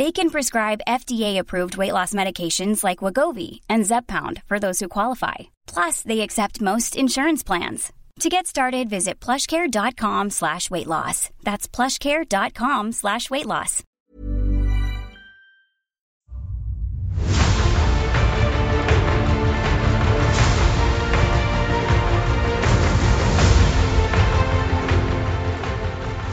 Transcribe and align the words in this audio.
They 0.00 0.12
can 0.12 0.30
prescribe 0.30 0.80
FDA-approved 0.88 1.76
weight 1.76 1.92
loss 1.92 2.14
medications 2.14 2.82
like 2.82 3.02
Wegovy 3.04 3.60
and 3.68 3.84
Zepbound 3.84 4.42
for 4.46 4.58
those 4.58 4.80
who 4.80 4.88
qualify. 4.88 5.34
Plus, 5.66 6.00
they 6.00 6.20
accept 6.20 6.62
most 6.62 6.96
insurance 6.96 7.42
plans. 7.42 7.92
To 8.20 8.30
get 8.30 8.46
started, 8.46 8.88
visit 8.88 9.20
plushcare.com 9.20 10.30
slash 10.30 10.70
weight 10.70 10.86
loss. 10.86 11.28
That's 11.42 11.68
plushcare.com 11.68 12.92
slash 12.92 13.28
weight 13.28 13.44
loss. 13.44 13.82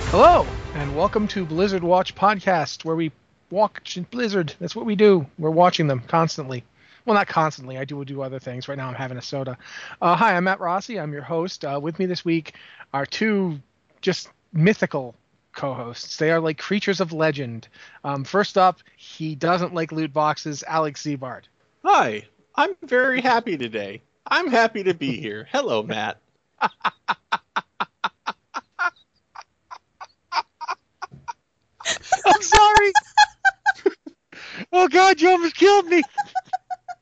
Hello, 0.09 0.47
and 0.73 0.95
welcome 0.95 1.27
to 1.27 1.45
Blizzard 1.45 1.83
Watch 1.83 2.15
Podcast, 2.15 2.85
where 2.85 2.95
we 2.95 3.11
watch 3.49 3.97
Blizzard. 4.11 4.53
That's 4.59 4.75
what 4.75 4.85
we 4.85 4.95
do. 4.95 5.25
We're 5.37 5.49
watching 5.49 5.87
them 5.87 6.01
constantly. 6.07 6.63
Well, 7.05 7.15
not 7.15 7.27
constantly. 7.27 7.77
I 7.77 7.85
do 7.85 8.03
do 8.03 8.21
other 8.21 8.39
things. 8.39 8.67
Right 8.67 8.77
now, 8.77 8.89
I'm 8.89 8.95
having 8.95 9.17
a 9.17 9.21
soda. 9.21 9.57
Uh, 10.01 10.15
hi, 10.15 10.35
I'm 10.35 10.43
Matt 10.43 10.59
Rossi. 10.59 10.99
I'm 10.99 11.13
your 11.13 11.21
host. 11.21 11.63
Uh, 11.63 11.79
with 11.81 11.99
me 11.99 12.05
this 12.05 12.25
week 12.25 12.55
are 12.93 13.05
two 13.05 13.59
just 14.01 14.29
mythical 14.51 15.15
co-hosts. 15.53 16.17
They 16.17 16.31
are 16.31 16.39
like 16.39 16.57
creatures 16.57 16.99
of 16.99 17.13
legend. 17.13 17.67
Um, 18.03 18.23
first 18.23 18.57
up, 18.57 18.79
he 18.97 19.35
doesn't 19.35 19.73
like 19.73 19.91
loot 19.91 20.11
boxes. 20.13 20.63
Alex 20.67 21.03
Ziebart. 21.03 21.43
Hi, 21.83 22.27
I'm 22.55 22.75
very 22.83 23.21
happy 23.21 23.57
today. 23.57 24.01
I'm 24.25 24.51
happy 24.51 24.83
to 24.83 24.93
be 24.93 25.19
here. 25.19 25.47
Hello, 25.51 25.83
Matt. 25.83 26.19
I'm 32.25 32.41
sorry. 32.41 32.91
Oh 34.87 34.89
God, 34.89 35.19
you 35.19 35.29
almost 35.29 35.55
killed 35.55 35.85
me. 35.87 36.01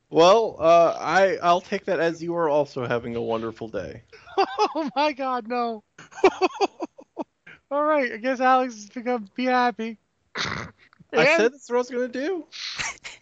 Well, 0.08 0.56
uh, 0.60 0.96
I 0.98 1.36
I'll 1.42 1.60
take 1.60 1.84
that 1.86 1.98
as 1.98 2.22
you 2.22 2.34
are 2.36 2.48
also 2.48 2.86
having 2.86 3.16
a 3.16 3.22
wonderful 3.22 3.68
day. 3.68 4.02
Oh 4.38 4.88
my 4.94 5.12
God, 5.12 5.46
no. 5.48 5.82
All 7.70 7.84
right, 7.84 8.12
I 8.12 8.16
guess 8.16 8.40
Alex 8.40 8.74
is 8.74 8.88
gonna 8.88 9.24
be 9.34 9.44
happy. 9.46 9.98
I 10.36 10.68
And- 11.12 11.26
said 11.36 11.52
that's 11.52 11.68
what 11.68 11.76
I 11.76 11.78
was 11.78 11.90
gonna 11.90 12.08
do. 12.08 12.44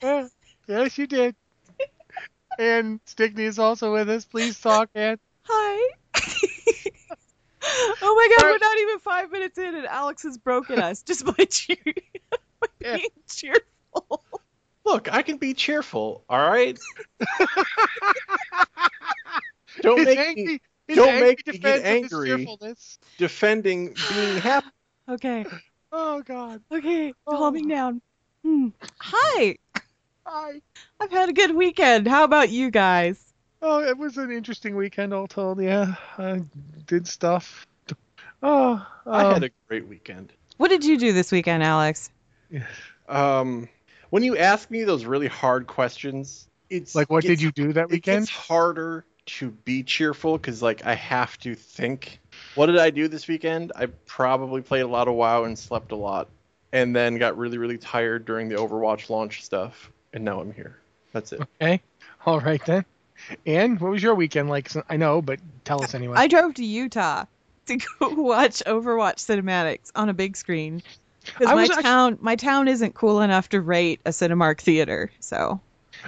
Yeah, 0.03 0.29
yes, 0.69 0.99
you 0.99 1.07
did. 1.07 1.35
And 2.59 3.01
Stickney 3.07 3.45
is 3.45 3.59
also 3.59 3.93
with 3.93 4.09
us. 4.11 4.25
Please 4.27 4.61
talk, 4.61 4.91
Anne. 4.95 5.19
Hi. 5.49 5.91
oh 8.03 8.15
my 8.15 8.37
god, 8.37 8.51
we're 8.51 8.59
not 8.59 8.79
even 8.79 8.99
five 9.01 9.31
minutes 9.33 9.59
in 9.59 9.75
and 9.75 9.87
Alex 9.87 10.23
has 10.23 10.37
broken 10.39 10.79
us 10.79 11.03
just 11.03 11.25
by, 11.25 11.45
cheer- 11.47 11.77
by 12.61 12.67
Yeah. 12.81 12.97
being 12.99 13.09
cheerful. 13.29 14.23
Look, 14.85 15.13
I 15.13 15.23
can 15.23 15.39
be 15.39 15.55
cheerful. 15.55 16.25
All 16.29 16.39
right. 16.51 16.79
Don't 19.81 19.99
His 19.99 20.07
make 20.07 20.19
angry, 20.19 20.61
me 20.89 20.95
don't 20.95 21.21
make 21.21 21.47
me 21.47 21.59
get 21.59 21.83
defense 21.83 22.13
of 22.13 22.25
his 22.25 22.39
angry. 22.39 22.49
defending 23.19 23.95
being 24.15 24.37
happy. 24.39 24.67
Okay, 25.07 25.45
Oh 25.93 26.23
God. 26.23 26.63
okay, 26.73 27.13
Oh. 27.27 27.37
calming 27.37 27.69
down. 27.69 28.01
Hmm. 28.43 28.69
Hi, 29.01 29.57
Hi. 30.25 30.63
I've 30.99 31.11
had 31.11 31.29
a 31.29 31.33
good 31.35 31.55
weekend. 31.55 32.09
How 32.09 32.25
about 32.25 32.49
you 32.49 32.71
guys? 32.71 33.23
Oh, 33.61 33.83
it 33.83 33.99
was 33.99 34.17
an 34.17 34.31
interesting 34.31 34.77
weekend, 34.77 35.13
all 35.13 35.27
told. 35.27 35.61
Yeah, 35.63 35.95
I 36.17 36.41
did 36.87 37.07
stuff. 37.07 37.67
Oh, 38.43 38.87
I 39.07 39.25
um, 39.25 39.33
had 39.35 39.45
a 39.45 39.51
great 39.69 39.87
weekend. 39.87 40.33
What 40.57 40.69
did 40.69 40.85
you 40.87 40.97
do 40.97 41.13
this 41.13 41.31
weekend, 41.31 41.63
Alex? 41.63 42.11
Um, 43.07 43.69
when 44.15 44.23
you 44.23 44.37
ask 44.37 44.71
me 44.71 44.85
those 44.85 45.05
really 45.05 45.27
hard 45.27 45.67
questions, 45.67 46.47
it's 46.71 46.95
like, 46.95 47.11
what 47.11 47.25
did 47.25 47.43
you 47.43 47.51
do 47.51 47.73
that 47.73 47.87
It 47.87 47.91
weekend? 47.91 48.27
gets 48.27 48.31
harder 48.31 49.05
to 49.27 49.51
be 49.51 49.83
cheerful 49.83 50.39
because 50.39 50.63
like 50.63 50.87
I 50.87 50.95
have 50.95 51.37
to 51.41 51.57
think. 51.57 52.21
What 52.55 52.67
did 52.67 52.79
I 52.79 52.91
do 52.91 53.09
this 53.09 53.27
weekend? 53.27 53.73
I 53.75 53.87
probably 54.07 54.63
played 54.63 54.83
a 54.83 54.87
lot 54.87 55.09
of 55.09 55.15
WoW 55.15 55.43
and 55.43 55.59
slept 55.59 55.91
a 55.91 55.97
lot, 55.97 56.29
and 56.73 56.95
then 56.95 57.19
got 57.19 57.37
really 57.37 57.59
really 57.59 57.77
tired 57.77 58.25
during 58.25 58.49
the 58.49 58.55
Overwatch 58.55 59.11
launch 59.11 59.43
stuff, 59.43 59.91
and 60.13 60.25
now 60.25 60.39
I'm 60.39 60.53
here. 60.53 60.79
That's 61.13 61.33
it. 61.33 61.41
Okay. 61.61 61.81
All 62.25 62.39
right 62.39 62.65
then. 62.67 62.85
And 63.47 63.81
what 63.81 63.91
was 63.91 64.01
your 64.01 64.15
weekend 64.15 64.49
like? 64.49 64.71
I 64.89 64.97
know, 64.97 65.23
but 65.23 65.41
tell 65.65 65.83
us 65.83 65.93
anyway. 65.93 66.15
I 66.17 66.29
drove 66.29 66.55
to 66.55 66.65
Utah 66.65 67.25
to 67.67 67.77
go 67.99 68.11
watch 68.11 68.63
Overwatch 68.65 69.17
cinematics 69.17 69.91
on 69.97 70.09
a 70.09 70.15
big 70.15 70.37
screen. 70.37 70.85
Because 71.25 71.55
my 71.55 71.83
town, 71.83 72.19
my 72.21 72.37
town 72.37 72.69
isn't 72.69 72.95
cool 72.95 73.21
enough 73.21 73.49
to 73.51 73.61
rate 73.61 74.01
a 74.05 74.11
Cinemark 74.11 74.61
theater. 74.61 75.11
So 75.21 75.61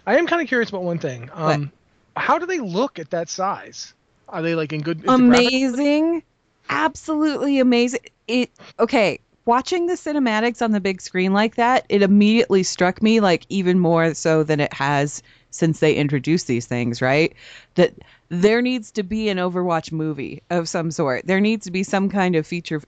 I 0.07 0.19
am 0.19 0.27
kind 0.27 0.43
of 0.43 0.49
curious 0.49 0.69
about 0.69 0.83
one 0.83 0.99
thing. 0.99 1.31
Um, 1.33 1.73
how 2.17 2.39
do 2.39 2.47
they 2.47 2.61
look 2.61 2.99
at 2.99 3.11
that 3.11 3.29
size? 3.29 3.95
Are 4.29 4.43
they 4.43 4.55
like 4.55 4.73
in 4.73 4.81
good? 4.81 4.99
is 4.99 5.05
the 5.05 5.17
graphic- 5.17 5.47
amazing 5.47 6.23
absolutely 6.69 7.61
amazing 7.61 8.01
it 8.27 8.51
okay 8.81 9.21
watching 9.45 9.87
the 9.87 9.95
cinematics 9.95 10.61
on 10.61 10.73
the 10.73 10.81
big 10.81 11.01
screen 11.01 11.33
like 11.33 11.55
that 11.55 11.87
it 11.89 12.03
immediately 12.03 12.65
struck 12.65 13.01
me 13.01 13.21
like 13.21 13.47
even 13.49 13.79
more 13.79 14.15
so 14.15 14.43
than 14.43 14.59
it 14.59 14.73
has 14.73 15.23
since 15.51 15.79
they 15.79 15.95
introduced 15.95 16.49
these 16.49 16.67
things 16.67 17.01
right 17.01 17.35
that 17.77 17.95
there 18.29 18.61
needs 18.61 18.91
to 18.91 19.05
be 19.05 19.29
an 19.29 19.39
overwatch 19.39 19.93
movie 19.93 20.43
of 20.51 20.69
some 20.69 20.91
sort 20.91 21.25
there 21.25 21.41
needs 21.41 21.65
to 21.65 21.71
be 21.71 21.85
some 21.85 22.09
kind 22.09 22.35
of 22.35 22.45
feature 22.45 22.83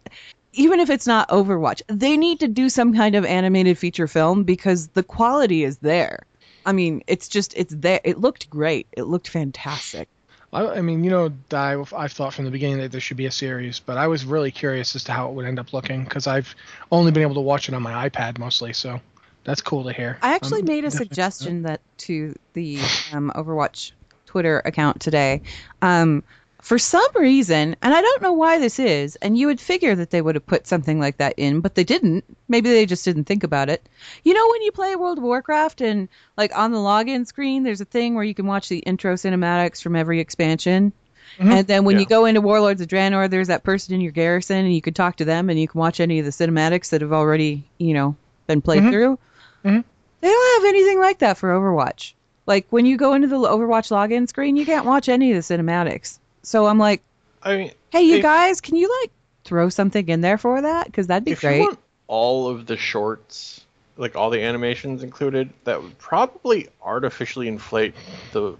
even 0.52 0.80
if 0.80 0.90
it's 0.90 1.06
not 1.06 1.28
overwatch 1.28 1.82
they 1.88 2.16
need 2.16 2.40
to 2.40 2.48
do 2.48 2.68
some 2.68 2.94
kind 2.94 3.14
of 3.14 3.24
animated 3.24 3.78
feature 3.78 4.08
film 4.08 4.44
because 4.44 4.88
the 4.88 5.02
quality 5.02 5.64
is 5.64 5.78
there 5.78 6.24
i 6.66 6.72
mean 6.72 7.02
it's 7.06 7.28
just 7.28 7.54
it's 7.56 7.74
there 7.76 8.00
it 8.04 8.18
looked 8.18 8.48
great 8.50 8.86
it 8.92 9.04
looked 9.04 9.28
fantastic 9.28 10.08
I, 10.50 10.66
I 10.66 10.80
mean, 10.80 11.04
you 11.04 11.10
know, 11.10 11.30
I've, 11.52 11.92
I've 11.92 12.12
thought 12.12 12.32
from 12.32 12.46
the 12.46 12.50
beginning 12.50 12.78
that 12.78 12.90
there 12.90 13.02
should 13.02 13.18
be 13.18 13.26
a 13.26 13.30
series, 13.30 13.80
but 13.80 13.98
I 13.98 14.06
was 14.06 14.24
really 14.24 14.50
curious 14.50 14.96
as 14.96 15.04
to 15.04 15.12
how 15.12 15.28
it 15.28 15.34
would 15.34 15.44
end 15.44 15.58
up 15.58 15.74
looking 15.74 16.04
because 16.04 16.26
I've 16.26 16.54
only 16.90 17.12
been 17.12 17.22
able 17.22 17.34
to 17.34 17.42
watch 17.42 17.68
it 17.68 17.74
on 17.74 17.82
my 17.82 18.08
iPad 18.08 18.38
mostly. 18.38 18.72
So 18.72 18.98
that's 19.44 19.60
cool 19.60 19.84
to 19.84 19.92
hear. 19.92 20.16
I 20.22 20.34
actually 20.34 20.60
Um, 20.60 20.66
made 20.68 20.86
a 20.86 20.90
suggestion 20.90 21.64
that 21.64 21.82
to 21.98 22.34
the 22.54 22.78
um, 23.12 23.30
Overwatch 23.34 23.92
Twitter 24.24 24.62
account 24.64 25.00
today. 25.00 25.42
Um, 25.82 26.24
for 26.68 26.78
some 26.78 27.06
reason, 27.14 27.74
and 27.80 27.94
I 27.94 28.02
don't 28.02 28.20
know 28.20 28.34
why 28.34 28.58
this 28.58 28.78
is, 28.78 29.16
and 29.16 29.38
you 29.38 29.46
would 29.46 29.58
figure 29.58 29.94
that 29.94 30.10
they 30.10 30.20
would 30.20 30.34
have 30.34 30.44
put 30.46 30.66
something 30.66 31.00
like 31.00 31.16
that 31.16 31.32
in, 31.38 31.60
but 31.62 31.74
they 31.74 31.82
didn't. 31.82 32.24
Maybe 32.46 32.68
they 32.68 32.84
just 32.84 33.06
didn't 33.06 33.24
think 33.24 33.42
about 33.42 33.70
it. 33.70 33.88
You 34.22 34.34
know, 34.34 34.46
when 34.50 34.60
you 34.60 34.70
play 34.70 34.94
World 34.94 35.16
of 35.16 35.24
Warcraft 35.24 35.80
and 35.80 36.10
like 36.36 36.54
on 36.54 36.72
the 36.72 36.78
login 36.78 37.26
screen, 37.26 37.62
there's 37.62 37.80
a 37.80 37.86
thing 37.86 38.14
where 38.14 38.22
you 38.22 38.34
can 38.34 38.46
watch 38.46 38.68
the 38.68 38.80
intro 38.80 39.14
cinematics 39.14 39.80
from 39.82 39.96
every 39.96 40.20
expansion. 40.20 40.92
Mhm. 41.38 41.52
And 41.52 41.66
then 41.66 41.84
when 41.84 41.96
Yeah. 41.96 42.00
you 42.00 42.06
go 42.06 42.26
into 42.26 42.42
Warlords 42.42 42.82
of 42.82 42.88
Draenor, 42.88 43.30
there's 43.30 43.48
that 43.48 43.64
person 43.64 43.94
in 43.94 44.02
your 44.02 44.12
garrison, 44.12 44.58
and 44.66 44.74
you 44.74 44.82
can 44.82 44.92
talk 44.92 45.16
to 45.16 45.24
them, 45.24 45.48
and 45.48 45.58
you 45.58 45.68
can 45.68 45.78
watch 45.78 46.00
any 46.00 46.18
of 46.18 46.26
the 46.26 46.32
cinematics 46.32 46.90
that 46.90 47.00
have 47.00 47.14
already, 47.14 47.64
you 47.78 47.94
know, 47.94 48.14
been 48.46 48.60
played 48.60 48.82
Mhm. 48.82 48.90
through. 48.90 49.18
Mhm. 49.64 49.84
They 50.20 50.28
don't 50.28 50.62
have 50.62 50.68
anything 50.68 51.00
like 51.00 51.20
that 51.20 51.38
for 51.38 51.48
Overwatch. 51.50 52.12
Like 52.46 52.66
when 52.68 52.84
you 52.84 52.98
go 52.98 53.14
into 53.14 53.26
the 53.28 53.38
Overwatch 53.38 53.90
login 53.90 54.28
screen, 54.28 54.56
you 54.58 54.66
can't 54.66 54.84
watch 54.84 55.08
any 55.08 55.32
of 55.32 55.36
the 55.36 55.54
cinematics. 55.56 56.18
So 56.42 56.66
I'm 56.66 56.78
like, 56.78 57.02
I 57.42 57.56
mean, 57.56 57.72
hey, 57.90 58.02
you 58.02 58.16
If- 58.16 58.22
guys, 58.22 58.60
can 58.60 58.76
you 58.76 58.88
like 59.02 59.10
throw 59.44 59.68
something 59.68 60.08
in 60.08 60.20
there 60.20 60.38
for 60.38 60.60
that? 60.62 60.86
Because 60.86 61.06
that'd 61.06 61.24
be 61.24 61.32
if 61.32 61.40
great. 61.40 61.56
you 61.58 61.62
want 61.64 61.78
all 62.06 62.48
of 62.48 62.66
the 62.66 62.76
shorts, 62.76 63.64
like 63.96 64.16
all 64.16 64.30
the 64.30 64.42
animations 64.42 65.02
included, 65.02 65.50
that 65.64 65.82
would 65.82 65.96
probably 65.98 66.68
artificially 66.82 67.48
inflate 67.48 67.94
the 68.32 68.56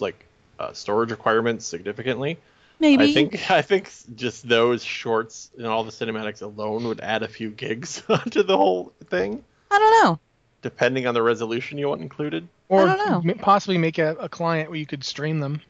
like 0.00 0.24
uh, 0.58 0.72
storage 0.72 1.10
requirements 1.10 1.64
significantly. 1.66 2.38
Maybe. 2.80 3.04
I 3.04 3.12
think 3.14 3.50
I 3.50 3.62
think 3.62 3.90
just 4.14 4.48
those 4.48 4.84
shorts 4.84 5.50
and 5.56 5.66
all 5.66 5.84
the 5.84 5.90
cinematics 5.92 6.42
alone 6.42 6.84
would 6.84 7.00
add 7.00 7.22
a 7.22 7.28
few 7.28 7.50
gigs 7.50 8.02
onto 8.08 8.42
the 8.42 8.56
whole 8.56 8.92
thing, 9.06 9.42
I 9.70 9.78
don't 9.78 10.04
know. 10.04 10.18
depending 10.62 11.06
on 11.06 11.14
the 11.14 11.22
resolution 11.22 11.78
you 11.78 11.88
want 11.88 12.02
included. 12.02 12.46
Or 12.68 12.86
I 12.86 12.96
don't 12.96 13.24
know. 13.24 13.34
possibly 13.34 13.78
make 13.78 13.98
a, 13.98 14.14
a 14.16 14.28
client 14.28 14.68
where 14.68 14.78
you 14.78 14.84
could 14.86 15.02
stream 15.02 15.40
them. 15.40 15.62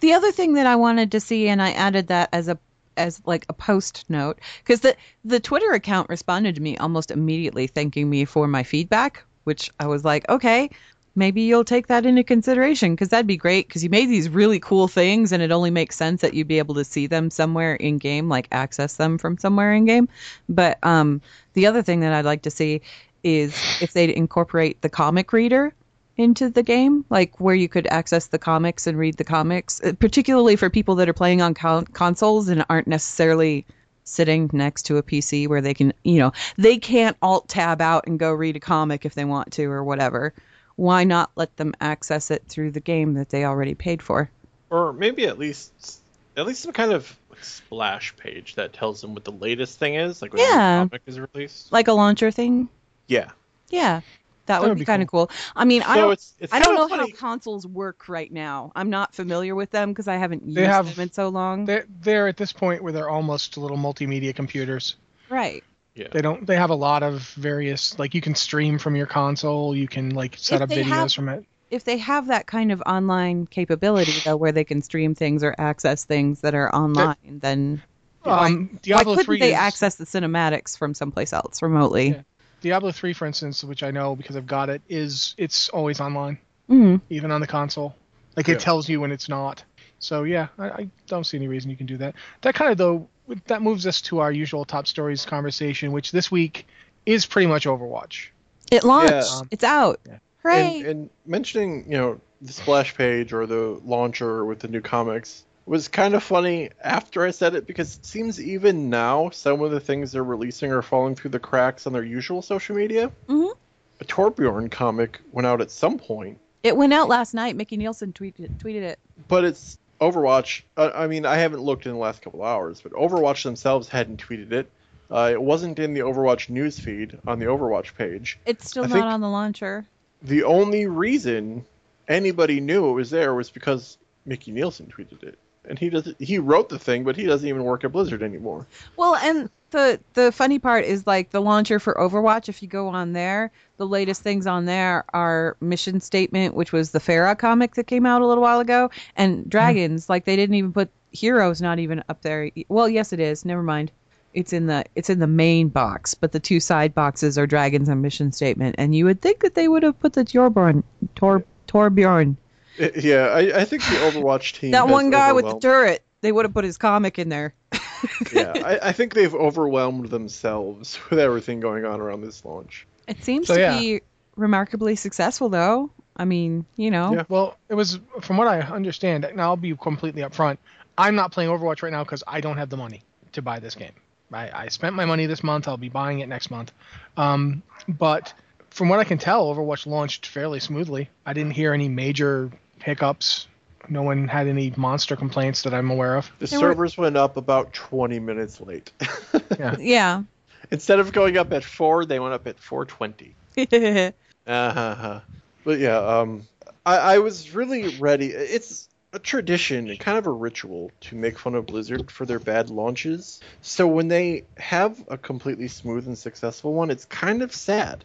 The 0.00 0.12
other 0.12 0.32
thing 0.32 0.54
that 0.54 0.66
I 0.66 0.76
wanted 0.76 1.12
to 1.12 1.20
see, 1.20 1.48
and 1.48 1.62
I 1.62 1.72
added 1.72 2.08
that 2.08 2.28
as 2.32 2.48
a 2.48 2.58
as 2.96 3.20
like 3.26 3.44
a 3.48 3.52
post 3.52 4.04
note, 4.08 4.38
because 4.64 4.80
the 4.80 4.96
the 5.24 5.40
Twitter 5.40 5.72
account 5.72 6.08
responded 6.08 6.54
to 6.54 6.62
me 6.62 6.76
almost 6.78 7.10
immediately, 7.10 7.66
thanking 7.66 8.08
me 8.08 8.24
for 8.24 8.48
my 8.48 8.62
feedback, 8.62 9.22
which 9.44 9.70
I 9.78 9.86
was 9.86 10.04
like, 10.04 10.28
okay, 10.28 10.70
maybe 11.14 11.42
you'll 11.42 11.64
take 11.64 11.88
that 11.88 12.06
into 12.06 12.22
consideration, 12.22 12.94
because 12.94 13.10
that'd 13.10 13.26
be 13.26 13.36
great, 13.36 13.68
because 13.68 13.84
you 13.84 13.90
made 13.90 14.08
these 14.08 14.28
really 14.28 14.60
cool 14.60 14.88
things, 14.88 15.32
and 15.32 15.42
it 15.42 15.52
only 15.52 15.70
makes 15.70 15.96
sense 15.96 16.20
that 16.20 16.34
you'd 16.34 16.48
be 16.48 16.58
able 16.58 16.74
to 16.74 16.84
see 16.84 17.06
them 17.06 17.30
somewhere 17.30 17.74
in 17.74 17.98
game, 17.98 18.28
like 18.28 18.48
access 18.52 18.96
them 18.96 19.18
from 19.18 19.36
somewhere 19.38 19.74
in 19.74 19.84
game. 19.84 20.08
But 20.48 20.78
um, 20.82 21.20
the 21.54 21.66
other 21.66 21.82
thing 21.82 22.00
that 22.00 22.12
I'd 22.12 22.24
like 22.24 22.42
to 22.42 22.50
see 22.50 22.80
is 23.24 23.52
if 23.80 23.92
they'd 23.92 24.10
incorporate 24.10 24.80
the 24.82 24.88
comic 24.88 25.32
reader 25.32 25.74
into 26.16 26.48
the 26.50 26.62
game, 26.62 27.04
like 27.10 27.38
where 27.40 27.54
you 27.54 27.68
could 27.68 27.86
access 27.88 28.28
the 28.28 28.38
comics 28.38 28.86
and 28.86 28.98
read 28.98 29.16
the 29.16 29.24
comics, 29.24 29.80
uh, 29.82 29.92
particularly 29.98 30.56
for 30.56 30.70
people 30.70 30.94
that 30.96 31.08
are 31.08 31.12
playing 31.14 31.42
on 31.42 31.54
con- 31.54 31.84
consoles 31.86 32.48
and 32.48 32.64
aren't 32.70 32.86
necessarily 32.86 33.66
sitting 34.04 34.48
next 34.52 34.84
to 34.84 34.96
a 34.96 35.02
PC 35.02 35.48
where 35.48 35.60
they 35.60 35.74
can, 35.74 35.92
you 36.04 36.18
know, 36.18 36.32
they 36.56 36.78
can't 36.78 37.16
alt 37.22 37.48
tab 37.48 37.80
out 37.80 38.06
and 38.06 38.18
go 38.18 38.32
read 38.32 38.56
a 38.56 38.60
comic 38.60 39.04
if 39.04 39.14
they 39.14 39.24
want 39.24 39.52
to 39.52 39.64
or 39.64 39.82
whatever. 39.84 40.32
Why 40.76 41.04
not 41.04 41.30
let 41.36 41.56
them 41.56 41.74
access 41.80 42.30
it 42.30 42.44
through 42.48 42.70
the 42.72 42.80
game 42.80 43.14
that 43.14 43.30
they 43.30 43.44
already 43.44 43.74
paid 43.74 44.02
for? 44.02 44.30
or 44.68 44.92
maybe 44.92 45.26
at 45.26 45.38
least 45.38 46.00
at 46.36 46.44
least 46.44 46.60
some 46.62 46.72
kind 46.72 46.92
of 46.92 47.16
splash 47.40 48.14
page 48.16 48.56
that 48.56 48.72
tells 48.72 49.00
them 49.00 49.14
what 49.14 49.22
the 49.24 49.30
latest 49.32 49.78
thing 49.78 49.94
is, 49.94 50.20
like 50.20 50.32
when 50.32 50.42
Yeah. 50.42 50.78
comic 50.80 51.02
is 51.06 51.20
released. 51.20 51.70
Like 51.72 51.86
a 51.88 51.92
launcher 51.92 52.30
thing? 52.32 52.68
Yeah. 53.06 53.30
Yeah. 53.70 54.00
That, 54.46 54.60
would, 54.62 54.68
would 54.70 54.74
be, 54.76 54.80
be 54.80 54.84
kind 54.86 55.02
of 55.02 55.08
cool. 55.08 55.30
I 55.54 55.64
mean, 55.64 55.82
I 55.82 55.96
don't, 55.96 56.12
it's- 56.12 56.34
it's 56.38 56.52
I 56.52 56.60
don't 56.60 56.74
know 56.74 56.88
funny- 56.88 57.10
how 57.10 57.16
consoles 57.16 57.66
work 57.66 58.08
right 58.08 58.32
now. 58.32 58.72
I'm 58.74 58.90
not 58.90 59.14
familiar 59.14 59.54
with 59.54 59.70
them 59.70 59.90
because 59.90 60.08
I 60.08 60.16
haven't 60.16 60.44
used 60.44 60.56
They 60.56 60.66
have- 60.66 60.94
them 60.94 61.02
in 61.04 61.12
so 61.12 61.28
long. 61.28 61.64
They're, 61.64 61.86
they're 62.00 62.28
at 62.28 62.36
this 62.36 62.52
point 62.52 62.82
where 62.82 62.92
they're 62.92 63.08
almost 63.10 63.56
little 63.56 63.76
multimedia 63.76 64.34
computers. 64.34 64.96
Right. 65.28 65.62
Yeah. 65.94 66.08
They 66.12 66.20
don't. 66.22 66.46
They 66.46 66.56
have 66.56 66.70
a 66.70 66.74
lot 66.74 67.02
of 67.02 67.22
various 67.36 67.98
like 67.98 68.14
you 68.14 68.20
can 68.20 68.34
stream 68.34 68.78
from 68.78 68.96
your 68.96 69.06
console. 69.06 69.74
You 69.74 69.88
can 69.88 70.10
like 70.10 70.36
set 70.38 70.56
If 70.56 70.62
up 70.62 70.68
videos 70.68 70.84
have- 70.88 71.12
from 71.14 71.28
it. 71.30 71.44
if 71.70 71.84
they 71.84 71.96
have 71.96 72.26
that 72.28 72.46
kind 72.46 72.70
of 72.70 72.82
online 72.86 73.46
capability 73.46 74.12
though 74.24 74.36
where 74.36 74.52
they 74.52 74.62
can 74.64 74.82
stream 74.82 75.14
things 75.14 75.42
or 75.42 75.54
access 75.58 76.04
things 76.04 76.42
that 76.42 76.54
are 76.54 76.72
online 76.74 77.16
then 77.40 77.82
why, 78.22 78.46
Um, 78.46 78.68
why 78.72 78.78
Diablo 78.82 79.14
couldn't 79.14 79.24
3 79.24 79.38
they 79.40 79.52
is- 79.52 79.58
access 79.58 79.94
the 79.96 80.04
cinematics 80.04 80.76
from 80.78 80.92
someplace 80.94 81.32
else 81.32 81.62
remotely 81.62 82.08
Yeah. 82.10 82.22
Diablo 82.60 82.90
3, 82.90 83.12
for 83.12 83.26
instance, 83.26 83.62
which 83.64 83.82
I 83.82 83.90
know 83.90 84.16
because 84.16 84.36
I've 84.36 84.46
got 84.46 84.68
it, 84.68 84.82
is 84.88 85.34
it's 85.38 85.68
always 85.70 86.00
online, 86.00 86.38
Mhm. 86.70 87.00
even 87.10 87.30
on 87.30 87.40
the 87.40 87.46
console. 87.46 87.94
Like 88.36 88.48
Yeah. 88.48 88.54
it 88.54 88.60
tells 88.60 88.88
you 88.88 89.00
when 89.00 89.12
it's 89.12 89.28
not. 89.28 89.62
So 89.98 90.24
yeah, 90.24 90.48
I, 90.58 90.68
I 90.68 90.88
don't 91.06 91.24
see 91.24 91.36
any 91.38 91.48
reason 91.48 91.70
you 91.70 91.76
can 91.76 91.86
do 91.86 91.96
that. 91.98 92.14
That 92.42 92.54
kind 92.54 92.70
of 92.70 92.76
though 92.78 93.08
that 93.46 93.62
moves 93.62 93.86
us 93.86 94.00
to 94.02 94.20
our 94.20 94.30
usual 94.30 94.64
top 94.64 94.86
stories 94.86 95.24
conversation, 95.24 95.90
which 95.92 96.12
this 96.12 96.30
week 96.30 96.66
is 97.06 97.24
pretty 97.26 97.46
much 97.46 97.64
Overwatch. 97.66 98.28
it 98.70 98.84
launched 98.84 99.10
Yeah. 99.30 99.42
it's 99.50 99.64
out 99.64 100.00
Yeah. 100.06 100.18
hooray 100.42 100.78
And, 100.80 100.86
and 100.86 101.10
mentioning, 101.24 101.84
you 101.90 101.96
know, 101.96 102.20
the 102.42 102.52
splash 102.52 102.94
page 102.94 103.32
or 103.32 103.46
the 103.46 103.80
launcher 103.84 104.44
with 104.44 104.58
the 104.60 104.68
new 104.68 104.80
comics 104.82 105.44
was 105.66 105.88
kind 105.88 106.14
of 106.14 106.22
funny 106.22 106.70
after 106.82 107.24
I 107.24 107.32
said 107.32 107.54
it 107.54 107.66
because 107.66 107.96
it 107.96 108.06
seems 108.06 108.40
even 108.40 108.88
now 108.88 109.30
some 109.30 109.60
of 109.62 109.70
the 109.72 109.80
things 109.80 110.12
they're 110.12 110.24
releasing 110.24 110.72
are 110.72 110.82
falling 110.82 111.14
through 111.16 111.30
the 111.30 111.38
cracks 111.40 111.86
on 111.86 111.92
their 111.92 112.04
usual 112.04 112.40
social 112.40 112.76
media. 112.76 113.10
Mhm. 113.28 113.52
A 114.00 114.04
Torbjorn 114.04 114.70
comic 114.70 115.20
went 115.32 115.46
out 115.46 115.60
at 115.60 115.70
some 115.70 115.98
point, 115.98 116.38
it 116.62 116.76
went 116.76 116.92
out 116.92 117.08
last 117.08 117.34
night 117.34 117.56
Micky 117.56 117.76
Neilson 117.76 118.12
tweeted 118.12 118.56
tweeted 118.58 118.82
it 118.82 118.98
but 119.28 119.44
it's 119.44 119.78
Overwatch. 120.00 120.62
Uh, 120.76 120.90
I 120.94 121.06
mean, 121.06 121.24
I 121.24 121.36
haven't 121.36 121.60
looked 121.62 121.86
in 121.86 121.92
the 121.92 121.98
last 121.98 122.20
couple 122.20 122.42
hours, 122.44 122.82
but 122.82 122.92
Overwatch 122.92 123.42
themselves 123.44 123.88
hadn't 123.88 124.22
tweeted 124.22 124.52
it. 124.52 124.70
Uh, 125.10 125.30
it 125.32 125.40
wasn't 125.40 125.78
in 125.78 125.94
the 125.94 126.00
Overwatch 126.00 126.50
newsfeed 126.50 127.18
on 127.26 127.38
the 127.38 127.46
Overwatch 127.46 127.94
page. 127.96 128.38
it's 128.44 128.68
still 128.68 128.84
I 128.84 128.88
not 128.88 129.08
on 129.08 129.20
the 129.20 129.28
launcher 129.28 129.86
The 130.22 130.42
only 130.44 130.86
reason 130.86 131.64
anybody 132.08 132.60
knew 132.60 132.90
it 132.90 132.92
was 132.92 133.10
there 133.10 133.34
was 133.34 133.48
because 133.50 133.96
Micky 134.26 134.52
Neilson 134.52 134.88
tweeted 134.88 135.22
it, 135.22 135.38
and 135.68 135.78
he 135.78 135.90
does 135.90 136.12
he 136.18 136.38
wrote 136.38 136.68
the 136.68 136.78
thing, 136.78 137.04
but 137.04 137.16
he 137.16 137.24
doesn't 137.24 137.48
even 137.48 137.64
work 137.64 137.84
at 137.84 137.92
Blizzard 137.92 138.22
anymore. 138.22 138.66
Well, 138.96 139.16
and 139.16 139.50
the 139.70 140.00
the 140.14 140.32
funny 140.32 140.58
part 140.58 140.84
is 140.84 141.06
like 141.06 141.30
the 141.30 141.42
launcher 141.42 141.78
for 141.78 141.94
Overwatch. 141.94 142.48
If 142.48 142.62
you 142.62 142.68
go 142.68 142.88
on 142.88 143.12
there, 143.12 143.50
the 143.76 143.86
latest 143.86 144.22
things 144.22 144.46
on 144.46 144.64
there 144.64 145.04
are 145.12 145.56
Mission 145.60 146.00
Statement, 146.00 146.54
which 146.54 146.72
was 146.72 146.90
the 146.90 147.00
Pharah 147.00 147.38
comic 147.38 147.74
that 147.74 147.86
came 147.86 148.06
out 148.06 148.22
a 148.22 148.26
little 148.26 148.42
while 148.42 148.60
ago, 148.60 148.90
and 149.16 149.42
hmm. 149.42 149.48
Dragons. 149.48 150.08
Like 150.08 150.24
they 150.24 150.36
didn't 150.36 150.54
even 150.54 150.72
put 150.72 150.90
Heroes 151.12 151.62
not 151.62 151.78
even 151.78 152.02
up 152.08 152.22
there. 152.22 152.50
Well, 152.68 152.88
yes, 152.88 153.12
it 153.12 153.20
is. 153.20 153.44
Never 153.44 153.62
mind. 153.62 153.90
It's 154.34 154.52
in 154.52 154.66
the 154.66 154.84
it's 154.94 155.08
in 155.08 155.18
the 155.18 155.26
main 155.26 155.68
box, 155.68 156.14
but 156.14 156.32
the 156.32 156.40
two 156.40 156.60
side 156.60 156.94
boxes 156.94 157.38
are 157.38 157.46
Dragons 157.46 157.88
and 157.88 158.02
Mission 158.02 158.32
Statement. 158.32 158.74
And 158.78 158.94
you 158.94 159.06
would 159.06 159.22
think 159.22 159.40
that 159.40 159.54
they 159.54 159.66
would 159.66 159.82
have 159.82 159.98
put 159.98 160.12
the 160.12 160.24
Torbjorn 160.24 160.82
Tor 161.14 161.44
Torbjorn. 161.66 162.36
I- 162.78 162.92
yeah, 162.96 163.26
I, 163.28 163.60
I 163.60 163.64
think 163.64 163.82
the 163.84 163.96
Overwatch 163.96 164.54
team. 164.58 164.70
That 164.72 164.88
one 164.88 165.10
guy 165.10 165.32
with 165.32 165.44
the 165.44 165.56
overwhelmed- 165.56 165.62
turret. 165.62 166.02
They 166.22 166.32
would 166.32 166.44
have 166.44 166.54
put 166.54 166.64
his 166.64 166.78
comic 166.78 167.18
in 167.18 167.28
there. 167.28 167.54
yeah, 168.32 168.52
I, 168.64 168.78
I 168.88 168.92
think 168.92 169.14
they've 169.14 169.34
overwhelmed 169.34 170.08
themselves 170.10 170.98
with 171.10 171.18
everything 171.18 171.60
going 171.60 171.84
on 171.84 172.00
around 172.00 172.22
this 172.22 172.44
launch. 172.44 172.86
It 173.06 173.22
seems 173.22 173.46
So, 173.46 173.54
to 173.54 173.60
yeah. 173.60 173.78
be 173.78 174.00
remarkably 174.34 174.96
successful, 174.96 175.48
though. 175.48 175.90
I 176.16 176.24
mean, 176.24 176.64
you 176.76 176.90
know, 176.90 177.12
Yeah. 177.12 177.24
Well, 177.28 177.58
it 177.68 177.74
was 177.74 178.00
from 178.22 178.38
what 178.38 178.48
I 178.48 178.60
understand. 178.60 179.30
Now 179.34 179.50
I'll 179.50 179.56
be 179.56 179.76
completely 179.76 180.22
upfront. 180.22 180.56
I'm 180.98 181.14
not 181.14 181.30
playing 181.32 181.50
Overwatch 181.50 181.82
right 181.82 181.92
now 181.92 182.02
because 182.02 182.24
I 182.26 182.40
don't 182.40 182.56
have 182.56 182.70
the 182.70 182.78
money 182.78 183.02
to 183.32 183.42
buy 183.42 183.58
this 183.58 183.74
game. 183.74 183.92
I, 184.32 184.50
I 184.64 184.68
spent 184.68 184.96
my 184.96 185.04
money 185.04 185.26
this 185.26 185.44
month. 185.44 185.68
I'll 185.68 185.76
be 185.76 185.90
buying 185.90 186.20
it 186.20 186.28
next 186.28 186.50
month. 186.50 186.72
Um, 187.18 187.62
but 187.86 188.32
from 188.70 188.88
what 188.88 188.98
I 188.98 189.04
can 189.04 189.18
tell, 189.18 189.54
Overwatch 189.54 189.86
launched 189.86 190.26
fairly 190.26 190.58
smoothly. 190.58 191.10
I 191.26 191.34
didn't 191.34 191.52
hear 191.52 191.72
any 191.74 191.88
major 191.88 192.50
hiccups. 192.82 193.46
No 193.88 194.02
one 194.02 194.26
had 194.26 194.48
any 194.48 194.72
monster 194.76 195.14
complaints 195.14 195.62
that 195.62 195.72
I'm 195.72 195.90
aware 195.90 196.16
of. 196.16 196.30
The 196.40 196.46
They 196.46 196.56
were- 196.56 196.72
servers 196.72 196.98
went 196.98 197.16
up 197.16 197.36
about 197.36 197.72
20 197.72 198.18
minutes 198.18 198.60
late. 198.60 198.90
yeah. 199.78 200.22
Instead 200.70 200.98
of 200.98 201.12
going 201.12 201.36
up 201.36 201.52
at 201.52 201.62
four, 201.62 202.04
they 202.04 202.18
went 202.18 202.34
up 202.34 202.46
at 202.46 202.56
4:20. 202.58 203.32
Uh-huh. 204.46 205.20
But 205.64 205.78
yeah, 205.80 205.98
um, 205.98 206.46
I, 206.84 206.96
I 206.96 207.18
was 207.18 207.52
really 207.54 207.96
ready. 207.98 208.28
It's 208.28 208.88
a 209.12 209.18
tradition, 209.18 209.88
and 209.90 209.98
kind 209.98 210.18
of 210.18 210.26
a 210.26 210.30
ritual, 210.30 210.90
to 211.02 211.16
make 211.16 211.38
fun 211.38 211.54
of 211.54 211.66
Blizzard 211.66 212.10
for 212.10 212.26
their 212.26 212.38
bad 212.38 212.70
launches. 212.70 213.40
So 213.62 213.86
when 213.88 214.08
they 214.08 214.44
have 214.58 215.02
a 215.08 215.16
completely 215.18 215.68
smooth 215.68 216.06
and 216.06 216.16
successful 216.16 216.74
one, 216.74 216.90
it's 216.90 217.04
kind 217.06 217.42
of 217.42 217.52
sad. 217.54 218.04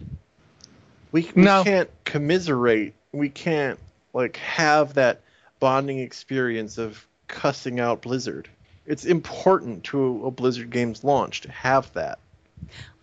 We, 1.12 1.30
we 1.36 1.44
No. 1.44 1.63
can't 1.63 1.90
commiserate. 2.06 2.94
We 3.12 3.30
can't 3.30 3.78
like 4.13 4.38
have 4.38 4.96
that 4.96 5.22
bonding 5.60 6.00
experience 6.00 6.77
of 6.77 7.06
cussing 7.27 7.80
out 7.80 8.01
Blizzard. 8.01 8.50
It's 8.86 9.06
important 9.06 9.84
to 9.86 10.25
a 10.25 10.32
Blizzard 10.32 10.70
game's 10.70 11.03
launch 11.03 11.41
to 11.41 11.51
have 11.51 11.91
that. 11.94 12.20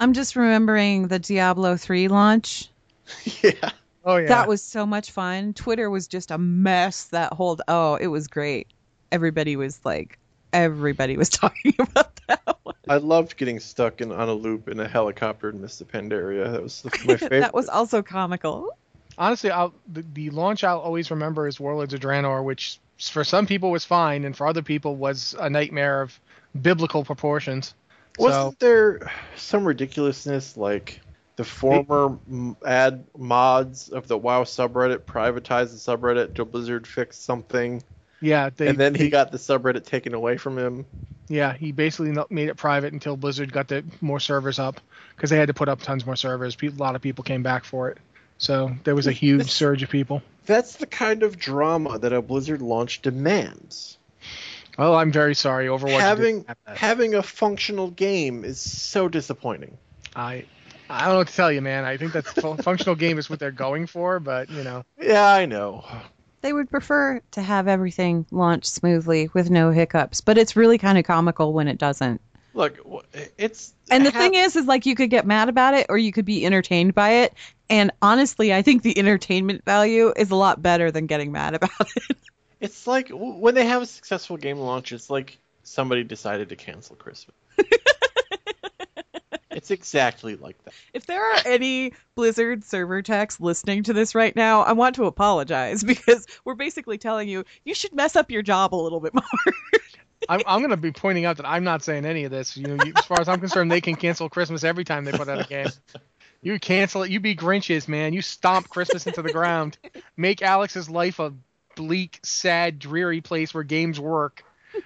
I'm 0.00 0.12
just 0.12 0.36
remembering 0.36 1.08
the 1.08 1.18
Diablo 1.18 1.76
3 1.76 2.08
launch. 2.08 2.68
yeah. 3.42 3.70
Oh 4.04 4.16
yeah. 4.16 4.28
That 4.28 4.48
was 4.48 4.62
so 4.62 4.86
much 4.86 5.10
fun. 5.10 5.54
Twitter 5.54 5.90
was 5.90 6.08
just 6.08 6.30
a 6.30 6.38
mess 6.38 7.04
that 7.06 7.32
whole 7.32 7.58
oh, 7.68 7.96
it 7.96 8.06
was 8.06 8.28
great. 8.28 8.68
Everybody 9.12 9.56
was 9.56 9.80
like 9.84 10.18
everybody 10.52 11.16
was 11.16 11.28
talking 11.28 11.74
about 11.78 12.18
that 12.28 12.58
one. 12.62 12.74
I 12.88 12.96
loved 12.96 13.36
getting 13.36 13.60
stuck 13.60 14.00
in 14.00 14.12
on 14.12 14.28
a 14.28 14.32
loop 14.32 14.68
in 14.68 14.80
a 14.80 14.88
helicopter 14.88 15.50
in 15.50 15.60
Mists 15.60 15.80
of 15.80 15.88
Pandaria. 15.88 16.50
That 16.50 16.62
was 16.62 16.84
my 16.84 17.16
favorite. 17.16 17.30
that 17.40 17.54
was 17.54 17.68
also 17.68 18.02
comical. 18.02 18.76
Honestly 19.18 19.50
I'll, 19.50 19.74
the, 19.86 20.04
the 20.12 20.30
launch 20.30 20.64
I'll 20.64 20.80
always 20.80 21.10
remember 21.10 21.46
is 21.46 21.60
Warlords 21.60 21.94
of 21.94 22.00
Draenor, 22.00 22.44
which 22.44 22.80
for 23.00 23.24
some 23.24 23.46
people 23.46 23.70
was 23.70 23.84
fine, 23.84 24.24
and 24.24 24.36
for 24.36 24.46
other 24.46 24.62
people 24.62 24.96
was 24.96 25.34
a 25.38 25.50
nightmare 25.50 26.02
of 26.02 26.18
biblical 26.60 27.04
proportions. 27.04 27.74
Wasn't 28.18 28.52
So 28.52 28.56
there 28.60 29.10
some 29.36 29.64
ridiculousness 29.64 30.56
like 30.56 31.00
the 31.36 31.44
former 31.44 32.18
ad 32.66 33.06
mods 33.16 33.88
of 33.90 34.08
the 34.08 34.18
WoW 34.18 34.44
subreddit 34.44 35.00
privatized 35.00 35.70
the 35.70 35.76
subreddit 35.96 36.34
till 36.34 36.44
Blizzard 36.46 36.86
fixed 36.86 37.24
something, 37.24 37.82
yeah, 38.20 38.50
they, 38.50 38.68
and 38.68 38.78
then 38.78 38.94
he 38.94 39.04
they- 39.04 39.10
got 39.10 39.30
the 39.32 39.38
subreddit 39.38 39.84
taken 39.84 40.14
away 40.14 40.36
from 40.36 40.58
him? 40.58 40.86
yeah 41.28 41.52
he 41.52 41.72
basically 41.72 42.12
made 42.30 42.48
it 42.48 42.56
private 42.56 42.92
until 42.92 43.16
Blizzard 43.16 43.52
got 43.52 43.68
the 43.68 43.84
more 44.00 44.20
servers 44.20 44.58
up 44.58 44.80
because 45.14 45.30
they 45.30 45.36
had 45.36 45.48
to 45.48 45.54
put 45.54 45.68
up 45.68 45.80
tons 45.82 46.06
more 46.06 46.16
servers. 46.16 46.56
A 46.62 46.68
lot 46.70 46.96
of 46.96 47.02
people 47.02 47.22
came 47.24 47.42
back 47.42 47.64
for 47.64 47.90
it, 47.90 47.98
so 48.38 48.72
there 48.84 48.94
was 48.94 49.06
a 49.06 49.12
huge 49.12 49.42
This- 49.44 49.52
surge 49.52 49.82
of 49.82 49.90
people. 49.90 50.22
That's 50.46 50.76
the 50.76 50.86
kind 50.86 51.22
of 51.22 51.38
drama 51.38 51.98
that 51.98 52.12
a 52.14 52.22
Blizzard 52.22 52.62
launch 52.62 53.02
demands. 53.02 53.98
Oh, 54.78 54.94
I'm 54.94 55.12
very 55.12 55.34
sorry. 55.34 55.66
Overwatch 55.66 55.98
having 56.00 56.36
didn't 56.36 56.48
have 56.48 56.56
that. 56.66 56.76
having 56.78 57.14
a 57.14 57.22
functional 57.22 57.90
game 57.90 58.44
is 58.44 58.58
so 58.60 59.08
disappointing. 59.08 59.76
I 60.16 60.44
I 60.88 61.00
don't 61.04 61.12
know 61.12 61.18
what 61.18 61.28
to 61.28 61.34
tell 61.34 61.52
you, 61.52 61.60
man. 61.60 61.84
I 61.84 61.96
think 61.98 62.12
that 62.14 62.24
functional 62.62 62.94
game 62.94 63.18
is 63.18 63.28
what 63.28 63.38
they're 63.40 63.50
going 63.50 63.86
for, 63.86 64.20
but 64.20 64.48
you 64.48 64.62
know, 64.64 64.84
Yeah, 64.98 65.26
I 65.26 65.44
know. 65.46 65.84
They 66.40 66.52
would 66.52 66.70
prefer 66.70 67.20
to 67.32 67.42
have 67.42 67.66
everything 67.68 68.24
launch 68.30 68.64
smoothly 68.64 69.28
with 69.34 69.50
no 69.50 69.70
hiccups, 69.72 70.20
but 70.22 70.38
it's 70.38 70.54
really 70.56 70.78
kind 70.78 70.96
of 70.96 71.04
comical 71.04 71.52
when 71.52 71.66
it 71.68 71.76
doesn't. 71.78 72.20
Look, 72.58 73.06
it's 73.38 73.72
And 73.88 74.04
the 74.04 74.10
ha- 74.10 74.18
thing 74.18 74.34
is, 74.34 74.56
is 74.56 74.66
like 74.66 74.84
you 74.84 74.96
could 74.96 75.10
get 75.10 75.24
mad 75.24 75.48
about 75.48 75.74
it 75.74 75.86
or 75.88 75.96
you 75.96 76.10
could 76.10 76.24
be 76.24 76.44
entertained 76.44 76.92
by 76.92 77.10
it. 77.22 77.34
And 77.70 77.92
honestly, 78.02 78.52
I 78.52 78.62
think 78.62 78.82
the 78.82 78.98
entertainment 78.98 79.64
value 79.64 80.12
is 80.16 80.32
a 80.32 80.34
lot 80.34 80.60
better 80.60 80.90
than 80.90 81.06
getting 81.06 81.30
mad 81.30 81.54
about 81.54 81.70
it. 82.10 82.16
it's 82.60 82.86
like 82.88 83.10
when 83.12 83.54
they 83.54 83.64
have 83.64 83.82
a 83.82 83.86
successful 83.86 84.36
game 84.36 84.58
launch, 84.58 84.90
it's 84.90 85.08
like 85.08 85.38
somebody 85.62 86.02
decided 86.02 86.48
to 86.48 86.56
cancel 86.56 86.96
Christmas. 86.96 87.36
it's 89.50 89.70
exactly 89.70 90.34
like 90.34 90.62
that. 90.64 90.74
If 90.92 91.06
there 91.06 91.22
are 91.22 91.38
any 91.46 91.92
Blizzard 92.16 92.64
server 92.64 93.02
techs 93.02 93.38
listening 93.38 93.84
to 93.84 93.92
this 93.92 94.16
right 94.16 94.34
now, 94.34 94.62
I 94.62 94.72
want 94.72 94.96
to 94.96 95.04
apologize 95.04 95.84
because 95.84 96.26
we're 96.44 96.54
basically 96.56 96.98
telling 96.98 97.28
you 97.28 97.44
you 97.64 97.74
should 97.74 97.94
mess 97.94 98.16
up 98.16 98.32
your 98.32 98.42
job 98.42 98.74
a 98.74 98.76
little 98.76 98.98
bit 99.00 99.14
more. 99.14 99.24
I'm 100.28 100.42
I'm 100.46 100.60
gonna 100.60 100.76
be 100.76 100.92
pointing 100.92 101.24
out 101.24 101.36
that 101.36 101.46
I'm 101.46 101.64
not 101.64 101.82
saying 101.82 102.04
any 102.04 102.24
of 102.24 102.30
this. 102.30 102.56
You 102.56 102.66
know, 102.66 102.74
you, 102.74 102.94
as 102.96 103.04
far 103.04 103.20
as 103.20 103.28
I'm 103.28 103.40
concerned, 103.40 103.70
they 103.70 103.80
can 103.80 103.96
cancel 103.96 104.28
Christmas 104.28 104.64
every 104.64 104.84
time 104.84 105.04
they 105.04 105.12
put 105.12 105.28
out 105.28 105.40
a 105.40 105.44
game. 105.44 105.72
You 106.42 106.58
cancel 106.58 107.02
it. 107.02 107.10
You 107.10 107.20
be 107.20 107.34
Grinches, 107.34 107.88
man. 107.88 108.12
You 108.12 108.22
stomp 108.22 108.68
Christmas 108.68 109.06
into 109.06 109.22
the 109.22 109.30
ground. 109.30 109.78
Make 110.16 110.42
Alex's 110.42 110.88
life 110.90 111.18
a 111.18 111.32
bleak, 111.74 112.20
sad, 112.22 112.78
dreary 112.78 113.20
place 113.20 113.52
where 113.54 113.64
games 113.64 113.98
work, 114.00 114.44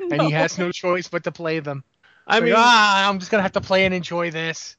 and 0.09 0.21
he 0.23 0.31
has 0.31 0.59
no 0.59 0.71
choice 0.71 1.09
but 1.09 1.25
to 1.25 1.33
play 1.33 1.61
them. 1.61 1.85
I 2.27 2.39
Like, 2.39 2.43
mean, 2.43 2.55
ah, 2.57 3.09
I'm 3.09 3.19
just 3.19 3.31
gonna 3.31 3.43
have 3.43 3.53
to 3.53 3.61
play 3.61 3.85
and 3.85 3.95
enjoy 3.95 4.31
this. 4.31 4.77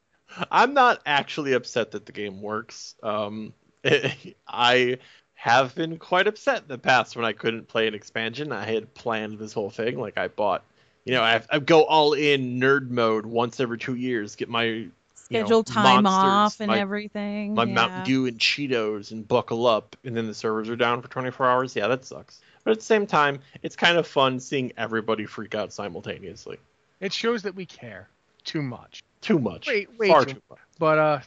I'm 0.51 0.73
not 0.73 1.01
actually 1.05 1.53
upset 1.53 1.91
that 1.91 2.05
the 2.05 2.11
game 2.11 2.41
works. 2.41 2.95
Um, 3.03 3.53
I 4.47 4.97
have 5.43 5.75
been 5.75 5.97
quite 5.97 6.25
upset 6.25 6.61
in 6.61 6.69
the 6.69 6.77
past 6.77 7.17
when 7.17 7.25
I 7.25 7.33
couldn't 7.33 7.67
play 7.67 7.85
an 7.85 7.93
expansion. 7.93 8.53
I 8.53 8.63
had 8.63 8.93
planned 8.93 9.39
this 9.39 9.51
whole 9.51 9.69
thing, 9.69 9.99
like 9.99 10.17
I 10.17 10.29
bought, 10.29 10.63
you 11.03 11.11
know, 11.11 11.21
I, 11.21 11.41
I 11.49 11.59
go 11.59 11.83
all 11.83 12.13
in 12.13 12.61
nerd 12.61 12.89
mode 12.89 13.25
once 13.25 13.59
every 13.59 13.77
two 13.77 13.95
years, 13.95 14.37
get 14.37 14.47
my 14.47 14.63
you 14.63 14.85
know, 14.85 14.91
Schedule 15.15 15.63
time 15.65 16.03
monsters, 16.03 16.31
off 16.31 16.59
and 16.61 16.69
my, 16.69 16.79
everything. 16.79 17.55
my 17.55 17.65
yeah. 17.65 17.73
Mountain 17.73 18.05
Dew 18.05 18.25
and 18.25 18.39
Cheetos, 18.39 19.11
and 19.11 19.27
buckle 19.27 19.67
up, 19.67 19.97
and 20.05 20.15
then 20.15 20.27
the 20.27 20.33
servers 20.33 20.69
are 20.69 20.77
down 20.77 21.01
for 21.01 21.09
24 21.09 21.45
hours. 21.45 21.75
Yeah, 21.75 21.89
that 21.89 22.05
sucks. 22.05 22.39
But 22.63 22.71
at 22.71 22.79
the 22.79 22.85
same 22.85 23.05
time, 23.05 23.39
it's 23.63 23.75
kind 23.75 23.97
of 23.97 24.07
fun 24.07 24.39
seeing 24.39 24.71
everybody 24.77 25.25
freak 25.25 25.55
out 25.55 25.73
simultaneously. 25.73 26.57
It 27.01 27.11
shows 27.11 27.43
that 27.43 27.53
we 27.53 27.65
care 27.65 28.07
too 28.45 28.61
much. 28.61 29.03
Too 29.19 29.39
much. 29.39 29.67
Wait, 29.67 29.89
way 29.99 30.07
Far 30.07 30.23
too 30.23 30.35
too 30.35 30.41
much. 30.49 30.59
But 30.79 30.99
uh, 30.99 31.19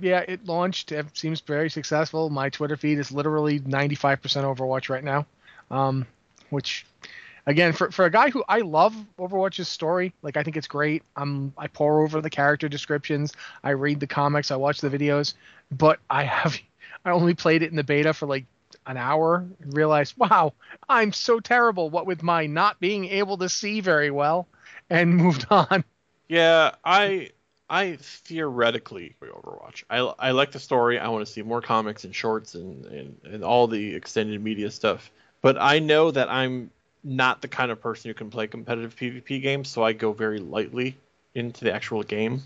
yeah, 0.00 0.20
it 0.26 0.46
launched. 0.46 0.92
It 0.92 1.16
seems 1.16 1.40
very 1.40 1.70
successful. 1.70 2.30
My 2.30 2.48
Twitter 2.48 2.76
feed 2.76 2.98
is 2.98 3.12
literally 3.12 3.60
95% 3.60 3.98
Overwatch 4.20 4.88
right 4.88 5.04
now, 5.04 5.26
um, 5.70 6.06
which, 6.50 6.86
again, 7.46 7.72
for 7.72 7.90
for 7.90 8.04
a 8.04 8.10
guy 8.10 8.30
who 8.30 8.42
I 8.48 8.60
love 8.60 8.94
Overwatch's 9.18 9.68
story, 9.68 10.12
like 10.22 10.36
I 10.36 10.42
think 10.42 10.56
it's 10.56 10.66
great. 10.66 11.02
I'm 11.16 11.52
I 11.58 11.66
pour 11.66 12.02
over 12.02 12.20
the 12.20 12.30
character 12.30 12.68
descriptions, 12.68 13.32
I 13.62 13.70
read 13.70 14.00
the 14.00 14.06
comics, 14.06 14.50
I 14.50 14.56
watch 14.56 14.80
the 14.80 14.90
videos, 14.90 15.34
but 15.70 15.98
I 16.08 16.24
have 16.24 16.58
I 17.04 17.10
only 17.10 17.34
played 17.34 17.62
it 17.62 17.70
in 17.70 17.76
the 17.76 17.84
beta 17.84 18.14
for 18.14 18.26
like 18.26 18.46
an 18.86 18.96
hour 18.96 19.46
and 19.60 19.76
realized, 19.76 20.14
wow, 20.16 20.54
I'm 20.88 21.12
so 21.12 21.40
terrible. 21.40 21.90
What 21.90 22.06
with 22.06 22.22
my 22.22 22.46
not 22.46 22.80
being 22.80 23.04
able 23.06 23.38
to 23.38 23.48
see 23.48 23.80
very 23.80 24.10
well, 24.10 24.48
and 24.88 25.14
moved 25.16 25.46
on. 25.50 25.84
Yeah, 26.28 26.76
I 26.84 27.30
I 27.72 27.96
theoretically 27.96 29.14
play 29.18 29.28
Overwatch. 29.28 29.84
I, 29.88 30.00
I 30.18 30.32
like 30.32 30.52
the 30.52 30.58
story. 30.58 30.98
I 30.98 31.08
want 31.08 31.24
to 31.26 31.32
see 31.32 31.40
more 31.40 31.62
comics 31.62 32.04
and 32.04 32.14
shorts 32.14 32.54
and, 32.54 32.84
and, 32.84 33.18
and 33.24 33.42
all 33.42 33.66
the 33.66 33.94
extended 33.94 34.44
media 34.44 34.70
stuff. 34.70 35.10
But 35.40 35.56
I 35.58 35.78
know 35.78 36.10
that 36.10 36.28
I'm 36.28 36.70
not 37.02 37.40
the 37.40 37.48
kind 37.48 37.70
of 37.70 37.80
person 37.80 38.10
who 38.10 38.14
can 38.14 38.28
play 38.28 38.46
competitive 38.46 38.94
PvP 38.94 39.40
games, 39.40 39.70
so 39.70 39.82
I 39.82 39.94
go 39.94 40.12
very 40.12 40.38
lightly 40.38 40.98
into 41.34 41.64
the 41.64 41.72
actual 41.72 42.02
game. 42.02 42.42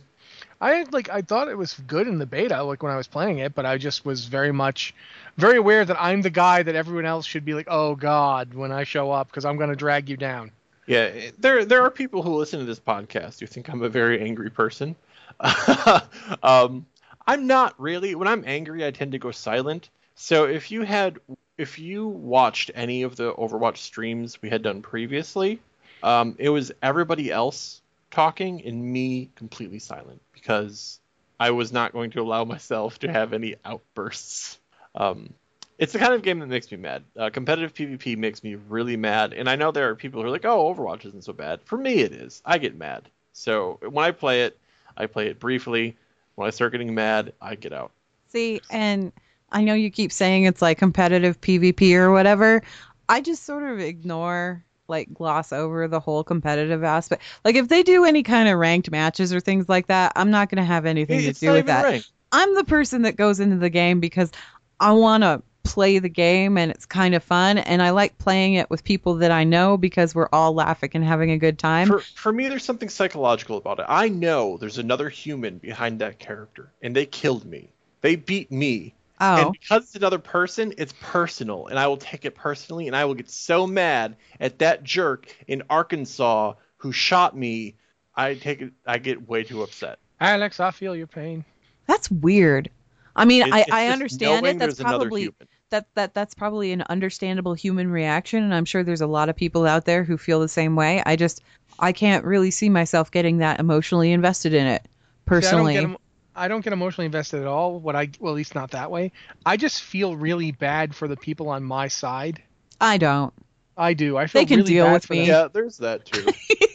I 0.61 0.85
like 0.93 1.09
I 1.09 1.23
thought 1.23 1.49
it 1.49 1.59
was 1.59 1.75
good 1.75 2.07
in 2.07 2.19
the 2.19 2.27
beta, 2.27 2.63
like 2.63 2.85
when 2.85 2.93
I 2.93 2.97
was 2.97 3.09
playing 3.09 3.39
it, 3.39 3.53
but 3.53 3.67
I 3.67 3.79
just 3.79 4.05
was 4.05 4.27
very 4.27 4.53
much 4.53 4.95
very 5.37 5.57
aware 5.57 5.85
that 5.85 6.01
I'm 6.01 6.23
the 6.23 6.31
guy 6.31 6.63
that 6.63 6.77
everyone 6.77 7.05
else 7.05 7.27
should 7.27 7.45
be 7.45 7.55
like, 7.55 7.67
oh 7.69 7.97
god, 7.97 8.55
when 8.55 8.71
I 8.71 8.85
show 8.85 9.11
up 9.11 9.27
because 9.27 9.45
I'm 9.45 9.57
gonna 9.57 9.75
drag 9.75 10.09
you 10.09 10.17
down. 10.17 10.53
Yeah, 10.87 11.11
eh, 11.13 11.31
there 11.37 11.65
there 11.65 11.83
are 11.83 11.91
people 11.91 12.23
who 12.23 12.37
listen 12.37 12.61
to 12.61 12.65
this 12.65 12.79
podcast 12.79 13.41
who 13.41 13.47
think 13.47 13.69
I'm 13.69 13.83
a 13.83 13.89
very 13.89 14.23
angry 14.23 14.51
person. 14.51 14.95
um, 16.43 16.87
I'm 17.27 17.47
not 17.47 17.75
really. 17.79 18.15
When 18.15 18.29
I'm 18.29 18.45
angry, 18.47 18.87
I 18.87 18.91
tend 18.91 19.13
to 19.13 19.19
go 19.19 19.31
silent. 19.31 19.91
So 20.15 20.45
if 20.45 20.71
you 20.71 20.83
had 20.83 21.19
if 21.59 21.79
you 21.79 22.07
watched 22.07 22.71
any 22.75 23.03
of 23.03 23.17
the 23.17 23.33
Overwatch 23.35 23.79
streams 23.79 24.41
we 24.43 24.51
had 24.51 24.63
done 24.63 24.83
previously, 24.83 25.61
um, 26.03 26.37
it 26.39 26.51
was 26.51 26.73
everybody 26.83 27.31
else 27.31 27.81
talking 28.11 28.65
and 28.65 28.83
me 28.83 29.31
completely 29.37 29.79
silent 29.79 30.21
because 30.33 31.01
I 31.41 31.51
was 31.51 31.73
not 31.73 31.93
going 31.93 32.11
to 32.13 32.21
allow 32.21 32.45
myself 32.55 32.99
to 33.01 33.13
have 33.13 33.33
any 33.33 33.57
outbursts. 33.65 34.59
Um, 34.95 35.35
it's 35.79 35.93
the 35.93 35.99
kind 35.99 36.15
of 36.15 36.23
game 36.23 36.39
that 36.39 36.47
makes 36.47 36.71
me 36.71 36.79
mad. 36.79 37.05
Uh, 37.19 37.29
competitive 37.29 37.75
PvP 37.75 38.17
makes 38.17 38.43
me 38.43 38.55
really 38.55 38.97
mad, 38.97 39.35
and 39.35 39.49
I 39.49 39.57
know 39.57 39.71
there 39.71 39.91
are 39.91 39.95
people 39.95 40.23
who 40.23 40.29
are 40.29 40.31
like, 40.31 40.47
"Oh, 40.47 40.75
Overwatch 40.75 41.05
isn't 41.05 41.25
so 41.25 41.35
bad." 41.35 41.61
For 41.65 41.77
me, 41.77 41.99
it 41.99 42.13
is. 42.13 42.41
I 42.47 42.57
get 42.57 42.77
mad. 42.77 43.11
So 43.35 43.79
when 43.83 44.05
I 44.05 44.13
play 44.13 44.45
it, 44.45 44.59
I 44.97 45.07
play 45.07 45.29
it 45.29 45.39
briefly. 45.39 45.97
When 46.35 46.47
I 46.47 46.51
start 46.51 46.73
getting 46.73 46.95
mad, 46.95 47.33
I 47.41 47.55
get 47.55 47.73
out. 47.73 47.93
See, 48.29 48.61
and 48.71 49.13
I 49.53 49.65
know 49.65 49.75
you 49.75 49.91
keep 49.91 50.13
saying 50.13 50.45
it's 50.45 50.61
like 50.61 50.79
competitive 50.79 51.41
PvP 51.41 51.95
or 51.95 52.11
whatever. 52.13 52.63
I 53.09 53.21
just 53.21 53.45
sort 53.45 53.63
of 53.63 53.79
ignore, 53.79 54.65
like, 54.89 55.15
gloss 55.15 55.53
over 55.53 55.87
the 55.89 56.01
whole 56.01 56.25
competitive 56.25 56.83
aspect. 56.83 57.23
Like, 57.45 57.55
if 57.55 57.69
they 57.69 57.83
do 57.83 58.05
any 58.05 58.23
kind 58.23 58.49
of 58.49 58.59
ranked 58.59 58.91
matches 58.91 59.33
or 59.33 59.41
things 59.41 59.69
like 59.69 59.87
that, 59.87 60.13
I'm 60.17 60.31
not 60.31 60.49
going 60.51 60.59
to 60.59 60.65
have 60.65 60.87
anything 60.87 61.21
It's 61.21 61.39
to 61.41 61.47
do 61.47 61.53
with 61.53 61.67
that. 61.67 61.85
ranked. 61.85 62.11
I'm 62.33 62.55
the 62.57 62.65
person 62.65 63.03
that 63.03 63.17
goes 63.17 63.39
into 63.39 63.57
the 63.57 63.71
game 63.71 64.01
because 64.01 64.33
I 64.81 64.93
want 64.93 65.23
to 65.23 65.41
play 65.67 65.99
the 65.99 66.09
game 66.09 66.57
and 66.59 66.71
it's 66.71 66.87
kind 66.87 67.15
of 67.15 67.23
fun. 67.23 67.59
And 67.59 67.83
I 67.83 67.91
like 67.91 68.17
playing 68.19 68.55
it 68.55 68.71
with 68.71 68.85
people 68.85 69.15
that 69.17 69.31
I 69.31 69.45
know 69.45 69.77
because 69.77 70.15
we're 70.15 70.29
all 70.33 70.53
laughing 70.55 70.91
and 70.95 71.05
having 71.05 71.31
a 71.31 71.39
good 71.39 71.59
time. 71.59 71.87
For 71.89 72.01
for 72.01 72.33
me, 72.33 72.49
there's 72.49 72.65
something 72.65 72.89
psychological 72.89 73.57
about 73.57 73.79
it. 73.81 73.87
I 73.89 74.09
know 74.09 74.57
there's 74.57 74.79
another 74.79 75.09
human 75.09 75.59
behind 75.59 75.99
that 76.01 76.19
character, 76.19 76.71
and 76.83 76.95
they 76.97 77.07
killed 77.07 77.45
me. 77.45 77.71
They 78.01 78.17
beat 78.17 78.51
me. 78.53 78.95
oh. 79.21 79.43
And 79.47 79.53
because 79.53 79.85
it's 79.85 79.97
another 79.97 80.19
person, 80.19 80.75
it's 80.79 80.95
personal, 81.01 81.67
and 81.69 81.79
I 81.79 81.87
will 81.87 81.97
take 81.97 82.25
it 82.25 82.35
personally, 82.35 82.87
and 82.87 82.95
I 82.97 83.05
will 83.05 83.15
get 83.15 83.31
so 83.31 83.67
mad 83.67 84.17
at 84.41 84.59
that 84.61 84.85
jerk 84.85 85.27
in 85.47 85.63
Arkansas 85.71 86.55
who 86.79 86.93
shot 86.93 87.37
me. 87.37 87.75
I 88.15 88.35
take 88.35 88.63
it. 88.63 88.73
I 88.87 88.99
get 88.99 89.29
way 89.29 89.43
too 89.45 89.63
upset. 89.63 89.99
Alex, 90.21 90.61
I 90.61 90.71
feel 90.71 90.95
your 90.97 91.07
pain. 91.07 91.45
That's 91.87 92.11
weird. 92.11 92.71
I 93.15 93.25
mean, 93.25 93.43
It's- 93.43 93.55
I, 93.55 93.61
it's 93.61 93.71
I 93.73 93.87
understand 93.89 94.47
it. 94.47 94.59
That's 94.59 94.81
probably 94.81 95.23
human. 95.23 95.49
That 95.71 95.87
that 95.95 96.15
that's 96.15 96.35
probably 96.35 96.73
an 96.73 96.83
understandable 96.83 97.55
human 97.55 97.91
reaction, 97.91 98.43
and 98.43 98.55
I'm 98.55 98.65
sure 98.65 98.83
there's 98.83 99.01
a 99.01 99.07
lot 99.07 99.29
of 99.29 99.37
people 99.37 99.67
out 99.67 99.85
there 99.85 100.05
who 100.05 100.17
feel 100.17 100.41
the 100.41 100.49
same 100.49 100.77
way. 100.77 101.03
I 101.05 101.17
just 101.17 101.43
I 101.79 101.93
can't 101.93 102.25
really 102.25 102.51
see 102.51 102.69
myself 102.69 103.11
getting 103.11 103.39
that 103.39 103.61
emotionally 103.61 104.13
invested 104.13 104.55
in 104.55 104.67
it 104.67 104.87
personally. 105.25 105.75
See, 105.75 105.79
I 105.79 105.83
don't, 105.83 105.91
get, 105.91 105.95
em- 105.97 106.05
I 106.35 106.49
don't 106.49 106.61
get 106.65 106.73
emotionally 106.73 107.07
invested 107.07 107.41
at 107.41 107.47
all. 107.47 107.79
What 107.81 107.97
I 107.97 108.11
well, 108.21 108.33
at 108.33 108.37
least 108.37 108.55
not 108.55 108.71
that 108.73 108.91
way. 108.91 109.13
I 109.45 109.57
just 109.57 109.83
feel 109.83 110.17
really 110.17 110.53
bad 110.53 110.95
for 110.95 111.09
the 111.09 111.17
people 111.17 111.49
on 111.49 111.65
my 111.65 111.89
side. 111.89 112.43
I 112.81 112.99
don't. 112.99 113.33
I 113.77 113.95
do. 113.95 114.17
I 114.17 114.27
feel 114.27 114.43
They 114.43 114.47
can 114.47 114.59
really 114.59 114.71
deal 114.71 114.87
bad 114.87 114.93
with 114.95 115.07
for 115.07 115.13
me. 115.13 115.21
them. 115.21 115.29
Yeah, 115.29 115.49
there's 115.53 115.79
that 115.79 116.05
too. 116.07 116.27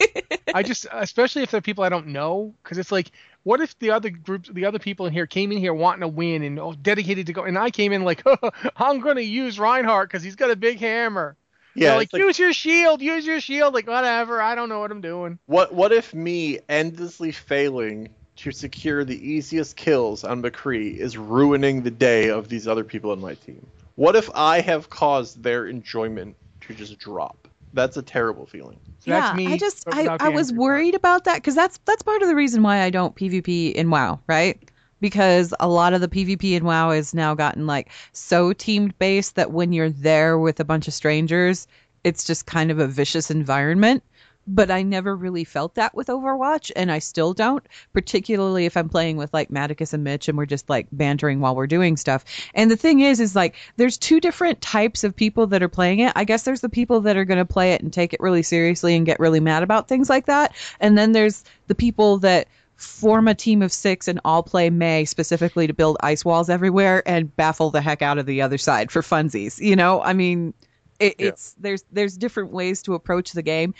I 0.54 0.62
just, 0.62 0.86
especially 0.92 1.42
if 1.42 1.50
they're 1.50 1.60
people 1.60 1.82
I 1.82 1.88
don't 1.88 2.08
know, 2.08 2.54
because 2.62 2.78
it's 2.78 2.92
like, 2.92 3.10
what 3.44 3.60
if 3.60 3.78
the 3.78 3.90
other 3.90 4.10
groups, 4.10 4.48
the 4.52 4.64
other 4.64 4.78
people 4.78 5.06
in 5.06 5.12
here 5.12 5.26
came 5.26 5.52
in 5.52 5.58
here 5.58 5.74
wanting 5.74 6.02
to 6.02 6.08
win 6.08 6.42
and 6.42 6.58
oh, 6.58 6.72
dedicated 6.74 7.26
to 7.26 7.32
go, 7.32 7.44
and 7.44 7.58
I 7.58 7.70
came 7.70 7.92
in 7.92 8.04
like, 8.04 8.22
I'm 8.76 9.00
gonna 9.00 9.20
use 9.20 9.58
Reinhardt 9.58 10.08
because 10.08 10.22
he's 10.22 10.36
got 10.36 10.50
a 10.50 10.56
big 10.56 10.78
hammer. 10.78 11.36
Yeah, 11.74 11.94
like, 11.94 12.12
like- 12.12 12.20
use 12.20 12.38
your 12.38 12.52
shield, 12.52 13.00
use 13.00 13.26
your 13.26 13.40
shield. 13.40 13.74
Like, 13.74 13.86
whatever. 13.86 14.42
I 14.42 14.54
don't 14.54 14.68
know 14.68 14.80
what 14.80 14.90
I'm 14.90 15.00
doing. 15.00 15.38
What 15.46 15.74
what 15.74 15.92
if 15.92 16.14
me 16.14 16.58
endlessly 16.68 17.32
failing 17.32 18.08
to 18.36 18.52
secure 18.52 19.04
the 19.04 19.16
easiest 19.16 19.76
kills 19.76 20.24
on 20.24 20.42
McCree 20.42 20.96
is 20.96 21.16
ruining 21.16 21.82
the 21.82 21.90
day 21.90 22.30
of 22.30 22.48
these 22.48 22.68
other 22.68 22.84
people 22.84 23.12
in 23.12 23.20
my 23.20 23.34
team? 23.34 23.66
What 23.96 24.16
if 24.16 24.30
I 24.34 24.60
have 24.60 24.88
caused 24.88 25.42
their 25.42 25.66
enjoyment 25.66 26.36
to 26.62 26.74
just 26.74 26.98
drop? 26.98 27.41
That's 27.72 27.96
a 27.96 28.02
terrible 28.02 28.46
feeling. 28.46 28.78
So 29.00 29.10
yeah, 29.10 29.20
that's 29.20 29.36
me, 29.36 29.52
I 29.52 29.56
just 29.56 29.84
I, 29.90 30.16
I 30.20 30.28
was 30.28 30.52
worried 30.52 30.94
about 30.94 31.24
that 31.24 31.36
because 31.36 31.54
that's 31.54 31.78
that's 31.84 32.02
part 32.02 32.22
of 32.22 32.28
the 32.28 32.34
reason 32.34 32.62
why 32.62 32.82
I 32.82 32.90
don't 32.90 33.16
PvP 33.16 33.72
in 33.72 33.90
WoW, 33.90 34.20
right? 34.26 34.58
Because 35.00 35.52
a 35.58 35.68
lot 35.68 35.94
of 35.94 36.00
the 36.00 36.08
PvP 36.08 36.52
in 36.52 36.64
WoW 36.64 36.90
has 36.90 37.12
now 37.12 37.34
gotten 37.34 37.66
like 37.66 37.90
so 38.12 38.52
teamed 38.52 38.96
based 38.98 39.34
that 39.34 39.50
when 39.50 39.72
you're 39.72 39.90
there 39.90 40.38
with 40.38 40.60
a 40.60 40.64
bunch 40.64 40.86
of 40.86 40.94
strangers, 40.94 41.66
it's 42.04 42.24
just 42.24 42.46
kind 42.46 42.70
of 42.70 42.78
a 42.78 42.86
vicious 42.86 43.30
environment. 43.30 44.02
But 44.46 44.70
I 44.70 44.82
never 44.82 45.14
really 45.14 45.44
felt 45.44 45.76
that 45.76 45.94
with 45.94 46.08
Overwatch, 46.08 46.72
and 46.74 46.90
I 46.90 46.98
still 46.98 47.32
don't, 47.32 47.64
particularly 47.92 48.66
if 48.66 48.76
I'm 48.76 48.88
playing 48.88 49.16
with 49.16 49.32
like 49.32 49.50
Matticus 49.50 49.92
and 49.92 50.02
Mitch 50.02 50.28
and 50.28 50.36
we're 50.36 50.46
just 50.46 50.68
like 50.68 50.88
bantering 50.90 51.40
while 51.40 51.54
we're 51.54 51.66
doing 51.68 51.96
stuff. 51.96 52.24
And 52.54 52.70
the 52.70 52.76
thing 52.76 53.00
is, 53.00 53.20
is 53.20 53.36
like 53.36 53.54
there's 53.76 53.98
two 53.98 54.20
different 54.20 54.60
types 54.60 55.04
of 55.04 55.14
people 55.14 55.46
that 55.48 55.62
are 55.62 55.68
playing 55.68 56.00
it. 56.00 56.12
I 56.16 56.24
guess 56.24 56.42
there's 56.42 56.60
the 56.60 56.68
people 56.68 57.00
that 57.02 57.16
are 57.16 57.24
going 57.24 57.38
to 57.38 57.44
play 57.44 57.72
it 57.72 57.82
and 57.82 57.92
take 57.92 58.12
it 58.12 58.20
really 58.20 58.42
seriously 58.42 58.96
and 58.96 59.06
get 59.06 59.20
really 59.20 59.40
mad 59.40 59.62
about 59.62 59.86
things 59.88 60.10
like 60.10 60.26
that. 60.26 60.54
And 60.80 60.98
then 60.98 61.12
there's 61.12 61.44
the 61.68 61.74
people 61.74 62.18
that 62.18 62.48
form 62.74 63.28
a 63.28 63.34
team 63.34 63.62
of 63.62 63.72
six 63.72 64.08
and 64.08 64.18
all 64.24 64.42
play 64.42 64.68
Mei 64.68 65.04
specifically 65.04 65.68
to 65.68 65.72
build 65.74 65.96
ice 66.00 66.24
walls 66.24 66.50
everywhere 66.50 67.02
and 67.06 67.34
baffle 67.36 67.70
the 67.70 67.80
heck 67.80 68.02
out 68.02 68.18
of 68.18 68.26
the 68.26 68.42
other 68.42 68.58
side 68.58 68.90
for 68.90 69.02
funsies. 69.02 69.60
You 69.60 69.76
know, 69.76 70.02
I 70.02 70.14
mean, 70.14 70.52
it, 70.98 71.16
Yeah. 71.18 71.28
it's 71.28 71.54
there's 71.58 71.84
there's 71.92 72.16
different 72.16 72.50
ways 72.50 72.82
to 72.82 72.94
approach 72.94 73.32
the 73.32 73.42
game. 73.42 73.74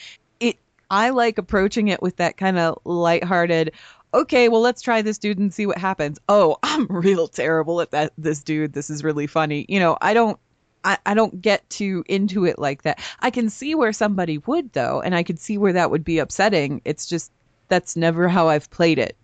I 0.92 1.08
like 1.08 1.38
approaching 1.38 1.88
it 1.88 2.02
with 2.02 2.16
that 2.16 2.36
kind 2.36 2.58
of 2.58 2.78
lighthearted. 2.84 3.72
Okay, 4.12 4.50
well 4.50 4.60
let's 4.60 4.82
try 4.82 5.00
this 5.00 5.16
dude 5.16 5.38
and 5.38 5.52
see 5.52 5.64
what 5.64 5.78
happens. 5.78 6.18
Oh, 6.28 6.58
I'm 6.62 6.86
real 6.86 7.28
terrible 7.28 7.80
at 7.80 7.92
that. 7.92 8.12
This 8.18 8.42
dude, 8.42 8.74
this 8.74 8.90
is 8.90 9.02
really 9.02 9.26
funny. 9.26 9.64
You 9.70 9.80
know, 9.80 9.96
I 10.02 10.12
don't 10.12 10.38
I, 10.84 10.98
I 11.06 11.14
don't 11.14 11.40
get 11.40 11.68
too 11.70 12.04
into 12.08 12.44
it 12.44 12.58
like 12.58 12.82
that. 12.82 13.00
I 13.20 13.30
can 13.30 13.48
see 13.48 13.74
where 13.74 13.94
somebody 13.94 14.36
would 14.38 14.74
though, 14.74 15.00
and 15.00 15.14
I 15.14 15.22
could 15.22 15.38
see 15.38 15.56
where 15.56 15.72
that 15.72 15.90
would 15.90 16.04
be 16.04 16.18
upsetting. 16.18 16.82
It's 16.84 17.06
just 17.06 17.32
that's 17.68 17.96
never 17.96 18.28
how 18.28 18.48
I've 18.48 18.70
played 18.70 18.98
it. 18.98 19.16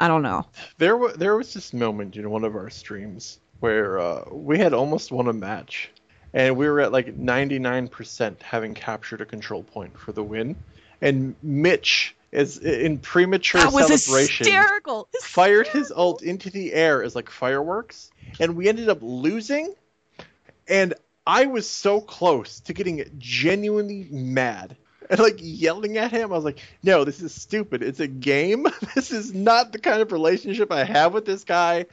I 0.00 0.08
don't 0.08 0.22
know. 0.22 0.44
There 0.78 0.96
wa 0.96 1.12
there 1.14 1.36
was 1.36 1.54
this 1.54 1.72
moment 1.72 2.16
in 2.16 2.28
one 2.28 2.42
of 2.42 2.56
our 2.56 2.70
streams 2.70 3.38
where 3.60 4.00
uh, 4.00 4.24
we 4.32 4.58
had 4.58 4.74
almost 4.74 5.12
won 5.12 5.28
a 5.28 5.32
match, 5.32 5.92
and 6.32 6.56
we 6.56 6.68
were 6.68 6.80
at 6.80 6.90
like 6.90 7.16
99% 7.16 8.42
having 8.42 8.74
captured 8.74 9.20
a 9.20 9.24
control 9.24 9.62
point 9.62 9.96
for 9.96 10.10
the 10.10 10.24
win, 10.24 10.56
and 11.00 11.34
Mitch 11.42 12.14
is 12.32 12.58
in 12.58 12.98
premature 12.98 13.60
That 13.60 13.72
was 13.72 14.02
celebration 14.04 14.46
hysterical. 14.46 15.08
fired 15.22 15.68
his 15.68 15.92
ult 15.94 16.22
into 16.22 16.50
the 16.50 16.72
air 16.72 17.02
as 17.02 17.14
like 17.14 17.30
fireworks, 17.30 18.10
and 18.40 18.56
we 18.56 18.68
ended 18.68 18.88
up 18.88 18.98
losing. 19.02 19.74
And 20.66 20.94
I 21.26 21.46
was 21.46 21.68
so 21.68 22.00
close 22.00 22.60
to 22.60 22.72
getting 22.72 23.04
genuinely 23.18 24.08
mad 24.10 24.76
and 25.08 25.20
like 25.20 25.38
yelling 25.38 25.96
at 25.96 26.10
him. 26.10 26.32
I 26.32 26.36
was 26.36 26.44
like, 26.44 26.58
"No, 26.82 27.04
this 27.04 27.20
is 27.22 27.32
stupid. 27.34 27.82
It's 27.82 28.00
a 28.00 28.08
game. 28.08 28.66
This 28.94 29.10
is 29.10 29.32
not 29.34 29.72
the 29.72 29.78
kind 29.78 30.00
of 30.02 30.12
relationship 30.12 30.72
I 30.72 30.84
have 30.84 31.14
with 31.14 31.24
this 31.26 31.44
guy." 31.44 31.86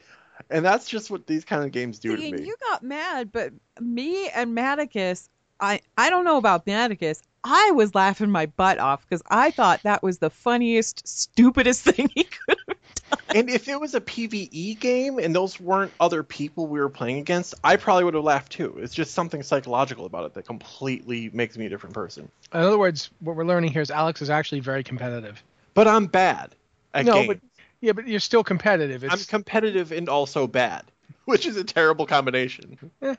And 0.50 0.64
that's 0.64 0.88
just 0.88 1.10
what 1.10 1.26
these 1.26 1.44
kind 1.44 1.62
of 1.64 1.70
games 1.72 1.98
do 1.98 2.16
See, 2.16 2.30
to 2.30 2.36
me. 2.36 2.46
you 2.46 2.56
got 2.68 2.82
mad, 2.82 3.30
but 3.30 3.52
me 3.80 4.28
and 4.30 4.56
Matticus, 4.56 5.28
I 5.62 5.80
I 5.96 6.10
don't 6.10 6.24
know 6.24 6.36
about 6.36 6.66
Matticus. 6.66 7.22
I 7.44 7.70
was 7.72 7.94
laughing 7.94 8.30
my 8.30 8.46
butt 8.46 8.78
off 8.78 9.08
because 9.08 9.22
I 9.28 9.50
thought 9.50 9.82
that 9.84 10.02
was 10.02 10.18
the 10.18 10.30
funniest, 10.30 11.06
stupidest 11.08 11.82
thing 11.84 12.10
he 12.14 12.24
could 12.24 12.58
have 12.68 12.76
done. 12.94 13.36
and 13.36 13.50
if 13.50 13.68
it 13.68 13.80
was 13.80 13.94
a 13.94 14.00
PvE 14.00 14.78
game 14.78 15.18
and 15.18 15.34
those 15.34 15.58
weren't 15.58 15.92
other 15.98 16.22
people 16.22 16.66
we 16.66 16.78
were 16.78 16.88
playing 16.88 17.18
against, 17.18 17.54
I 17.64 17.76
probably 17.76 18.04
would 18.04 18.14
have 18.14 18.24
laughed 18.24 18.52
too. 18.52 18.76
It's 18.80 18.94
just 18.94 19.14
something 19.14 19.42
psychological 19.42 20.04
about 20.06 20.26
it 20.26 20.34
that 20.34 20.46
completely 20.46 21.30
makes 21.32 21.56
me 21.56 21.66
a 21.66 21.68
different 21.68 21.94
person. 21.94 22.30
In 22.52 22.60
other 22.60 22.78
words, 22.78 23.10
what 23.20 23.34
we're 23.34 23.44
learning 23.44 23.72
here 23.72 23.82
is 23.82 23.90
Alex 23.90 24.22
is 24.22 24.30
actually 24.30 24.60
very 24.60 24.84
competitive. 24.84 25.42
But 25.74 25.88
I'm 25.88 26.06
bad 26.06 26.54
at 26.94 27.06
no, 27.06 27.14
games. 27.14 27.28
but 27.28 27.40
yeah, 27.80 27.92
but 27.92 28.06
you're 28.06 28.20
still 28.20 28.44
competitive. 28.44 29.02
It's, 29.02 29.12
I'm 29.12 29.20
competitive 29.20 29.90
and 29.90 30.08
also 30.08 30.46
bad, 30.46 30.84
which 31.24 31.46
is 31.46 31.56
a 31.56 31.64
terrible 31.64 32.06
combination. 32.06 32.78
Eh. 33.00 33.14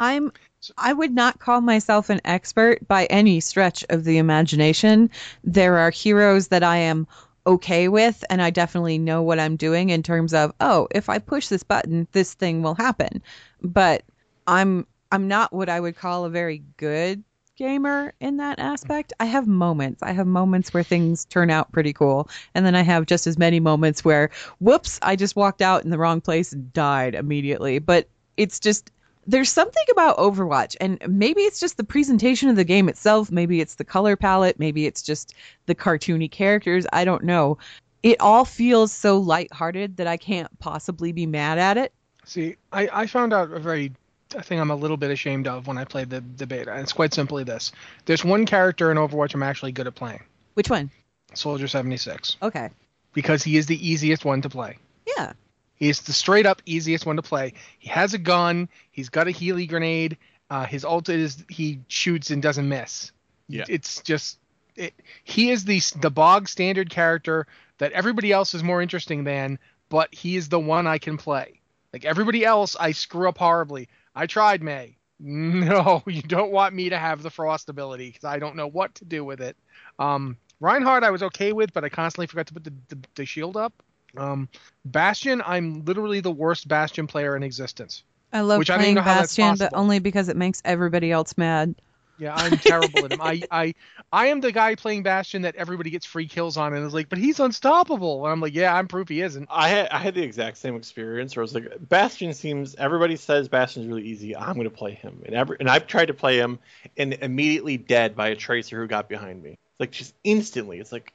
I'm 0.00 0.32
I 0.76 0.92
would 0.92 1.12
not 1.12 1.38
call 1.38 1.60
myself 1.60 2.10
an 2.10 2.20
expert 2.24 2.86
by 2.88 3.06
any 3.06 3.40
stretch 3.40 3.84
of 3.90 4.04
the 4.04 4.18
imagination. 4.18 5.10
There 5.44 5.78
are 5.78 5.90
heroes 5.90 6.48
that 6.48 6.62
I 6.62 6.78
am 6.78 7.06
okay 7.46 7.88
with 7.88 8.24
and 8.28 8.42
I 8.42 8.50
definitely 8.50 8.98
know 8.98 9.22
what 9.22 9.38
I'm 9.38 9.56
doing 9.56 9.90
in 9.90 10.02
terms 10.02 10.34
of, 10.34 10.52
oh, 10.60 10.88
if 10.90 11.08
I 11.08 11.18
push 11.18 11.48
this 11.48 11.62
button, 11.62 12.06
this 12.12 12.34
thing 12.34 12.62
will 12.62 12.74
happen. 12.74 13.22
But 13.62 14.02
I'm 14.46 14.86
I'm 15.10 15.28
not 15.28 15.52
what 15.52 15.68
I 15.68 15.80
would 15.80 15.96
call 15.96 16.24
a 16.24 16.30
very 16.30 16.62
good 16.76 17.24
gamer 17.56 18.12
in 18.20 18.36
that 18.36 18.58
aspect. 18.58 19.12
I 19.18 19.24
have 19.24 19.46
moments. 19.46 20.02
I 20.02 20.12
have 20.12 20.26
moments 20.26 20.74
where 20.74 20.82
things 20.82 21.24
turn 21.24 21.50
out 21.50 21.72
pretty 21.72 21.92
cool, 21.92 22.28
and 22.54 22.66
then 22.66 22.74
I 22.74 22.82
have 22.82 23.06
just 23.06 23.26
as 23.26 23.38
many 23.38 23.58
moments 23.58 24.04
where 24.04 24.30
whoops, 24.60 24.98
I 25.02 25.16
just 25.16 25.34
walked 25.34 25.62
out 25.62 25.84
in 25.84 25.90
the 25.90 25.98
wrong 25.98 26.20
place 26.20 26.52
and 26.52 26.72
died 26.72 27.14
immediately. 27.14 27.78
But 27.78 28.08
it's 28.36 28.60
just 28.60 28.90
there's 29.28 29.52
something 29.52 29.84
about 29.92 30.16
Overwatch, 30.16 30.74
and 30.80 30.98
maybe 31.06 31.42
it's 31.42 31.60
just 31.60 31.76
the 31.76 31.84
presentation 31.84 32.48
of 32.48 32.56
the 32.56 32.64
game 32.64 32.88
itself, 32.88 33.30
maybe 33.30 33.60
it's 33.60 33.74
the 33.74 33.84
color 33.84 34.16
palette, 34.16 34.58
maybe 34.58 34.86
it's 34.86 35.02
just 35.02 35.34
the 35.66 35.74
cartoony 35.74 36.30
characters. 36.30 36.86
I 36.94 37.04
don't 37.04 37.22
know. 37.22 37.58
It 38.02 38.20
all 38.20 38.46
feels 38.46 38.90
so 38.90 39.18
lighthearted 39.18 39.98
that 39.98 40.06
I 40.06 40.16
can't 40.16 40.58
possibly 40.60 41.12
be 41.12 41.26
mad 41.26 41.58
at 41.58 41.76
it. 41.76 41.92
See, 42.24 42.56
I, 42.72 42.88
I 42.90 43.06
found 43.06 43.34
out 43.34 43.52
a 43.52 43.58
very 43.58 43.92
a 44.34 44.42
thing 44.42 44.60
I'm 44.60 44.70
a 44.70 44.76
little 44.76 44.96
bit 44.96 45.10
ashamed 45.10 45.46
of 45.46 45.66
when 45.66 45.78
I 45.78 45.84
played 45.84 46.08
the, 46.08 46.22
the 46.36 46.46
beta, 46.46 46.72
and 46.72 46.80
it's 46.80 46.92
quite 46.92 47.12
simply 47.12 47.44
this. 47.44 47.72
There's 48.06 48.24
one 48.24 48.46
character 48.46 48.90
in 48.90 48.96
Overwatch 48.96 49.34
I'm 49.34 49.42
actually 49.42 49.72
good 49.72 49.86
at 49.86 49.94
playing. 49.94 50.22
Which 50.54 50.70
one? 50.70 50.90
Soldier 51.34 51.68
76. 51.68 52.38
Okay. 52.42 52.70
Because 53.12 53.42
he 53.42 53.58
is 53.58 53.66
the 53.66 53.88
easiest 53.88 54.24
one 54.24 54.40
to 54.42 54.48
play. 54.48 54.78
Yeah. 55.06 55.32
He's 55.78 56.00
the 56.00 56.12
straight 56.12 56.46
up 56.46 56.60
easiest 56.66 57.06
one 57.06 57.16
to 57.16 57.22
play. 57.22 57.54
He 57.78 57.88
has 57.88 58.14
a 58.14 58.18
gun, 58.18 58.68
he's 58.90 59.08
got 59.08 59.28
a 59.28 59.30
Healy 59.30 59.66
grenade, 59.66 60.18
uh, 60.50 60.64
his 60.64 60.84
ult 60.84 61.08
is 61.08 61.44
he 61.48 61.80
shoots 61.88 62.30
and 62.30 62.42
doesn't 62.42 62.68
miss. 62.68 63.12
Yeah. 63.48 63.64
It's 63.68 64.02
just 64.02 64.38
it, 64.76 64.94
he 65.24 65.50
is 65.50 65.64
the 65.64 65.80
the 66.00 66.10
bog 66.10 66.48
standard 66.48 66.90
character 66.90 67.46
that 67.78 67.92
everybody 67.92 68.32
else 68.32 68.54
is 68.54 68.62
more 68.62 68.82
interesting 68.82 69.24
than, 69.24 69.58
but 69.88 70.12
he 70.14 70.36
is 70.36 70.48
the 70.48 70.60
one 70.60 70.86
I 70.86 70.98
can 70.98 71.16
play. 71.16 71.60
Like 71.92 72.04
everybody 72.04 72.44
else, 72.44 72.76
I 72.78 72.92
screw 72.92 73.28
up 73.28 73.38
horribly. 73.38 73.88
I 74.14 74.26
tried 74.26 74.62
Mei. 74.62 74.96
No, 75.20 76.04
you 76.06 76.22
don't 76.22 76.52
want 76.52 76.76
me 76.76 76.90
to 76.90 76.96
have 76.96 77.24
the 77.24 77.30
frost 77.30 77.68
ability 77.68 78.10
because 78.10 78.22
I 78.22 78.38
don't 78.38 78.54
know 78.54 78.68
what 78.68 78.94
to 78.96 79.04
do 79.04 79.24
with 79.24 79.40
it. 79.40 79.56
Um, 79.98 80.36
Reinhardt, 80.60 81.02
I 81.02 81.10
was 81.10 81.24
okay 81.24 81.52
with, 81.52 81.72
but 81.72 81.84
I 81.84 81.88
constantly 81.88 82.28
forgot 82.28 82.46
to 82.46 82.54
put 82.54 82.62
the, 82.62 82.72
the, 82.88 82.98
the 83.16 83.24
shield 83.24 83.56
up. 83.56 83.72
Um, 84.16 84.48
Bastion, 84.84 85.42
I'm 85.44 85.84
literally 85.84 86.20
the 86.20 86.30
worst 86.30 86.68
Bastion 86.68 87.06
player 87.06 87.36
in 87.36 87.42
existence. 87.42 88.04
I 88.32 88.40
love 88.40 88.58
Which 88.58 88.68
playing 88.68 88.92
even 88.92 88.94
know 88.96 89.02
Bastion, 89.02 89.56
but 89.56 89.74
only 89.74 89.98
because 89.98 90.28
it 90.28 90.36
makes 90.36 90.60
everybody 90.64 91.10
else 91.12 91.36
mad. 91.36 91.74
Yeah, 92.18 92.34
I'm 92.34 92.58
terrible 92.58 93.04
at 93.04 93.12
him. 93.12 93.20
I, 93.20 93.42
I 93.50 93.74
I 94.12 94.26
am 94.26 94.40
the 94.40 94.50
guy 94.50 94.74
playing 94.74 95.04
Bastion 95.04 95.42
that 95.42 95.54
everybody 95.54 95.90
gets 95.90 96.04
free 96.04 96.26
kills 96.26 96.56
on 96.56 96.74
and 96.74 96.84
is 96.84 96.92
like, 96.92 97.08
but 97.08 97.18
he's 97.18 97.38
unstoppable. 97.38 98.24
And 98.24 98.32
I'm 98.32 98.40
like, 98.40 98.54
yeah, 98.54 98.74
I'm 98.74 98.88
proof 98.88 99.08
he 99.08 99.22
isn't. 99.22 99.48
I 99.50 99.68
had 99.68 99.88
I 99.90 99.98
had 99.98 100.14
the 100.14 100.22
exact 100.22 100.58
same 100.58 100.74
experience 100.74 101.36
where 101.36 101.42
I 101.42 101.44
was 101.44 101.54
like, 101.54 101.68
Bastion 101.88 102.34
seems 102.34 102.74
everybody 102.74 103.16
says 103.16 103.48
Bastion's 103.48 103.86
really 103.86 104.02
easy. 104.02 104.36
I'm 104.36 104.56
gonna 104.56 104.68
play 104.68 104.92
him, 104.92 105.22
and 105.24 105.34
every 105.34 105.56
and 105.60 105.70
I've 105.70 105.86
tried 105.86 106.06
to 106.06 106.14
play 106.14 106.38
him 106.38 106.58
and 106.96 107.14
immediately 107.14 107.76
dead 107.76 108.16
by 108.16 108.28
a 108.28 108.36
tracer 108.36 108.80
who 108.80 108.88
got 108.88 109.08
behind 109.08 109.42
me. 109.42 109.56
Like 109.78 109.92
just 109.92 110.14
instantly, 110.24 110.80
it's 110.80 110.92
like 110.92 111.12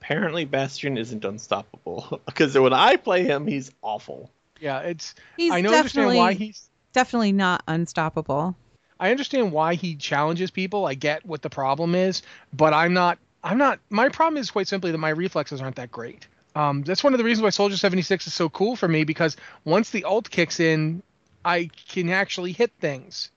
apparently 0.00 0.44
Bastion 0.44 0.96
isn't 0.96 1.24
unstoppable 1.24 2.20
because 2.26 2.56
when 2.58 2.72
I 2.72 2.96
play 2.96 3.24
him, 3.24 3.46
he's 3.46 3.70
awful. 3.82 4.30
Yeah, 4.60 4.80
it's 4.80 5.14
He's 5.36 5.52
I 5.52 5.60
know 5.60 5.74
understand 5.74 6.08
why 6.08 6.30
definitely- 6.32 6.46
he's 6.46 6.68
Definitely 6.94 7.32
not 7.32 7.62
unstoppable. 7.68 8.56
I 8.98 9.10
understand 9.10 9.52
why 9.52 9.74
he 9.74 9.94
challenges 9.94 10.50
people. 10.50 10.86
I 10.86 10.94
get 10.94 11.24
what 11.24 11.42
the 11.42 11.50
problem 11.50 11.94
is, 11.94 12.22
but 12.52 12.72
I'm 12.72 12.92
not. 12.94 13.18
I'm 13.44 13.58
not. 13.58 13.78
My 13.90 14.08
problem 14.08 14.40
is 14.40 14.50
quite 14.50 14.66
simply 14.66 14.90
that 14.90 14.98
my 14.98 15.10
reflexes 15.10 15.60
aren't 15.60 15.76
that 15.76 15.92
great. 15.92 16.26
Um, 16.56 16.82
that's 16.82 17.04
one 17.04 17.14
of 17.14 17.18
the 17.18 17.24
reasons 17.24 17.44
why 17.44 17.50
Soldier 17.50 17.76
76 17.76 18.26
is 18.26 18.34
so 18.34 18.48
cool 18.48 18.74
for 18.74 18.88
me 18.88 19.04
because 19.04 19.36
once 19.64 19.90
the 19.90 20.02
ult 20.04 20.28
kicks 20.30 20.58
in, 20.58 21.02
I 21.44 21.70
can 21.88 22.08
actually 22.08 22.52
hit 22.52 22.72
things. 22.80 23.30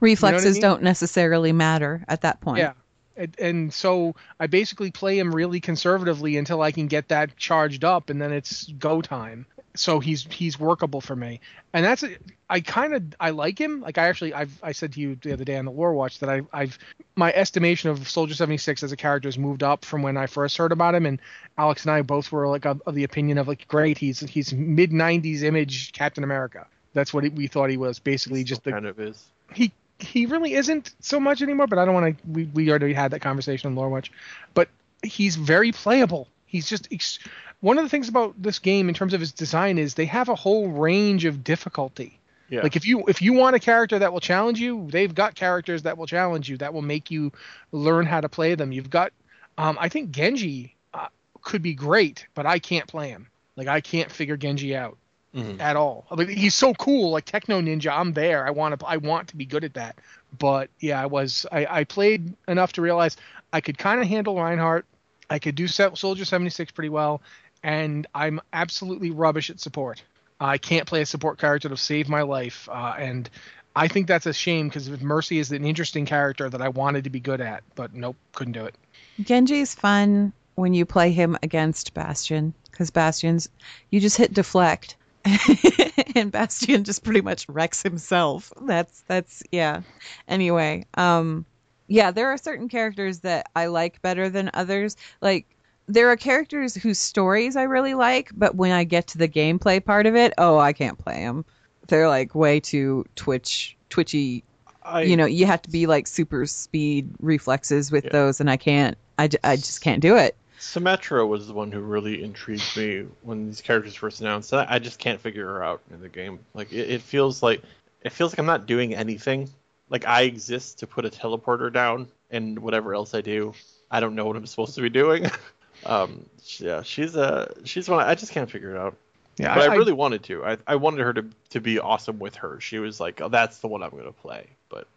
Reflexes 0.00 0.54
mean? 0.54 0.62
don't 0.62 0.82
necessarily 0.82 1.52
matter 1.52 2.04
at 2.08 2.22
that 2.22 2.40
point. 2.40 2.58
Yeah. 2.58 2.72
And, 3.16 3.36
and 3.38 3.74
so 3.74 4.14
I 4.40 4.46
basically 4.46 4.90
play 4.90 5.18
him 5.18 5.34
really 5.34 5.60
conservatively 5.60 6.36
until 6.36 6.62
I 6.62 6.72
can 6.72 6.88
get 6.88 7.08
that 7.08 7.36
charged 7.36 7.84
up, 7.84 8.10
and 8.10 8.20
then 8.20 8.32
it's 8.32 8.66
go 8.72 9.00
time. 9.00 9.46
so 9.76 9.98
he's 10.00 10.26
he's 10.30 10.58
workable 10.58 11.00
for 11.00 11.16
me, 11.16 11.40
and 11.72 11.84
that's 11.84 12.04
I 12.48 12.60
kind 12.60 12.94
of 12.94 13.02
I 13.18 13.30
like 13.30 13.60
him. 13.60 13.80
Like 13.80 13.98
I 13.98 14.08
actually 14.08 14.32
I've 14.32 14.56
I 14.62 14.72
said 14.72 14.92
to 14.92 15.00
you 15.00 15.16
the 15.16 15.32
other 15.32 15.44
day 15.44 15.56
on 15.56 15.64
the 15.64 15.70
War 15.70 15.92
Watch 15.94 16.20
that 16.20 16.30
I 16.30 16.42
I've 16.52 16.78
my 17.16 17.32
estimation 17.32 17.90
of 17.90 18.08
Soldier 18.08 18.34
seventy 18.34 18.58
six 18.58 18.82
as 18.82 18.92
a 18.92 18.96
character 18.96 19.26
has 19.26 19.36
moved 19.38 19.62
up 19.62 19.84
from 19.84 20.02
when 20.02 20.16
I 20.16 20.26
first 20.26 20.56
heard 20.56 20.72
about 20.72 20.94
him, 20.94 21.06
and 21.06 21.20
Alex 21.58 21.82
and 21.82 21.90
I 21.90 22.02
both 22.02 22.30
were 22.30 22.46
like 22.46 22.66
of, 22.66 22.82
of 22.86 22.94
the 22.94 23.04
opinion 23.04 23.38
of 23.38 23.48
like 23.48 23.66
great 23.66 23.98
he's 23.98 24.20
he's 24.20 24.52
mid 24.52 24.90
'90s 24.90 25.42
image 25.42 25.92
Captain 25.92 26.22
America. 26.22 26.66
That's 26.92 27.12
what 27.12 27.24
we 27.32 27.48
thought 27.48 27.70
he 27.70 27.76
was 27.76 27.98
basically 27.98 28.44
just 28.44 28.62
the 28.62 28.70
kind 28.70 28.86
of 28.86 29.00
is. 29.00 29.24
he 29.52 29.72
he 30.04 30.26
really 30.26 30.54
isn't 30.54 30.94
so 31.00 31.18
much 31.18 31.42
anymore. 31.42 31.66
But 31.66 31.78
I 31.78 31.84
don't 31.84 31.94
want 31.94 32.18
to. 32.18 32.30
We 32.30 32.44
we 32.44 32.70
already 32.70 32.92
had 32.92 33.10
that 33.12 33.20
conversation 33.20 33.68
on 33.68 33.76
Lore 33.76 33.88
Watch, 33.88 34.12
but 34.54 34.68
he's 35.02 35.36
very 35.36 35.72
playable. 35.72 36.28
He's 36.46 36.68
just 36.68 36.88
ex- 36.92 37.18
one 37.60 37.78
of 37.78 37.84
the 37.84 37.88
things 37.88 38.08
about 38.08 38.40
this 38.40 38.58
game 38.58 38.88
in 38.88 38.94
terms 38.94 39.14
of 39.14 39.22
its 39.22 39.32
design 39.32 39.78
is 39.78 39.94
they 39.94 40.04
have 40.06 40.28
a 40.28 40.34
whole 40.34 40.68
range 40.68 41.24
of 41.24 41.42
difficulty. 41.42 42.20
Yeah. 42.48 42.62
Like 42.62 42.76
if 42.76 42.86
you 42.86 43.04
if 43.08 43.22
you 43.22 43.32
want 43.32 43.56
a 43.56 43.58
character 43.58 43.98
that 43.98 44.12
will 44.12 44.20
challenge 44.20 44.60
you, 44.60 44.86
they've 44.90 45.14
got 45.14 45.34
characters 45.34 45.82
that 45.82 45.96
will 45.96 46.06
challenge 46.06 46.48
you 46.48 46.56
that 46.58 46.74
will 46.74 46.82
make 46.82 47.10
you 47.10 47.32
learn 47.72 48.06
how 48.06 48.20
to 48.20 48.28
play 48.28 48.54
them. 48.54 48.70
You've 48.70 48.90
got, 48.90 49.12
um, 49.56 49.78
I 49.80 49.88
think 49.88 50.10
Genji 50.10 50.76
uh, 50.92 51.08
could 51.40 51.62
be 51.62 51.74
great, 51.74 52.26
but 52.34 52.44
I 52.44 52.58
can't 52.58 52.86
play 52.86 53.08
him. 53.08 53.28
Like 53.56 53.68
I 53.68 53.80
can't 53.80 54.10
figure 54.10 54.36
Genji 54.36 54.76
out 54.76 54.98
Mhm. 55.34 55.60
at 55.60 55.76
all. 55.76 56.06
I 56.10 56.14
mean, 56.14 56.28
he's 56.28 56.54
so 56.54 56.74
cool, 56.74 57.10
like 57.10 57.24
Techno 57.24 57.60
Ninja. 57.60 57.90
I'm 57.92 58.12
there. 58.12 58.46
I 58.46 58.50
want 58.50 58.78
to. 58.78 58.86
I 58.86 58.98
want 58.98 59.28
to 59.28 59.36
be 59.36 59.44
good 59.44 59.64
at 59.64 59.74
that. 59.74 59.96
But 60.38 60.70
yeah, 60.80 61.02
I 61.02 61.06
was. 61.06 61.44
I, 61.50 61.66
I 61.68 61.84
played 61.84 62.34
enough 62.46 62.74
to 62.74 62.82
realize 62.82 63.16
I 63.52 63.60
could 63.60 63.76
kind 63.76 64.00
of 64.00 64.06
handle 64.06 64.36
Reinhardt. 64.36 64.84
I 65.28 65.38
could 65.38 65.54
do 65.54 65.66
Sol- 65.66 65.96
Soldier 65.96 66.24
76 66.24 66.72
pretty 66.72 66.88
well, 66.88 67.20
and 67.62 68.06
I'm 68.14 68.40
absolutely 68.52 69.10
rubbish 69.10 69.50
at 69.50 69.58
support. 69.58 70.02
I 70.38 70.58
can't 70.58 70.86
play 70.86 71.00
a 71.02 71.06
support 71.06 71.38
character 71.38 71.68
to 71.68 71.76
save 71.76 72.08
my 72.08 72.22
life, 72.22 72.68
uh, 72.70 72.94
and 72.98 73.28
I 73.74 73.88
think 73.88 74.06
that's 74.06 74.26
a 74.26 74.32
shame 74.32 74.68
because 74.68 74.88
Mercy 75.00 75.38
is 75.38 75.50
an 75.50 75.64
interesting 75.64 76.06
character 76.06 76.48
that 76.48 76.60
I 76.60 76.68
wanted 76.68 77.04
to 77.04 77.10
be 77.10 77.20
good 77.20 77.40
at, 77.40 77.64
but 77.74 77.94
nope, 77.94 78.16
couldn't 78.34 78.52
do 78.52 78.64
it. 78.64 78.74
Genji's 79.22 79.74
fun 79.74 80.32
when 80.56 80.74
you 80.74 80.84
play 80.84 81.10
him 81.12 81.36
against 81.42 81.94
Bastion 81.94 82.54
because 82.70 82.90
Bastion's 82.90 83.48
you 83.90 84.00
just 84.00 84.16
hit 84.16 84.32
deflect 84.32 84.96
and 86.14 86.30
Bastion 86.32 86.84
just 86.84 87.02
pretty 87.04 87.20
much 87.20 87.48
wrecks 87.48 87.82
himself. 87.82 88.52
That's 88.62 89.02
that's 89.06 89.42
yeah. 89.52 89.82
Anyway, 90.28 90.86
um 90.94 91.44
yeah, 91.88 92.10
there 92.10 92.28
are 92.30 92.38
certain 92.38 92.68
characters 92.68 93.20
that 93.20 93.50
I 93.54 93.66
like 93.66 94.00
better 94.02 94.28
than 94.28 94.50
others. 94.54 94.96
Like 95.20 95.46
there 95.86 96.08
are 96.10 96.16
characters 96.16 96.74
whose 96.74 96.98
stories 96.98 97.56
I 97.56 97.64
really 97.64 97.94
like, 97.94 98.30
but 98.34 98.54
when 98.54 98.72
I 98.72 98.84
get 98.84 99.06
to 99.08 99.18
the 99.18 99.28
gameplay 99.28 99.84
part 99.84 100.06
of 100.06 100.16
it, 100.16 100.32
oh, 100.38 100.58
I 100.58 100.72
can't 100.72 100.98
play 100.98 101.20
them. 101.24 101.44
They're 101.88 102.08
like 102.08 102.34
way 102.34 102.60
too 102.60 103.04
twitch 103.16 103.76
twitchy 103.90 104.42
I, 104.82 105.02
you 105.02 105.16
know 105.16 105.26
you 105.26 105.46
have 105.46 105.62
to 105.62 105.70
be 105.70 105.86
like 105.86 106.06
super 106.06 106.46
speed 106.46 107.08
reflexes 107.20 107.90
with 107.90 108.04
Yeah. 108.04 108.10
those 108.12 108.40
and 108.40 108.50
i 108.50 108.56
can't 108.56 108.98
I, 109.18 109.28
I 109.42 109.56
just 109.56 109.80
can't 109.80 110.00
do 110.02 110.16
it 110.16 110.36
Symmetra 110.64 111.28
was 111.28 111.46
the 111.46 111.52
one 111.52 111.70
who 111.70 111.80
really 111.80 112.24
intrigued 112.24 112.76
me 112.76 113.06
when 113.22 113.46
these 113.46 113.60
characters 113.60 113.94
first 113.94 114.20
announced. 114.20 114.52
I 114.52 114.66
I 114.68 114.78
just 114.78 114.98
can't 114.98 115.20
figure 115.20 115.46
her 115.46 115.62
out 115.62 115.82
in 115.90 116.00
the 116.00 116.08
game. 116.08 116.40
Like 116.54 116.72
it, 116.72 116.90
it 116.90 117.02
feels 117.02 117.42
like 117.42 117.62
it 118.00 118.12
feels 118.12 118.32
like 118.32 118.38
I'm 118.38 118.46
not 118.46 118.66
doing 118.66 118.94
anything. 118.94 119.50
Like 119.90 120.06
I 120.06 120.22
exist 120.22 120.78
to 120.78 120.86
put 120.86 121.04
a 121.04 121.10
teleporter 121.10 121.72
down, 121.72 122.08
and 122.30 122.58
whatever 122.58 122.94
else 122.94 123.14
I 123.14 123.20
do, 123.20 123.52
I 123.90 124.00
don't 124.00 124.14
know 124.14 124.24
what 124.24 124.36
I'm 124.36 124.46
supposed 124.46 124.74
to 124.76 124.80
be 124.80 124.88
doing. 124.88 125.26
um, 125.86 126.24
yeah, 126.58 126.82
she's 126.82 127.14
a 127.14 127.52
she's 127.64 127.88
one 127.88 128.00
I 128.00 128.14
just 128.14 128.32
can't 128.32 128.50
figure 128.50 128.74
it 128.74 128.78
out. 128.78 128.96
Yeah, 129.36 129.54
But 129.54 129.70
I, 129.70 129.74
really 129.74 129.92
wanted 129.92 130.22
to. 130.24 130.44
I, 130.44 130.58
I 130.66 130.76
wanted 130.76 131.00
her 131.00 131.12
to 131.12 131.26
to 131.50 131.60
be 131.60 131.78
awesome 131.78 132.18
with 132.18 132.36
her. 132.36 132.58
She 132.60 132.78
was 132.78 133.00
like, 133.00 133.20
oh, 133.20 133.28
that's 133.28 133.58
the 133.58 133.68
one 133.68 133.82
I'm 133.82 133.90
gonna 133.90 134.12
play. 134.12 134.48
But 134.68 134.88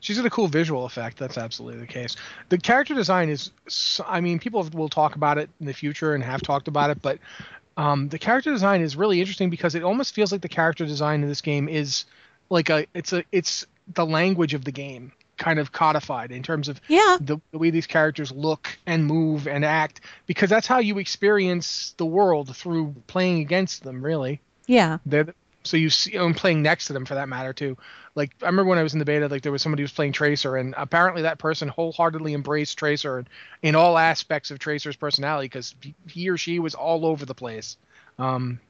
She's 0.00 0.16
got 0.16 0.26
a 0.26 0.30
cool 0.30 0.46
visual 0.48 0.84
effect. 0.84 1.18
That's 1.18 1.38
absolutely 1.38 1.80
the 1.80 1.86
case. 1.86 2.16
The 2.48 2.58
character 2.58 2.94
design 2.94 3.28
is, 3.28 3.50
I 4.06 4.20
mean, 4.20 4.38
people 4.38 4.62
will 4.74 4.88
talk 4.88 5.14
about 5.16 5.38
it 5.38 5.50
in 5.60 5.66
the 5.66 5.74
future 5.74 6.14
and 6.14 6.22
have 6.22 6.42
talked 6.42 6.68
about 6.68 6.90
it, 6.90 7.00
but 7.02 7.18
um, 7.76 8.08
the 8.08 8.18
character 8.18 8.50
design 8.50 8.82
is 8.82 8.96
really 8.96 9.20
interesting 9.20 9.48
because 9.50 9.74
it 9.74 9.82
almost 9.82 10.14
feels 10.14 10.32
like 10.32 10.42
the 10.42 10.48
character 10.48 10.84
design 10.84 11.22
in 11.22 11.28
this 11.28 11.40
game 11.40 11.68
is 11.68 12.04
like 12.50 12.68
a, 12.68 12.86
it's 12.94 13.12
a, 13.12 13.24
it's 13.32 13.66
the 13.94 14.04
language 14.04 14.54
of 14.54 14.64
the 14.64 14.72
game 14.72 15.12
kind 15.38 15.58
of 15.58 15.72
codified 15.72 16.30
in 16.32 16.42
terms 16.42 16.68
of 16.68 16.78
yeah 16.86 17.16
the, 17.18 17.38
the 17.50 17.56
way 17.56 17.70
these 17.70 17.86
characters 17.86 18.30
look 18.30 18.76
and 18.86 19.06
move 19.06 19.48
and 19.48 19.64
act 19.64 20.02
because 20.26 20.50
that's 20.50 20.66
how 20.66 20.78
you 20.80 20.98
experience 20.98 21.94
the 21.96 22.04
world 22.04 22.54
through 22.54 22.94
playing 23.06 23.40
against 23.40 23.82
them 23.82 24.04
really 24.04 24.38
yeah 24.66 24.98
they're 25.06 25.24
the- 25.24 25.34
so 25.70 25.76
you 25.76 25.88
see 25.88 26.16
and 26.16 26.36
playing 26.36 26.62
next 26.62 26.86
to 26.86 26.92
them 26.92 27.04
for 27.04 27.14
that 27.14 27.28
matter 27.28 27.52
too. 27.52 27.76
Like 28.16 28.32
i 28.42 28.46
remember 28.46 28.68
when 28.68 28.78
i 28.78 28.82
was 28.82 28.92
in 28.92 28.98
the 28.98 29.04
beta 29.04 29.28
like 29.28 29.42
there 29.42 29.52
was 29.52 29.62
somebody 29.62 29.82
who 29.82 29.84
was 29.84 29.92
playing 29.92 30.12
tracer 30.12 30.56
and 30.56 30.74
apparently 30.76 31.22
that 31.22 31.38
person 31.38 31.68
wholeheartedly 31.68 32.34
embraced 32.34 32.76
tracer 32.76 33.24
in 33.62 33.76
all 33.76 33.96
aspects 33.96 34.50
of 34.50 34.58
tracer's 34.58 34.96
personality 34.96 35.46
because 35.46 35.74
he 36.08 36.28
or 36.28 36.36
she 36.36 36.58
was 36.58 36.74
all 36.74 37.06
over 37.06 37.24
the 37.24 37.34
place. 37.34 37.76
Um, 38.18 38.60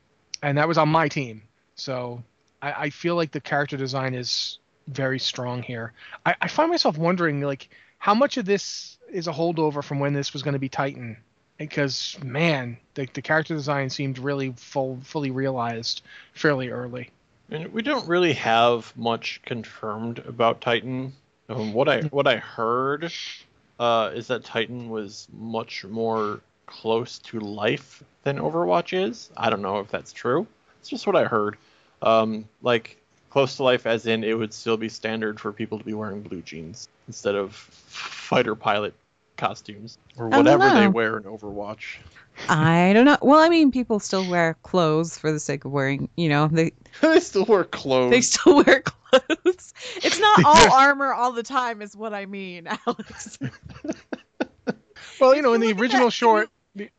and 0.42 0.58
that 0.58 0.68
was 0.68 0.78
on 0.78 0.88
my 0.88 1.08
team. 1.08 1.42
So 1.74 2.22
I, 2.60 2.72
I 2.72 2.90
feel 2.90 3.16
like 3.16 3.32
the 3.32 3.40
character 3.40 3.76
design 3.76 4.14
is 4.14 4.58
very 4.88 5.18
strong 5.18 5.62
here. 5.62 5.94
I, 6.26 6.34
I 6.42 6.48
find 6.48 6.70
myself 6.70 6.98
wondering 6.98 7.40
like 7.40 7.70
how 7.98 8.14
much 8.14 8.36
of 8.36 8.44
this 8.44 8.98
is 9.10 9.26
a 9.26 9.32
holdover 9.32 9.82
from 9.82 10.00
when 10.00 10.12
this 10.12 10.32
was 10.32 10.42
going 10.42 10.52
to 10.52 10.60
be 10.60 10.68
titan 10.68 11.16
because 11.60 12.16
man 12.24 12.74
the, 12.94 13.06
the 13.12 13.20
character 13.20 13.54
design 13.54 13.90
seemed 13.90 14.18
really 14.18 14.50
full 14.56 14.98
fully 15.04 15.30
realized 15.30 16.00
fairly 16.32 16.70
early 16.70 17.10
And 17.50 17.70
we 17.72 17.82
don't 17.82 18.08
really 18.08 18.32
have 18.32 18.92
much 18.96 19.42
confirmed 19.44 20.20
about 20.20 20.62
Titan. 20.62 21.12
Um, 21.50 21.74
what 21.74 21.88
I 21.88 22.00
what 22.10 22.26
I 22.26 22.38
heard 22.38 23.12
uh, 23.78 24.10
is 24.14 24.26
that 24.28 24.42
Titan 24.42 24.88
was 24.88 25.28
much 25.32 25.84
more 25.84 26.40
close 26.64 27.18
to 27.18 27.40
life 27.40 28.02
than 28.22 28.38
Overwatch 28.38 28.98
is. 28.98 29.30
I 29.36 29.50
don't 29.50 29.62
know 29.62 29.80
if 29.80 29.88
that's 29.88 30.12
true. 30.12 30.46
It's 30.80 30.88
just 30.88 31.06
what 31.06 31.16
I 31.16 31.24
heard. 31.24 31.58
Um, 32.00 32.48
like 32.62 32.96
close 33.28 33.56
to 33.56 33.64
life, 33.64 33.86
as 33.86 34.06
in 34.06 34.24
it 34.24 34.32
would 34.32 34.54
still 34.54 34.78
be 34.78 34.88
standard 34.88 35.38
for 35.38 35.52
people 35.52 35.78
to 35.78 35.84
be 35.84 35.92
wearing 35.92 36.22
blue 36.22 36.40
jeans 36.40 36.88
instead 37.06 37.34
of 37.34 37.54
fighter 37.54 38.54
pilot 38.54 38.94
costumes 39.40 39.98
or 40.18 40.28
whatever 40.28 40.68
they 40.70 40.86
wear 40.86 41.16
in 41.16 41.24
Overwatch. 41.24 41.96
i 42.48 42.92
don't 42.92 43.06
know. 43.06 43.16
Well 43.22 43.40
i 43.40 43.48
mean 43.48 43.72
people 43.72 43.98
still 43.98 44.28
wear 44.30 44.54
clothes 44.62 45.18
for 45.18 45.32
the 45.32 45.40
sake 45.40 45.64
of 45.64 45.72
wearing 45.72 46.08
you 46.16 46.28
know 46.28 46.46
they 46.48 46.72
they 47.00 47.20
still 47.20 47.46
wear 47.46 47.64
clothes. 47.64 48.10
they 48.10 48.20
still 48.20 48.56
wear 48.64 48.82
clothes. 48.84 49.72
It's 49.96 50.20
not 50.20 50.44
all 50.44 50.72
armor 50.78 51.12
all 51.12 51.32
the 51.32 51.42
time 51.42 51.80
is 51.82 51.96
what 51.96 52.12
i 52.14 52.26
mean 52.26 52.68
alex. 52.86 53.38
Well 55.20 55.34
you 55.34 55.42
know 55.42 55.54
in 55.54 55.60
the 55.60 55.72
original 55.72 56.06
that- 56.06 56.12
short 56.12 56.50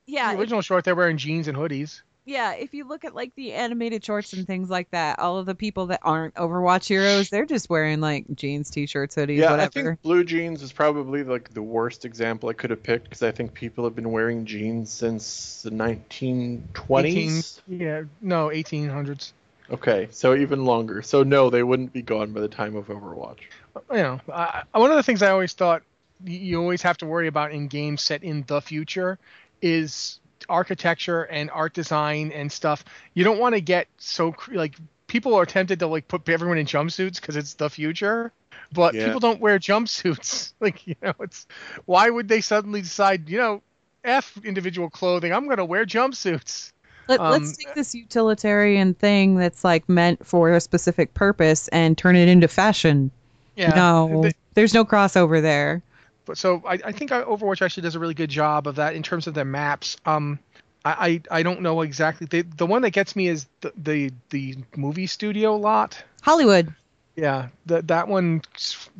yeah 0.05 0.33
the 0.33 0.39
original 0.39 0.61
short 0.61 0.83
they're 0.83 0.95
wearing 0.95 1.17
jeans 1.17 1.47
and 1.47 1.57
hoodies 1.57 2.01
yeah 2.25 2.53
if 2.53 2.73
you 2.73 2.87
look 2.87 3.03
at 3.05 3.15
like 3.15 3.33
the 3.35 3.53
animated 3.53 4.03
shorts 4.03 4.33
and 4.33 4.45
things 4.45 4.69
like 4.69 4.89
that 4.91 5.19
all 5.19 5.37
of 5.37 5.45
the 5.45 5.55
people 5.55 5.87
that 5.87 5.99
aren't 6.03 6.33
overwatch 6.35 6.87
heroes 6.87 7.29
they're 7.29 7.45
just 7.45 7.69
wearing 7.69 7.99
like 7.99 8.25
jeans 8.35 8.69
t-shirts 8.69 9.15
hoodies 9.15 9.37
yeah, 9.37 9.51
whatever 9.51 9.79
I 9.79 9.83
think 9.83 10.01
blue 10.01 10.23
jeans 10.23 10.61
is 10.61 10.71
probably 10.71 11.23
like 11.23 11.53
the 11.53 11.61
worst 11.61 12.05
example 12.05 12.49
I 12.49 12.53
could 12.53 12.69
have 12.69 12.83
picked 12.83 13.05
because 13.05 13.23
I 13.23 13.31
think 13.31 13.53
people 13.53 13.83
have 13.85 13.95
been 13.95 14.11
wearing 14.11 14.45
jeans 14.45 14.91
since 14.91 15.61
the 15.63 15.71
1920s. 15.71 17.61
18 17.67 17.79
yeah 17.79 18.03
no 18.21 18.49
1800s 18.49 19.33
Okay, 19.71 20.09
so 20.11 20.35
even 20.35 20.65
longer. 20.65 21.01
So 21.01 21.23
no, 21.23 21.49
they 21.49 21.63
wouldn't 21.63 21.93
be 21.93 22.01
gone 22.01 22.33
by 22.33 22.41
the 22.41 22.49
time 22.49 22.75
of 22.75 22.87
Overwatch. 22.87 23.39
Uh, 23.73 23.79
you 23.91 24.01
know 24.01 24.19
I, 24.33 24.63
I- 24.73 24.79
one 24.79 24.91
of 24.91 24.97
the 24.97 25.03
things 25.03 25.21
i 25.21 25.29
always 25.31 25.53
thought 25.53 25.81
you 26.25 26.59
always 26.59 26.81
have 26.81 26.97
to 26.97 27.05
worry 27.05 27.27
about 27.27 27.51
in 27.51 27.67
games 27.67 28.01
set 28.01 28.23
in 28.23 28.43
the 28.47 28.61
future 28.61 29.17
is 29.61 30.19
architecture 30.49 31.23
and 31.23 31.49
art 31.51 31.73
design 31.73 32.31
and 32.31 32.51
stuff 32.51 32.83
you 33.13 33.23
don't 33.23 33.39
want 33.39 33.55
to 33.55 33.61
get 33.61 33.87
so 33.97 34.35
like 34.51 34.75
people 35.07 35.33
are 35.35 35.45
tempted 35.45 35.79
to 35.79 35.87
like 35.87 36.07
put 36.07 36.27
everyone 36.29 36.57
in 36.57 36.65
jumpsuits 36.65 37.19
because 37.19 37.35
it's 37.35 37.55
the 37.55 37.69
future 37.69 38.31
but 38.73 38.93
Yeah. 38.93 39.05
people 39.05 39.19
don't 39.19 39.39
wear 39.41 39.59
jumpsuits 39.59 40.53
like 40.59 40.85
you 40.87 40.95
know 41.01 41.13
it's 41.19 41.47
why 41.85 42.09
would 42.09 42.27
they 42.27 42.41
suddenly 42.41 42.81
decide 42.81 43.27
you 43.29 43.37
know 43.37 43.61
f 44.03 44.37
individual 44.43 44.89
clothing 44.89 45.33
i'm 45.33 45.45
going 45.45 45.57
to 45.57 45.65
wear 45.65 45.85
jumpsuits 45.85 46.71
Let, 47.07 47.19
Um, 47.19 47.31
let's 47.31 47.57
take 47.57 47.73
this 47.75 47.93
utilitarian 47.93 48.93
thing 48.93 49.35
that's 49.35 49.63
like 49.63 49.87
meant 49.89 50.25
for 50.25 50.51
a 50.51 50.59
specific 50.61 51.13
purpose 51.13 51.67
and 51.69 51.97
turn 51.97 52.15
it 52.15 52.27
into 52.29 52.47
fashion. 52.47 53.11
yeah 53.55 53.75
no, 53.75 54.21
They- 54.23 54.31
there's 54.53 54.73
no 54.73 54.83
crossover 54.85 55.41
there. 55.41 55.81
But 56.31 56.37
so 56.37 56.63
I, 56.65 56.79
I 56.85 56.91
think 56.93 57.11
Overwatch 57.11 57.61
actually 57.61 57.83
does 57.83 57.95
a 57.95 57.99
really 57.99 58.13
good 58.13 58.29
job 58.29 58.65
of 58.65 58.75
that 58.77 58.95
in 58.95 59.03
terms 59.03 59.27
of 59.27 59.33
their 59.33 59.43
maps. 59.43 59.97
Um, 60.05 60.39
I, 60.85 61.21
I, 61.29 61.39
I 61.39 61.43
don't 61.43 61.59
know 61.59 61.81
exactly. 61.81 62.25
The, 62.25 62.43
the 62.43 62.65
one 62.65 62.83
that 62.83 62.91
gets 62.91 63.17
me 63.17 63.27
is 63.27 63.47
the, 63.59 63.73
the 63.75 64.11
the 64.29 64.55
movie 64.77 65.07
studio 65.07 65.57
lot. 65.57 66.01
Hollywood. 66.21 66.73
Yeah, 67.17 67.49
that 67.65 67.89
that 67.89 68.07
one 68.07 68.43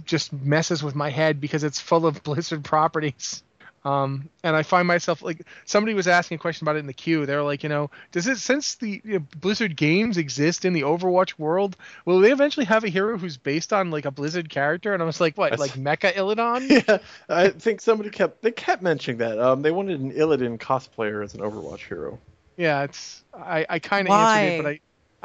just 0.03 0.33
messes 0.33 0.83
with 0.83 0.93
my 0.93 1.09
head 1.09 1.39
because 1.39 1.63
it's 1.63 1.79
full 1.79 2.05
of 2.05 2.21
Blizzard 2.23 2.65
properties. 2.65 3.43
Um, 3.83 4.29
and 4.43 4.55
I 4.55 4.61
find 4.61 4.87
myself 4.87 5.23
like 5.23 5.45
somebody 5.65 5.95
was 5.95 6.07
asking 6.07 6.35
a 6.35 6.37
question 6.39 6.65
about 6.65 6.75
it 6.75 6.79
in 6.79 6.87
the 6.87 6.93
queue. 6.93 7.25
They're 7.25 7.41
like, 7.41 7.63
you 7.63 7.69
know, 7.69 7.89
does 8.11 8.27
it 8.27 8.37
since 8.37 8.75
the 8.75 9.01
you 9.03 9.13
know, 9.13 9.25
Blizzard 9.39 9.75
games 9.75 10.17
exist 10.17 10.65
in 10.65 10.73
the 10.73 10.81
Overwatch 10.81 11.39
world, 11.39 11.75
will 12.05 12.19
they 12.19 12.31
eventually 12.31 12.65
have 12.67 12.83
a 12.83 12.89
hero 12.89 13.17
who's 13.17 13.37
based 13.37 13.73
on 13.73 13.89
like 13.89 14.05
a 14.05 14.11
Blizzard 14.11 14.49
character? 14.49 14.93
And 14.93 15.01
I 15.01 15.05
was 15.05 15.19
like, 15.19 15.37
what, 15.37 15.51
That's- 15.51 15.75
like 15.75 15.99
Mecha 15.99 16.13
Illidan? 16.13 16.69
yeah, 16.87 16.97
I 17.27 17.49
think 17.49 17.81
somebody 17.81 18.11
kept 18.11 18.41
they 18.43 18.51
kept 18.51 18.83
mentioning 18.83 19.17
that. 19.17 19.39
Um, 19.39 19.61
they 19.63 19.71
wanted 19.71 19.99
an 19.99 20.11
Illidan 20.11 20.59
cosplayer 20.59 21.23
as 21.23 21.33
an 21.33 21.41
Overwatch 21.41 21.87
hero. 21.87 22.19
yeah, 22.57 22.83
it's 22.83 23.23
I, 23.33 23.65
I 23.67 23.79
kind 23.79 24.07
of 24.07 24.13
answered 24.13 24.53
it, 24.53 24.63
but 24.63 24.69
I 24.69 24.79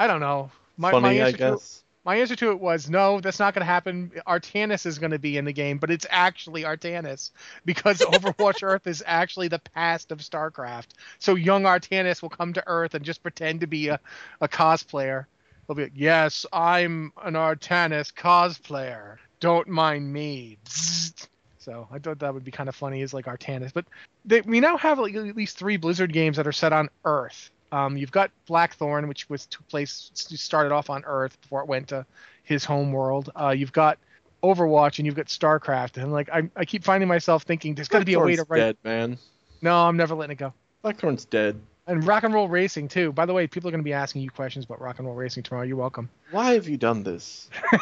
I 0.05 0.07
don't 0.07 0.21
know. 0.21 0.51
My, 0.79 0.91
Funny, 0.91 1.03
my 1.03 1.09
I 1.11 1.15
answer 1.29 1.33
to 1.33 1.39
guess. 1.39 1.83
My 2.07 2.15
answer 2.19 2.37
to 2.37 2.53
it 2.53 2.61
was 2.61 2.89
no, 2.89 3.21
that's 3.21 3.41
not 3.41 3.53
going 3.53 3.63
to 3.63 3.67
happen. 3.67 4.13
Artanis 4.29 4.87
is 4.87 5.01
going 5.01 5.11
to 5.11 5.19
be 5.19 5.37
in 5.37 5.45
the 5.45 5.53
game, 5.53 5.79
but 5.79 5.91
it's 5.91 6.07
actually 6.09 6.63
Artanis 6.63 7.33
because 7.65 7.99
Overwatch 8.01 8.63
Earth 8.63 8.87
is 8.87 9.03
actually 9.05 9.49
the 9.49 9.59
past 9.59 10.13
of 10.13 10.21
StarCraft. 10.21 10.91
So 11.19 11.35
young 11.35 11.65
Artanis 11.65 12.23
will 12.23 12.29
come 12.29 12.53
to 12.53 12.63
Earth 12.69 12.95
and 12.95 13.05
just 13.05 13.25
pretend 13.25 13.63
to 13.63 13.67
be 13.67 13.89
a, 13.89 13.99
a 14.41 14.47
cosplayer. 14.47 15.27
He'll 15.67 15.75
be 15.75 15.83
like, 15.83 15.93
yes, 15.97 16.47
I'm 16.53 17.13
an 17.25 17.35
Artanis 17.35 18.15
cosplayer. 18.15 19.17
Don't 19.41 19.67
mind 19.67 20.13
me. 20.13 20.59
Zzzt. 20.65 21.27
So 21.59 21.89
I 21.91 21.99
thought 21.99 22.21
that 22.21 22.33
would 22.33 22.45
be 22.45 22.53
kind 22.53 22.69
of 22.69 22.77
funny, 22.77 23.03
is 23.03 23.15
like 23.15 23.25
Artanis. 23.25 23.73
But 23.75 23.87
they, 24.25 24.43
we 24.43 24.61
now 24.61 24.77
have 24.77 25.01
like 25.01 25.17
at 25.17 25.35
least 25.35 25.59
three 25.59 25.77
Blizzard 25.77 26.13
games 26.13 26.37
that 26.37 26.47
are 26.47 26.53
set 26.53 26.73
on 26.73 26.89
Earth. 27.05 27.51
Um, 27.77 27.97
you've 27.97 28.11
got 28.13 28.31
Blackthorne, 28.47 29.07
which 29.09 29.29
was 29.29 29.47
took 29.47 29.67
place 29.69 30.11
started 30.15 30.73
off 30.73 30.89
on 30.89 31.03
Earth 31.05 31.39
before 31.43 31.61
it 31.61 31.67
went 31.69 31.89
to 31.89 32.07
his 32.43 32.65
home 32.65 32.93
world. 32.93 33.31
Uh, 33.39 33.51
you've 33.51 33.73
got 33.73 33.99
Overwatch 34.43 34.99
and 34.99 35.05
you've 35.07 35.15
got 35.15 35.27
StarCraft, 35.27 36.01
and 36.03 36.13
like 36.13 36.29
I, 36.33 36.49
I 36.57 36.65
keep 36.65 36.85
finding 36.85 37.09
myself 37.09 37.43
thinking 37.43 37.75
there's 37.75 37.89
got 37.89 37.99
to 37.99 38.05
be 38.05 38.15
a 38.15 38.21
way 38.21 38.37
to 38.37 38.45
write. 38.49 38.59
dead, 38.59 38.77
man. 38.85 39.19
No, 39.61 39.77
I'm 39.77 39.97
never 39.97 40.15
letting 40.15 40.33
it 40.33 40.39
go. 40.39 40.53
Blackthorne's 40.83 41.25
dead. 41.25 41.61
And 41.89 42.05
Rock 42.05 42.25
and 42.25 42.33
Roll 42.35 42.49
Racing 42.49 42.89
too. 42.89 43.13
By 43.13 43.27
the 43.27 43.33
way, 43.33 43.47
people 43.47 43.69
are 43.69 43.73
going 43.73 43.81
to 43.81 43.85
be 43.85 43.93
asking 43.93 44.23
you 44.23 44.31
questions 44.31 44.65
about 44.65 44.81
Rock 44.81 44.99
and 44.99 45.07
Roll 45.07 45.17
Racing 45.17 45.43
tomorrow. 45.43 45.65
You're 45.67 45.77
welcome, 45.77 46.09
Why 46.31 46.55
have 46.55 46.69
you 46.69 46.77
done 46.77 47.03
this? 47.03 47.49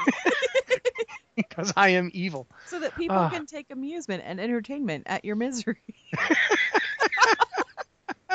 because 1.36 1.72
I 1.76 1.90
am 1.90 2.10
evil. 2.14 2.46
So 2.66 2.78
that 2.80 2.94
people 2.96 3.16
Ah. 3.16 3.28
can 3.30 3.46
take 3.46 3.70
amusement 3.70 4.22
and 4.26 4.40
entertainment 4.40 5.04
at 5.06 5.24
your 5.24 5.36
misery. 5.36 5.76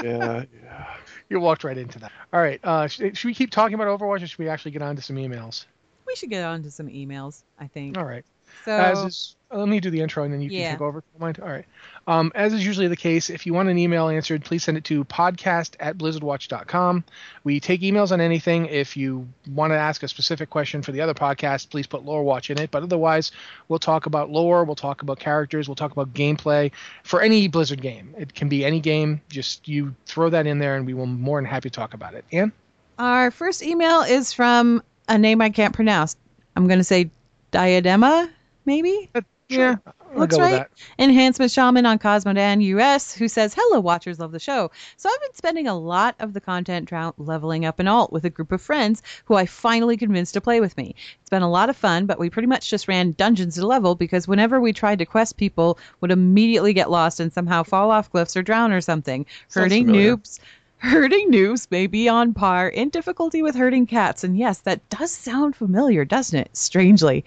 yeah, 0.04 0.43
yeah. 0.63 0.95
You 1.30 1.39
walked 1.39 1.63
right 1.63 1.78
into 1.78 2.00
that. 2.00 2.12
All 2.34 2.42
right, 2.42 2.60
uh, 2.63 2.88
should, 2.88 3.18
should 3.18 3.28
we 3.28 3.34
keep 3.34 3.52
talking 3.52 3.76
about 3.76 3.88
Overwatch, 3.88 4.24
or 4.24 4.28
should 4.28 4.39
we 4.39 4.50
actually 4.50 4.72
get 4.72 4.82
on 4.82 4.96
to 4.96 5.02
some 5.02 5.15
emails? 5.15 5.65
We 6.08 6.15
should 6.15 6.32
get 6.32 6.44
on 6.44 6.63
to 6.63 6.72
some 6.72 6.88
emails, 6.88 7.44
I 7.60 7.68
think. 7.68 7.98
All 7.98 8.04
right. 8.04 8.26
So 8.66 8.72
As 8.72 9.04
is, 9.04 9.36
let 9.52 9.68
me 9.68 9.80
do 9.80 9.90
the 9.90 10.02
intro 10.02 10.24
and 10.24 10.34
then 10.34 10.42
you 10.42 10.50
Yeah. 10.50 10.70
can 10.70 10.78
take 10.78 10.82
over. 10.82 11.04
Mind? 11.18 11.40
All 11.42 11.50
right. 11.50 11.66
Um, 12.08 12.32
as 12.34 12.54
is 12.54 12.66
usually 12.66 12.88
the 12.88 12.96
case, 12.96 13.30
if 13.30 13.46
you 13.46 13.54
want 13.54 13.70
an 13.70 13.78
email 13.78 14.08
answered, 14.10 14.44
please 14.44 14.64
send 14.64 14.78
it 14.78 14.84
to 14.86 15.04
podcast 15.06 15.76
at 15.80 15.98
blizzardwatch.com. 15.98 17.04
We 17.44 17.60
take 17.60 17.82
emails 17.82 18.12
on 18.12 18.22
anything. 18.22 18.66
If 18.68 18.96
you 18.98 19.28
want 19.52 19.72
to 19.72 19.78
ask 19.78 20.02
a 20.04 20.08
specific 20.08 20.50
question 20.50 20.82
for 20.82 20.92
the 20.92 21.02
other 21.02 21.14
podcast, 21.14 21.70
please 21.70 21.88
put 21.88 22.06
lore 22.06 22.24
watch 22.24 22.50
in 22.50 22.60
it. 22.60 22.72
But 22.72 22.84
otherwise, 22.84 23.32
we'll 23.68 23.80
talk 23.80 24.06
about 24.06 24.30
lore, 24.30 24.64
we'll 24.64 24.76
talk 24.76 25.02
about 25.02 25.20
characters, 25.20 25.68
we'll 25.68 25.76
talk 25.76 25.92
about 25.92 26.14
gameplay 26.14 26.72
for 27.04 27.22
any 27.22 27.48
Blizzard 27.48 27.82
game. 27.82 28.16
It 28.18 28.34
can 28.34 28.50
be 28.50 28.64
any 28.66 28.80
game. 28.80 29.22
Just 29.30 29.68
you 29.68 29.94
throw 30.06 30.30
that 30.30 30.48
in 30.48 30.60
there 30.60 30.76
and 30.76 30.86
we 30.86 30.94
will 30.94 31.06
more 31.06 31.38
than 31.38 31.46
happy 31.46 31.70
to 31.70 31.76
talk 31.76 31.94
about 31.94 32.14
it. 32.14 32.26
Anne? 32.32 32.52
our 32.98 33.32
first 33.32 33.64
email 33.64 34.02
is 34.02 34.34
from 34.34 34.84
a 35.08 35.18
name 35.18 35.42
I 35.42 35.50
can't 35.50 35.74
pronounce. 35.74 36.18
I'm 36.56 36.68
going 36.68 36.80
to 36.80 36.84
say 36.84 37.10
Diadema, 37.54 38.30
maybe? 38.69 39.10
Yeah. 39.49 39.77
I'll 39.86 40.19
Looks 40.19 40.38
right. 40.38 40.67
Enhancement 40.99 41.51
Shaman 41.51 41.88
on 41.88 41.97
Cosmodan 41.97 42.62
US, 42.62 43.15
who 43.15 43.27
says, 43.27 43.55
Hello, 43.58 43.79
watchers, 43.79 44.19
love 44.19 44.32
the 44.32 44.39
show. 44.39 44.69
So 44.95 45.10
I've 45.10 45.21
been 45.21 45.34
spending 45.34 45.67
a 45.67 45.77
lot 45.77 46.15
of 46.19 46.34
the 46.34 46.41
content 46.41 46.88
drought 46.88 47.15
leveling 47.17 47.65
up 47.65 47.79
an 47.79 47.88
alt 47.88 48.12
with 48.13 48.25
a 48.25 48.29
group 48.29 48.51
of 48.51 48.62
friends 48.62 49.01
who 49.25 49.34
I 49.34 49.47
finally 49.47 49.97
convinced 49.97 50.36
to 50.36 50.41
play 50.41 50.62
with 50.62 50.77
me. 50.77 50.93
It's 51.21 51.32
been 51.32 51.41
a 51.41 51.49
lot 51.49 51.69
of 51.69 51.77
fun, 51.77 52.05
but 52.05 52.19
we 52.19 52.29
pretty 52.29 52.47
much 52.47 52.69
just 52.69 52.88
ran 52.88 53.13
dungeons 53.13 53.55
to 53.55 53.65
level 53.65 53.95
because 53.95 54.27
whenever 54.27 54.62
we 54.62 54.71
tried 54.71 54.99
to 54.99 55.05
quest, 55.05 55.36
people 55.38 55.79
would 56.01 56.12
immediately 56.12 56.73
get 56.73 56.91
lost 56.91 57.19
and 57.19 57.34
somehow 57.34 57.63
fall 57.63 57.89
off 57.89 58.12
cliffs 58.12 58.38
or 58.38 58.43
drown 58.43 58.71
or 58.71 58.82
something, 58.82 59.25
Sounds 59.47 59.65
hurting 59.65 59.86
familiar. 59.88 60.15
noobs. 60.17 60.39
Herding 60.77 61.32
noobs 61.32 61.69
may 61.71 61.88
be 61.88 62.08
on 62.08 62.34
par 62.34 62.69
in 62.69 62.89
difficulty 62.89 63.41
with 63.41 63.55
herding 63.55 63.86
cats, 63.86 64.23
and 64.23 64.38
yes, 64.38 64.60
that 64.62 64.88
does 64.89 65.12
sound 65.12 65.55
familiar, 65.55 66.05
doesn't 66.05 66.39
it? 66.39 66.55
Strangely. 66.55 67.25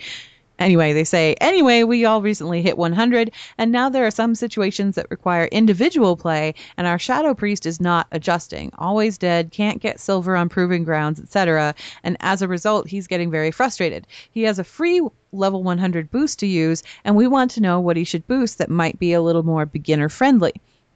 Anyway, 0.58 0.92
they 0.92 1.04
say, 1.04 1.34
anyway, 1.40 1.82
we 1.82 2.04
all 2.04 2.22
recently 2.22 2.62
hit 2.62 2.78
100, 2.78 3.32
and 3.58 3.72
now 3.72 3.88
there 3.88 4.06
are 4.06 4.10
some 4.10 4.34
situations 4.34 4.94
that 4.94 5.10
require 5.10 5.46
individual 5.46 6.16
play, 6.16 6.54
and 6.76 6.86
our 6.86 6.98
Shadow 6.98 7.34
Priest 7.34 7.66
is 7.66 7.80
not 7.80 8.06
adjusting. 8.12 8.70
Always 8.78 9.18
dead, 9.18 9.50
can't 9.50 9.80
get 9.80 9.98
silver 9.98 10.36
on 10.36 10.48
proving 10.48 10.84
grounds, 10.84 11.18
etc. 11.18 11.74
And 12.04 12.16
as 12.20 12.42
a 12.42 12.48
result, 12.48 12.88
he's 12.88 13.06
getting 13.06 13.30
very 13.30 13.50
frustrated. 13.50 14.06
He 14.30 14.42
has 14.42 14.58
a 14.58 14.64
free 14.64 15.00
level 15.32 15.62
100 15.62 16.10
boost 16.10 16.38
to 16.40 16.46
use, 16.46 16.82
and 17.04 17.16
we 17.16 17.26
want 17.26 17.50
to 17.52 17.60
know 17.60 17.80
what 17.80 17.96
he 17.96 18.04
should 18.04 18.26
boost 18.26 18.58
that 18.58 18.70
might 18.70 18.98
be 18.98 19.12
a 19.12 19.22
little 19.22 19.42
more 19.42 19.66
beginner 19.66 20.08
friendly. 20.08 20.52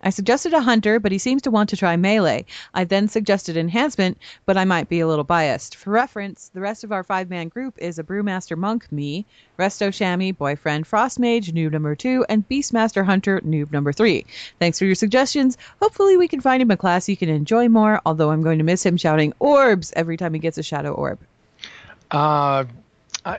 I 0.07 0.11
suggested 0.11 0.55
a 0.55 0.61
hunter, 0.61 1.01
but 1.01 1.11
he 1.11 1.19
seems 1.19 1.43
to 1.43 1.51
want 1.51 1.69
to 1.71 1.77
try 1.77 1.97
melee. 1.97 2.45
I 2.73 2.85
then 2.85 3.09
suggested 3.09 3.57
enhancement, 3.57 4.19
but 4.45 4.57
I 4.57 4.65
might 4.65 4.89
be 4.89 5.01
a 5.01 5.07
little 5.09 5.25
biased. 5.25 5.75
For 5.75 5.91
reference, 5.91 6.49
the 6.55 6.61
rest 6.61 6.85
of 6.85 6.93
our 6.93 7.03
five 7.03 7.29
man 7.29 7.49
group 7.49 7.75
is 7.79 7.99
a 7.99 8.05
Brewmaster 8.05 8.57
Monk, 8.57 8.87
me, 8.93 9.27
Resto 9.59 9.89
Shammy, 9.89 10.31
Boyfriend, 10.31 10.87
Frost 10.87 11.19
Mage, 11.19 11.53
noob 11.53 11.73
number 11.73 11.97
two, 11.97 12.25
and 12.29 12.49
Beastmaster 12.49 13.05
Hunter, 13.05 13.41
noob 13.41 13.73
number 13.73 13.93
three. 13.93 14.25
Thanks 14.61 14.79
for 14.79 14.85
your 14.85 14.95
suggestions. 14.95 15.59
Hopefully, 15.83 16.17
we 16.17 16.29
can 16.29 16.41
find 16.41 16.63
him 16.63 16.71
a 16.71 16.77
class 16.77 17.05
he 17.05 17.17
can 17.17 17.29
enjoy 17.29 17.69
more, 17.69 18.01
although 18.07 18.31
I'm 18.31 18.43
going 18.43 18.59
to 18.59 18.65
miss 18.65 18.87
him 18.87 18.97
shouting 18.97 19.33
orbs 19.41 19.93
every 19.97 20.17
time 20.17 20.35
he 20.35 20.39
gets 20.39 20.57
a 20.57 20.63
shadow 20.63 20.93
orb. 20.93 21.19
Uh, 22.13 22.65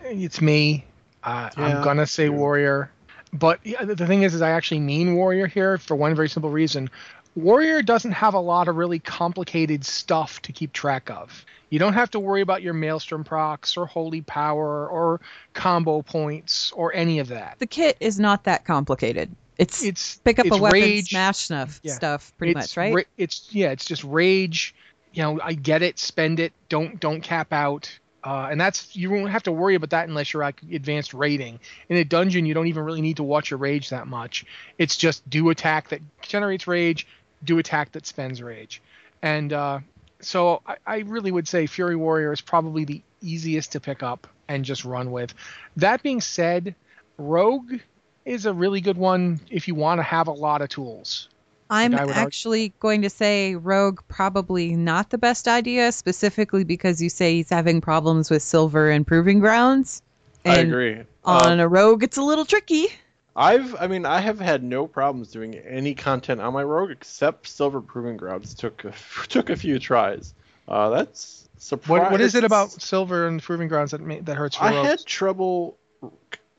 it's 0.04 0.42
me. 0.42 0.84
Uh, 1.24 1.50
I'm 1.56 1.82
gonna 1.82 2.06
say 2.06 2.28
warrior, 2.28 2.92
but 3.34 3.60
the 3.64 4.08
thing 4.08 4.24
is, 4.24 4.34
is 4.34 4.42
I 4.42 4.52
actually 4.52 4.80
mean 4.80 5.16
warrior 5.16 5.48
here 5.48 5.78
for 5.78 5.96
one 5.96 6.16
very 6.16 6.30
simple 6.30 6.50
reason. 6.50 6.90
Warrior 7.36 7.82
doesn't 7.84 8.14
have 8.14 8.34
a 8.34 8.40
lot 8.40 8.68
of 8.68 8.78
really 8.78 9.00
complicated 9.00 9.86
stuff 9.86 10.42
to 10.44 10.52
keep 10.52 10.74
track 10.74 11.10
of. 11.10 11.46
You 11.70 11.80
don't 11.80 11.94
have 11.94 12.10
to 12.12 12.20
worry 12.20 12.42
about 12.42 12.62
your 12.62 12.74
maelstrom 12.74 13.24
procs 13.24 13.76
or 13.78 13.86
holy 13.86 14.22
power 14.22 14.88
or 14.88 15.20
combo 15.54 16.02
points 16.02 16.72
or 16.72 16.94
any 16.96 17.20
of 17.20 17.28
that. 17.28 17.58
The 17.60 17.68
kit 17.68 17.98
is 18.00 18.20
not 18.20 18.46
that 18.46 18.66
complicated. 18.66 19.36
It's, 19.58 19.84
It's 19.84 20.18
pick 20.20 20.40
up 20.40 20.46
it's 20.46 20.56
a 20.56 20.62
weapon, 20.62 20.80
rage, 20.80 21.10
smash 21.10 21.38
stuff, 21.38 21.80
Yeah. 21.84 21.94
stuff, 21.94 22.32
pretty 22.38 22.52
it's 22.52 22.76
much, 22.76 22.78
right? 22.78 22.94
ra- 22.96 23.02
it's 23.18 23.50
yeah, 23.52 23.72
it's 23.72 23.86
just 23.86 24.04
rage. 24.04 24.74
You 25.14 25.24
know, 25.24 25.40
I 25.44 25.54
get 25.54 25.82
it, 25.82 26.00
spend 26.00 26.40
it, 26.40 26.54
don't 26.70 27.00
don't 27.00 27.22
cap 27.22 27.52
out. 27.52 27.92
Uh, 28.24 28.48
and 28.50 28.60
that's 28.60 28.96
you 28.96 29.10
won't 29.10 29.30
have 29.30 29.44
to 29.44 29.52
worry 29.52 29.76
about 29.76 29.92
that 29.92 30.08
unless 30.08 30.34
you're 30.34 30.44
at 30.44 30.56
advanced 30.72 31.14
rating. 31.14 31.60
In 31.90 31.98
a 31.98 32.04
dungeon, 32.04 32.46
you 32.46 32.54
don't 32.54 32.68
even 32.68 32.84
really 32.84 33.02
need 33.02 33.18
to 33.18 33.24
watch 33.24 33.52
your 33.52 33.58
rage 33.58 33.90
that 33.90 34.08
much. 34.08 34.46
It's 34.78 34.98
just 34.98 35.28
do 35.30 35.50
attack 35.50 35.90
that 35.90 36.02
generates 36.22 36.68
rage, 36.68 37.08
do 37.44 37.60
attack 37.60 37.92
that 37.94 38.06
spends 38.06 38.42
rage, 38.42 38.82
and 39.22 39.54
uh, 39.54 39.80
so 40.20 40.62
I, 40.66 40.78
I 40.86 40.98
really 41.00 41.32
would 41.32 41.48
say 41.48 41.68
Fury 41.68 41.96
Warrior 41.96 42.34
is 42.34 42.42
probably 42.42 42.86
the 42.86 43.02
easiest 43.22 43.72
to 43.74 43.80
pick 43.80 44.04
up 44.04 44.28
and 44.48 44.66
just 44.66 44.86
run 44.86 45.12
with. 45.12 45.34
That 45.76 46.04
being 46.04 46.22
said, 46.22 46.76
Rogue 47.18 47.80
is 48.26 48.46
a 48.46 48.54
really 48.54 48.82
good 48.82 48.98
one 48.98 49.40
if 49.50 49.68
you 49.68 49.76
want 49.76 50.00
to 50.00 50.04
have 50.04 50.28
a 50.28 50.32
lot 50.32 50.62
of 50.62 50.70
tools. 50.70 51.30
I'm 51.70 51.94
I 51.94 52.02
would 52.06 52.10
argue- 52.12 52.24
actually 52.24 52.74
going 52.80 53.02
to 53.02 53.10
say 53.10 53.56
Rogue 53.56 54.00
probably 54.08 54.76
not 54.76 55.10
the 55.10 55.18
best 55.18 55.48
idea, 55.48 55.92
specifically 55.92 56.64
because 56.64 57.02
you 57.02 57.10
say 57.10 57.36
he's 57.36 57.50
having 57.50 57.82
problems 57.82 58.30
with 58.30 58.42
silver 58.44 58.90
and 58.90 59.06
proving 59.06 59.40
grounds. 59.40 60.02
I 60.46 60.58
agree. 60.60 61.04
On 61.26 61.60
Uh, 61.60 61.64
a 61.64 61.68
Rogue, 61.68 62.04
it's 62.04 62.18
a 62.18 62.22
little 62.24 62.46
tricky. 62.46 62.88
I've, 63.36 63.76
I 63.76 63.88
mean, 63.88 64.06
I 64.06 64.20
have 64.22 64.40
had 64.40 64.64
no 64.64 64.88
problems 64.88 65.30
doing 65.32 65.56
any 65.56 65.94
content 65.94 66.42
on 66.42 66.54
my 66.54 66.64
rogue 66.64 66.90
except 66.90 67.48
Silver 67.48 67.82
Proving 67.82 68.18
Grounds. 68.18 68.54
Took 68.56 68.86
a, 68.86 68.94
took 69.28 69.50
a 69.50 69.56
few 69.56 69.78
tries. 69.78 70.34
Uh, 70.68 70.90
that's 70.90 71.48
surprising. 71.58 72.04
What 72.04 72.12
what 72.14 72.22
is 72.22 72.34
it 72.34 72.44
about 72.44 72.72
silver 72.72 73.28
and 73.28 73.42
proving 73.42 73.68
grounds 73.68 73.92
that 73.92 74.02
ma- 74.02 74.16
that 74.22 74.36
hurts 74.38 74.58
your 74.58 74.70
I 74.70 74.74
rogues? 74.76 74.88
had 74.88 75.06
trouble 75.06 75.78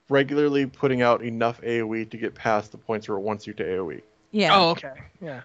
regularly 0.09 0.67
putting 0.67 1.03
out 1.03 1.23
enough 1.23 1.61
AOE 1.63 2.11
to 2.11 2.17
get 2.17 2.35
past 2.35 2.73
the 2.73 2.79
points 2.79 3.09
where 3.09 3.19
it 3.19 3.23
wants 3.23 3.47
you 3.47 3.53
to. 3.55 3.65
AOE. 3.65 4.03
Yeah. 4.31 4.57
Oh, 4.57 4.71
okay, 4.71 4.93
yeah. 5.21 5.43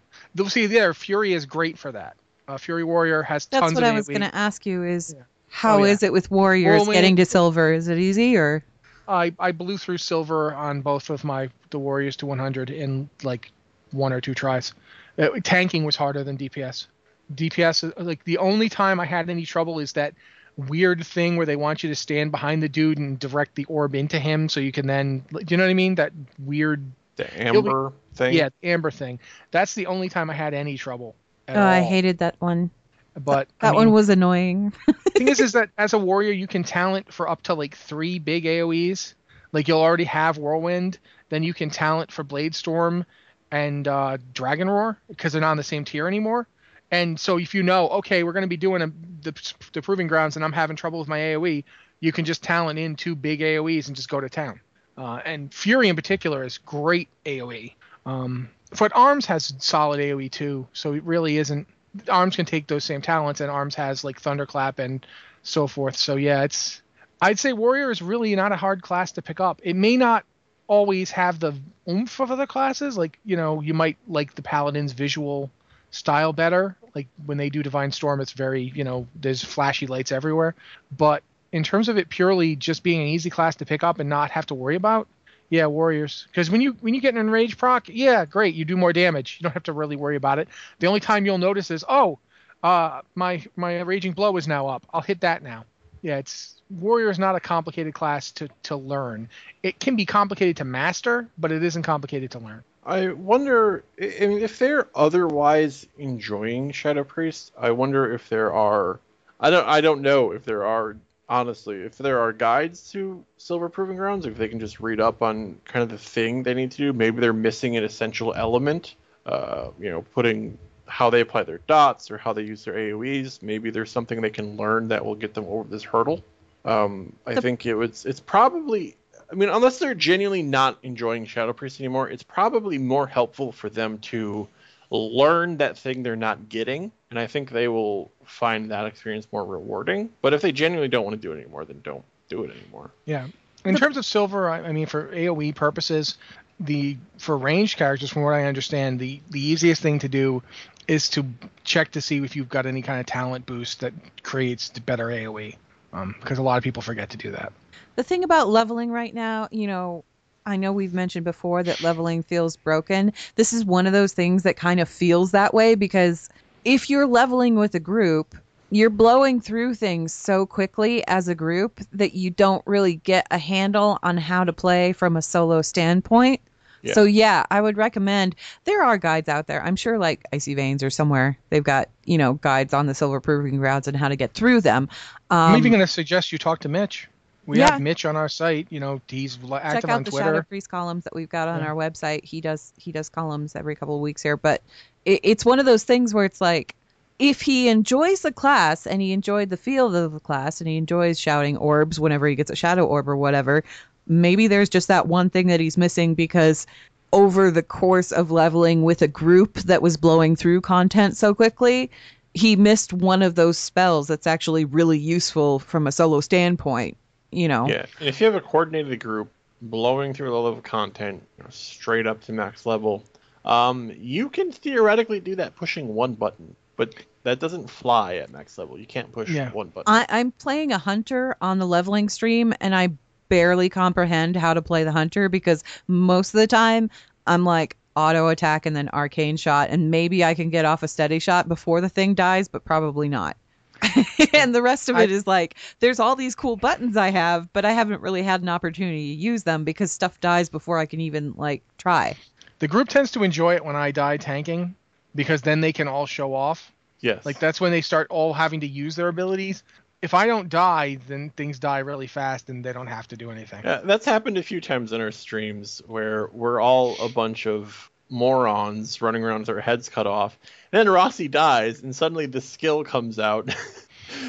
See, 0.47 0.65
there, 0.67 0.93
Fury 0.93 1.33
is 1.33 1.45
great 1.45 1.77
for 1.77 1.91
that. 1.91 2.17
Uh, 2.47 2.57
Fury 2.57 2.83
Warrior 2.83 3.23
has 3.23 3.45
That's 3.45 3.61
tons 3.61 3.73
That's 3.73 3.83
what 3.83 3.89
I 3.89 3.95
was 3.95 4.07
going 4.07 4.21
to 4.21 4.35
ask 4.35 4.65
you 4.65 4.83
is 4.83 5.15
Yeah. 5.17 5.23
how 5.47 5.79
Oh, 5.79 5.83
is 5.83 6.03
it 6.03 6.11
with 6.11 6.29
warriors 6.29 6.81
Well, 6.81 6.91
getting 6.91 7.15
to 7.15 7.25
silver? 7.25 7.71
Is 7.71 7.87
it 7.87 7.97
easy 7.97 8.35
or 8.35 8.63
I 9.07 9.33
I 9.39 9.51
blew 9.51 9.77
through 9.77 9.97
silver 9.97 10.53
on 10.53 10.81
both 10.81 11.09
of 11.09 11.23
my 11.23 11.49
the 11.69 11.79
warriors 11.79 12.15
to 12.17 12.25
100 12.25 12.69
in 12.69 13.09
like 13.23 13.51
one 13.91 14.13
or 14.13 14.21
two 14.21 14.33
tries. 14.33 14.73
Uh, 15.17 15.29
tanking 15.43 15.83
was 15.83 15.95
harder 15.95 16.23
than 16.23 16.37
DPS. 16.37 16.87
DPS 17.33 17.83
uh, 17.97 18.03
like 18.03 18.23
the 18.23 18.37
only 18.37 18.69
time 18.69 18.99
I 18.99 19.05
had 19.05 19.29
any 19.29 19.45
trouble 19.45 19.79
is 19.79 19.93
that 19.93 20.13
weird 20.55 21.05
thing 21.05 21.35
where 21.35 21.45
they 21.45 21.55
want 21.55 21.83
you 21.83 21.89
to 21.89 21.95
stand 21.95 22.31
behind 22.31 22.61
the 22.61 22.69
dude 22.69 22.97
and 22.97 23.17
direct 23.17 23.55
the 23.55 23.65
orb 23.65 23.95
into 23.95 24.19
him 24.19 24.47
so 24.49 24.59
you 24.59 24.71
can 24.71 24.85
then 24.85 25.25
do 25.31 25.43
you 25.47 25.57
know 25.57 25.63
what 25.63 25.69
I 25.69 25.73
mean? 25.73 25.95
That 25.95 26.11
weird 26.39 26.83
The 27.15 27.25
be- 27.25 27.29
amber 27.31 27.93
thing. 28.15 28.33
Yeah, 28.33 28.49
the 28.61 28.69
Amber 28.69 28.91
thing. 28.91 29.19
That's 29.51 29.73
the 29.75 29.87
only 29.87 30.09
time 30.09 30.29
I 30.29 30.33
had 30.33 30.53
any 30.53 30.77
trouble. 30.77 31.15
At 31.47 31.57
Oh, 31.57 31.61
I 31.61 31.81
hated 31.81 32.19
that 32.19 32.35
one. 32.39 32.71
But 33.15 33.47
I 33.61 33.67
That 33.67 33.75
one 33.75 33.87
mean, 33.87 33.93
was 33.93 34.09
annoying. 34.09 34.73
thing 35.15 35.27
is, 35.27 35.39
is 35.39 35.51
that 35.53 35.69
as 35.77 35.93
a 35.93 35.99
warrior, 35.99 36.31
you 36.31 36.47
can 36.47 36.63
talent 36.63 37.13
for 37.13 37.29
up 37.29 37.43
to 37.43 37.53
like 37.53 37.75
three 37.75 38.17
big 38.19 38.45
AOE's. 38.45 39.13
Like 39.51 39.67
you'll 39.67 39.81
already 39.81 40.05
have 40.05 40.39
Whirlwind, 40.39 40.97
then 41.29 41.43
you 41.43 41.53
can 41.53 41.69
talent 41.69 42.11
for 42.11 42.23
Bladestorm 42.23 43.05
and 43.51 43.87
uh, 43.87 44.17
Dragon 44.33 44.67
Roar 44.67 44.97
because 45.09 45.31
they're 45.33 45.41
not 45.41 45.51
on 45.51 45.57
the 45.57 45.63
same 45.63 45.85
tier 45.85 46.07
anymore. 46.07 46.47
And 46.89 47.19
so 47.19 47.37
if 47.37 47.53
you 47.53 47.61
know, 47.61 47.87
okay, 47.89 48.23
we're 48.23 48.33
going 48.33 48.43
to 48.43 48.47
be 48.47 48.57
doing 48.57 48.81
a, 48.81 48.87
the, 49.21 49.53
the 49.73 49.81
Proving 49.83 50.07
Grounds 50.07 50.35
and 50.35 50.43
I'm 50.43 50.51
having 50.53 50.75
trouble 50.75 50.97
with 50.99 51.07
my 51.07 51.19
AOE, 51.19 51.63
you 51.99 52.11
can 52.11 52.25
just 52.25 52.41
talent 52.41 52.79
in 52.79 52.95
two 52.95 53.15
big 53.15 53.41
AOE's 53.41 53.87
and 53.87 53.95
just 53.95 54.09
go 54.09 54.19
to 54.19 54.27
town. 54.29 54.59
Uh, 54.97 55.19
and 55.25 55.53
Fury 55.53 55.89
in 55.89 55.95
particular 55.95 56.43
is 56.43 56.57
great 56.59 57.09
AOE. 57.25 57.73
Um, 58.05 58.49
but 58.77 58.91
Arms 58.95 59.25
has 59.27 59.53
solid 59.59 59.99
AOE 59.99 60.31
too, 60.31 60.67
so 60.73 60.93
it 60.93 61.03
really 61.03 61.37
isn't. 61.37 61.67
Arms 62.09 62.35
can 62.35 62.45
take 62.45 62.67
those 62.67 62.83
same 62.83 63.01
talents, 63.01 63.39
and 63.39 63.49
Arms 63.49 63.75
has 63.75 64.03
like 64.03 64.19
Thunderclap 64.19 64.79
and 64.79 65.05
so 65.43 65.67
forth. 65.67 65.95
So 65.95 66.15
yeah, 66.15 66.43
it's. 66.43 66.81
I'd 67.21 67.39
say 67.39 67.53
Warrior 67.53 67.89
is 67.89 68.01
really 68.01 68.35
not 68.35 68.51
a 68.51 68.57
hard 68.57 68.81
class 68.81 69.13
to 69.13 69.21
pick 69.21 69.39
up. 69.39 69.61
It 69.63 69.75
may 69.75 69.95
not 69.95 70.25
always 70.67 71.11
have 71.11 71.39
the 71.39 71.53
oomph 71.87 72.19
of 72.19 72.31
other 72.31 72.47
classes. 72.47 72.97
Like 72.97 73.19
you 73.23 73.37
know, 73.37 73.61
you 73.61 73.73
might 73.73 73.97
like 74.07 74.35
the 74.35 74.41
Paladin's 74.41 74.93
visual 74.93 75.51
style 75.91 76.33
better. 76.33 76.75
Like 76.95 77.07
when 77.25 77.37
they 77.37 77.49
do 77.49 77.63
Divine 77.63 77.91
Storm, 77.91 78.21
it's 78.21 78.33
very 78.33 78.71
you 78.75 78.83
know 78.83 79.07
there's 79.15 79.43
flashy 79.43 79.87
lights 79.87 80.11
everywhere. 80.11 80.55
But 80.95 81.23
in 81.53 81.63
terms 81.63 81.87
of 81.87 81.97
it 81.97 82.09
purely 82.09 82.57
just 82.57 82.83
being 82.83 83.01
an 83.01 83.07
easy 83.07 83.29
class 83.29 83.55
to 83.57 83.65
pick 83.65 83.83
up 83.83 83.99
and 83.99 84.09
not 84.09 84.31
have 84.31 84.47
to 84.47 84.55
worry 84.55 84.75
about, 84.75 85.07
yeah, 85.49 85.67
warriors. 85.67 86.25
Because 86.27 86.49
when 86.49 86.59
you 86.59 86.73
when 86.81 86.93
you 86.93 86.99
get 86.99 87.13
an 87.13 87.19
enraged 87.19 87.57
proc, 87.57 87.85
yeah, 87.87 88.25
great, 88.25 88.55
you 88.55 88.65
do 88.65 88.75
more 88.75 88.91
damage. 88.91 89.37
You 89.39 89.43
don't 89.43 89.53
have 89.53 89.63
to 89.63 89.73
really 89.73 89.95
worry 89.95 90.15
about 90.15 90.39
it. 90.39 90.49
The 90.79 90.87
only 90.87 90.99
time 90.99 91.25
you'll 91.25 91.37
notice 91.37 91.71
is, 91.71 91.85
oh, 91.87 92.19
uh, 92.63 93.01
my 93.15 93.45
my 93.55 93.79
raging 93.81 94.13
blow 94.13 94.35
is 94.35 94.47
now 94.47 94.67
up. 94.67 94.85
I'll 94.93 95.01
hit 95.01 95.21
that 95.21 95.43
now. 95.43 95.65
Yeah, 96.01 96.17
it's 96.17 96.55
warrior 96.69 97.09
is 97.09 97.19
not 97.19 97.35
a 97.35 97.39
complicated 97.39 97.93
class 97.93 98.31
to 98.31 98.49
to 98.63 98.75
learn. 98.75 99.29
It 99.61 99.79
can 99.79 99.95
be 99.95 100.05
complicated 100.05 100.57
to 100.57 100.65
master, 100.65 101.29
but 101.37 101.51
it 101.51 101.63
isn't 101.63 101.83
complicated 101.83 102.31
to 102.31 102.39
learn. 102.39 102.63
I 102.85 103.09
wonder 103.09 103.83
I 104.01 104.25
mean, 104.25 104.39
if 104.39 104.59
they're 104.59 104.87
otherwise 104.95 105.87
enjoying 105.97 106.71
Shadow 106.71 107.03
Priest. 107.03 107.53
I 107.57 107.71
wonder 107.71 108.11
if 108.11 108.27
there 108.27 108.51
are. 108.51 108.99
I 109.39 109.51
don't. 109.51 109.67
I 109.67 109.81
don't 109.81 110.01
know 110.01 110.31
if 110.31 110.45
there 110.45 110.65
are. 110.65 110.97
Honestly, 111.33 111.81
if 111.81 111.97
there 111.97 112.19
are 112.19 112.31
guides 112.31 112.91
to 112.91 113.25
Silver 113.37 113.67
Proving 113.67 113.97
Grounds, 113.97 114.27
if 114.27 114.37
they 114.37 114.47
can 114.47 114.59
just 114.59 114.79
read 114.79 114.99
up 114.99 115.23
on 115.23 115.57
kind 115.65 115.81
of 115.81 115.89
the 115.89 115.97
thing 115.97 116.43
they 116.43 116.53
need 116.53 116.69
to 116.69 116.77
do. 116.77 116.93
Maybe 116.93 117.21
they're 117.21 117.33
missing 117.33 117.75
an 117.75 117.83
essential 117.83 118.35
element. 118.35 118.93
Uh, 119.25 119.69
you 119.79 119.89
know, 119.89 120.03
putting 120.13 120.59
how 120.85 121.09
they 121.09 121.21
apply 121.21 121.41
their 121.41 121.57
dots 121.65 122.11
or 122.11 122.19
how 122.19 122.33
they 122.33 122.43
use 122.43 122.63
their 122.65 122.75
AOE's. 122.75 123.41
Maybe 123.41 123.71
there's 123.71 123.89
something 123.89 124.21
they 124.21 124.29
can 124.29 124.57
learn 124.57 124.89
that 124.89 125.03
will 125.03 125.15
get 125.15 125.33
them 125.33 125.45
over 125.47 125.67
this 125.67 125.81
hurdle. 125.81 126.23
Um, 126.65 127.13
I 127.25 127.33
The- 127.33 127.41
think 127.41 127.65
it 127.65 127.73
was. 127.73 128.05
It's 128.05 128.19
probably. 128.19 128.95
I 129.31 129.33
mean, 129.33 129.49
unless 129.49 129.79
they're 129.79 129.95
genuinely 129.95 130.43
not 130.43 130.77
enjoying 130.83 131.25
Shadow 131.25 131.53
Priest 131.53 131.79
anymore, 131.79 132.11
it's 132.11 132.21
probably 132.21 132.77
more 132.77 133.07
helpful 133.07 133.51
for 133.51 133.71
them 133.71 133.97
to 134.13 134.47
learn 134.97 135.57
that 135.57 135.77
thing 135.77 136.03
they're 136.03 136.15
not 136.15 136.49
getting, 136.49 136.91
and 137.09 137.19
I 137.19 137.27
think 137.27 137.49
they 137.51 137.67
will 137.67 138.11
find 138.25 138.71
that 138.71 138.85
experience 138.85 139.27
more 139.31 139.45
rewarding. 139.45 140.09
But 140.21 140.33
if 140.33 140.41
they 140.41 140.51
genuinely 140.51 140.87
don't 140.87 141.03
want 141.03 141.19
to 141.19 141.21
do 141.21 141.33
it 141.33 141.41
anymore, 141.41 141.65
then 141.65 141.81
don't 141.83 142.03
do 142.29 142.43
it 142.43 142.51
anymore. 142.51 142.91
Yeah. 143.05 143.27
In 143.65 143.75
terms 143.75 143.97
of 143.97 144.05
silver, 144.05 144.49
I, 144.49 144.59
I 144.61 144.71
mean, 144.71 144.85
for 144.85 145.07
AOE 145.07 145.55
purposes, 145.55 146.17
the 146.59 146.97
for 147.17 147.37
ranged 147.37 147.77
characters, 147.77 148.09
from 148.09 148.23
what 148.23 148.33
I 148.33 148.43
understand, 148.45 148.99
the 148.99 149.21
the 149.29 149.39
easiest 149.39 149.81
thing 149.81 149.99
to 149.99 150.09
do 150.09 150.43
is 150.87 151.09
to 151.11 151.25
check 151.63 151.91
to 151.91 152.01
see 152.01 152.17
if 152.23 152.35
you've 152.35 152.49
got 152.49 152.65
any 152.65 152.81
kind 152.81 152.99
of 152.99 153.05
talent 153.05 153.45
boost 153.45 153.79
that 153.79 153.93
creates 154.21 154.69
better 154.69 155.07
AOE. 155.07 155.55
Um, 155.93 156.15
because 156.19 156.39
a 156.39 156.41
lot 156.43 156.57
of 156.57 156.63
people 156.63 156.81
forget 156.81 157.11
to 157.11 157.17
do 157.17 157.31
that. 157.31 157.53
the 157.95 158.03
thing 158.03 158.23
about 158.23 158.49
leveling 158.49 158.89
right 158.89 159.13
now, 159.13 159.47
you 159.51 159.67
know, 159.67 160.03
I 160.45 160.55
know 160.57 160.71
we've 160.71 160.93
mentioned 160.93 161.25
before 161.25 161.63
that 161.63 161.81
leveling 161.81 162.23
feels 162.23 162.55
broken. 162.57 163.13
This 163.35 163.53
is 163.53 163.65
one 163.65 163.87
of 163.87 163.93
those 163.93 164.13
things 164.13 164.43
that 164.43 164.57
kind 164.57 164.79
of 164.79 164.89
feels 164.89 165.31
that 165.31 165.53
way 165.53 165.75
because 165.75 166.29
if 166.65 166.89
you're 166.89 167.07
leveling 167.07 167.55
with 167.55 167.75
a 167.75 167.79
group, 167.79 168.35
you're 168.71 168.89
blowing 168.89 169.39
through 169.39 169.75
things 169.75 170.13
so 170.13 170.45
quickly 170.45 171.05
as 171.07 171.27
a 171.27 171.35
group 171.35 171.79
that 171.91 172.13
you 172.13 172.29
don't 172.29 172.63
really 172.65 172.95
get 172.95 173.27
a 173.29 173.37
handle 173.37 173.99
on 174.03 174.17
how 174.17 174.43
to 174.43 174.51
play 174.51 174.93
from 174.93 175.15
a 175.15 175.21
solo 175.21 175.61
standpoint. 175.61 176.41
Yeah. 176.81 176.93
So 176.93 177.03
yeah, 177.03 177.45
I 177.49 177.61
would 177.61 177.77
recommend 177.77 178.35
there 178.65 178.83
are 178.83 178.97
guides 178.97 179.29
out 179.29 179.47
there. 179.47 179.63
I'm 179.63 179.75
sure 179.75 179.97
like 179.97 180.23
Icy 180.33 180.53
Veins 180.53 180.83
or 180.83 180.89
somewhere 180.89 181.37
they've 181.49 181.63
got, 181.63 181.87
you 182.05 182.17
know, 182.17 182.33
guides 182.33 182.73
on 182.73 182.87
the 182.87 182.93
silver 182.93 183.21
proving 183.21 183.57
grounds 183.57 183.87
and 183.87 183.95
how 183.95 184.09
to 184.09 184.17
get 184.17 184.33
through 184.33 184.61
them. 184.61 184.89
Um, 185.29 185.53
I'm 185.53 185.57
even 185.57 185.71
going 185.71 185.79
to 185.79 185.87
suggest 185.87 186.31
you 186.31 186.37
talk 186.37 186.59
to 186.61 186.69
Mitch. 186.69 187.07
We 187.45 187.59
Yeah. 187.59 187.71
have 187.71 187.81
Mitch 187.81 188.05
on 188.05 188.15
our 188.15 188.29
site. 188.29 188.67
You 188.69 188.79
know, 188.79 189.01
he's 189.07 189.35
check 189.37 189.51
active 189.63 189.89
out 189.89 189.95
on 189.97 190.03
the 190.03 190.11
Twitter. 190.11 190.25
Shadow 190.27 190.41
Priest 190.43 190.69
columns 190.69 191.03
that 191.03 191.15
we've 191.15 191.29
got 191.29 191.47
on 191.47 191.59
Yeah. 191.59 191.67
our 191.67 191.75
website. 191.75 192.23
He 192.23 192.41
does 192.41 192.73
he 192.77 192.91
does 192.91 193.09
columns 193.09 193.55
every 193.55 193.75
couple 193.75 193.95
of 193.95 194.01
weeks 194.01 194.21
here, 194.21 194.37
but 194.37 194.61
it, 195.05 195.19
it's 195.23 195.45
one 195.45 195.59
of 195.59 195.65
those 195.65 195.83
things 195.83 196.13
where 196.13 196.25
it's 196.25 196.39
like 196.41 196.75
if 197.19 197.41
he 197.41 197.67
enjoys 197.69 198.21
the 198.21 198.31
class 198.31 198.87
and 198.87 199.01
he 199.01 199.11
enjoyed 199.11 199.49
the 199.49 199.57
feel 199.57 199.93
of 199.95 200.13
the 200.13 200.19
class 200.19 200.61
and 200.61 200.67
he 200.67 200.77
enjoys 200.77 201.19
shouting 201.19 201.57
orbs 201.57 201.99
whenever 201.99 202.27
he 202.27 202.35
gets 202.35 202.49
a 202.51 202.55
shadow 202.55 202.85
orb 202.85 203.07
or 203.07 203.15
whatever, 203.17 203.63
maybe 204.07 204.47
there's 204.47 204.69
just 204.69 204.87
that 204.87 205.07
one 205.07 205.29
thing 205.29 205.47
that 205.47 205.59
he's 205.59 205.77
missing 205.77 206.15
because 206.15 206.65
over 207.11 207.51
the 207.51 207.61
course 207.61 208.11
of 208.11 208.31
leveling 208.31 208.83
with 208.83 209.01
a 209.01 209.07
group 209.07 209.53
that 209.59 209.81
was 209.81 209.97
blowing 209.97 210.35
through 210.35 210.59
content 210.61 211.15
so 211.15 211.35
quickly, 211.35 211.91
he 212.33 212.55
missed 212.55 212.91
one 212.93 213.21
of 213.21 213.35
those 213.35 213.57
spells 213.57 214.07
that's 214.07 214.25
actually 214.25 214.65
really 214.65 214.97
useful 214.97 215.59
from 215.59 215.85
a 215.85 215.91
solo 215.91 216.19
standpoint. 216.19 216.97
You 217.33 217.47
know, 217.47 217.67
Yeah, 217.67 217.85
and 217.99 218.07
if 218.07 218.19
you 218.19 218.25
have 218.25 218.35
a 218.35 218.41
coordinated 218.41 218.99
group 218.99 219.31
blowing 219.61 220.13
through 220.13 220.33
a 220.33 220.35
level 220.35 220.57
of 220.57 220.63
content 220.63 221.23
you 221.37 221.43
know, 221.43 221.49
straight 221.49 222.05
up 222.05 222.21
to 222.23 222.33
max 222.33 222.65
level, 222.65 223.03
um, 223.45 223.91
you 223.97 224.29
can 224.29 224.51
theoretically 224.51 225.19
do 225.19 225.35
that 225.35 225.55
pushing 225.55 225.93
one 225.93 226.13
button, 226.13 226.55
but 226.75 226.93
that 227.23 227.39
doesn't 227.39 227.69
fly 227.69 228.15
at 228.15 228.29
max 228.29 228.57
level. 228.57 228.77
You 228.77 228.85
can't 228.85 229.11
push 229.11 229.29
Yeah. 229.29 229.49
one 229.51 229.69
button. 229.69 229.93
I, 229.93 230.05
I'm 230.09 230.31
playing 230.31 230.71
a 230.71 230.77
hunter 230.77 231.35
on 231.41 231.59
the 231.59 231.67
leveling 231.67 232.09
stream, 232.09 232.53
and 232.59 232.75
I 232.75 232.89
barely 233.29 233.69
comprehend 233.69 234.35
how 234.35 234.53
to 234.53 234.61
play 234.61 234.83
the 234.83 234.91
hunter 234.91 235.29
because 235.29 235.63
most 235.87 236.33
of 236.33 236.39
the 236.39 236.47
time 236.47 236.89
I'm 237.25 237.43
like 237.45 237.77
auto 237.95 238.27
attack 238.27 238.65
and 238.65 238.75
then 238.75 238.89
arcane 238.89 239.37
shot, 239.37 239.69
and 239.69 239.91
maybe 239.91 240.23
I 240.23 240.33
can 240.33 240.49
get 240.49 240.65
off 240.65 240.83
a 240.83 240.87
steady 240.87 241.19
shot 241.19 241.47
before 241.47 241.81
the 241.81 241.89
thing 241.89 242.13
dies, 242.15 242.47
but 242.47 242.65
probably 242.65 243.09
not. 243.09 243.37
and 244.33 244.53
the 244.53 244.61
rest 244.61 244.89
of 244.89 244.97
it 244.97 245.11
is 245.11 245.27
like 245.27 245.55
there's 245.79 245.99
all 245.99 246.15
these 246.15 246.35
cool 246.35 246.55
buttons 246.55 246.97
I 246.97 247.09
have, 247.11 247.51
but 247.53 247.65
I 247.65 247.71
haven't 247.71 248.01
really 248.01 248.23
had 248.23 248.41
an 248.41 248.49
opportunity 248.49 249.15
to 249.15 249.21
use 249.21 249.43
them 249.43 249.63
because 249.63 249.91
stuff 249.91 250.19
dies 250.19 250.49
before 250.49 250.77
I 250.79 250.85
can 250.85 251.01
even 251.01 251.33
like 251.35 251.63
try. 251.77 252.15
The 252.59 252.67
group 252.67 252.89
tends 252.89 253.11
to 253.11 253.23
enjoy 253.23 253.55
it 253.55 253.65
when 253.65 253.75
I 253.75 253.91
die 253.91 254.17
tanking 254.17 254.75
because 255.15 255.41
then 255.41 255.61
they 255.61 255.73
can 255.73 255.87
all 255.87 256.05
show 256.05 256.33
off. 256.33 256.71
yes. 257.01 257.25
Like 257.25 257.39
that's 257.39 257.59
when 257.61 257.71
they 257.71 257.81
start 257.81 258.07
all 258.09 258.33
having 258.33 258.61
to 258.61 258.67
use 258.67 258.95
their 258.95 259.09
abilities. 259.09 259.63
If 260.01 260.13
I 260.13 260.27
don't 260.27 260.49
die, 260.49 260.97
then 261.07 261.29
things 261.29 261.59
die 261.59 261.79
really 261.79 262.07
fast 262.07 262.49
and 262.49 262.63
they 262.63 262.73
don't 262.73 262.87
have 262.87 263.07
to 263.09 263.17
do 263.17 263.31
anything. 263.31 263.61
Yeah, 263.63 263.81
that's 263.83 264.05
happened 264.05 264.37
a 264.37 264.43
few 264.43 264.59
times 264.59 264.91
in 264.91 264.99
our 264.99 265.11
streams 265.11 265.81
where 265.87 266.27
we're 266.33 266.59
all 266.59 266.95
a 267.01 267.07
bunch 267.07 267.47
of 267.47 267.89
morons 268.13 269.01
running 269.01 269.23
around 269.23 269.39
with 269.39 269.47
their 269.47 269.59
heads 269.59 269.89
cut 269.89 270.07
off. 270.07 270.37
And 270.71 270.79
then 270.79 270.93
Rossi 270.93 271.27
dies, 271.27 271.81
and 271.81 271.95
suddenly 271.95 272.27
the 272.27 272.41
skill 272.41 272.83
comes 272.83 273.19
out. 273.19 273.53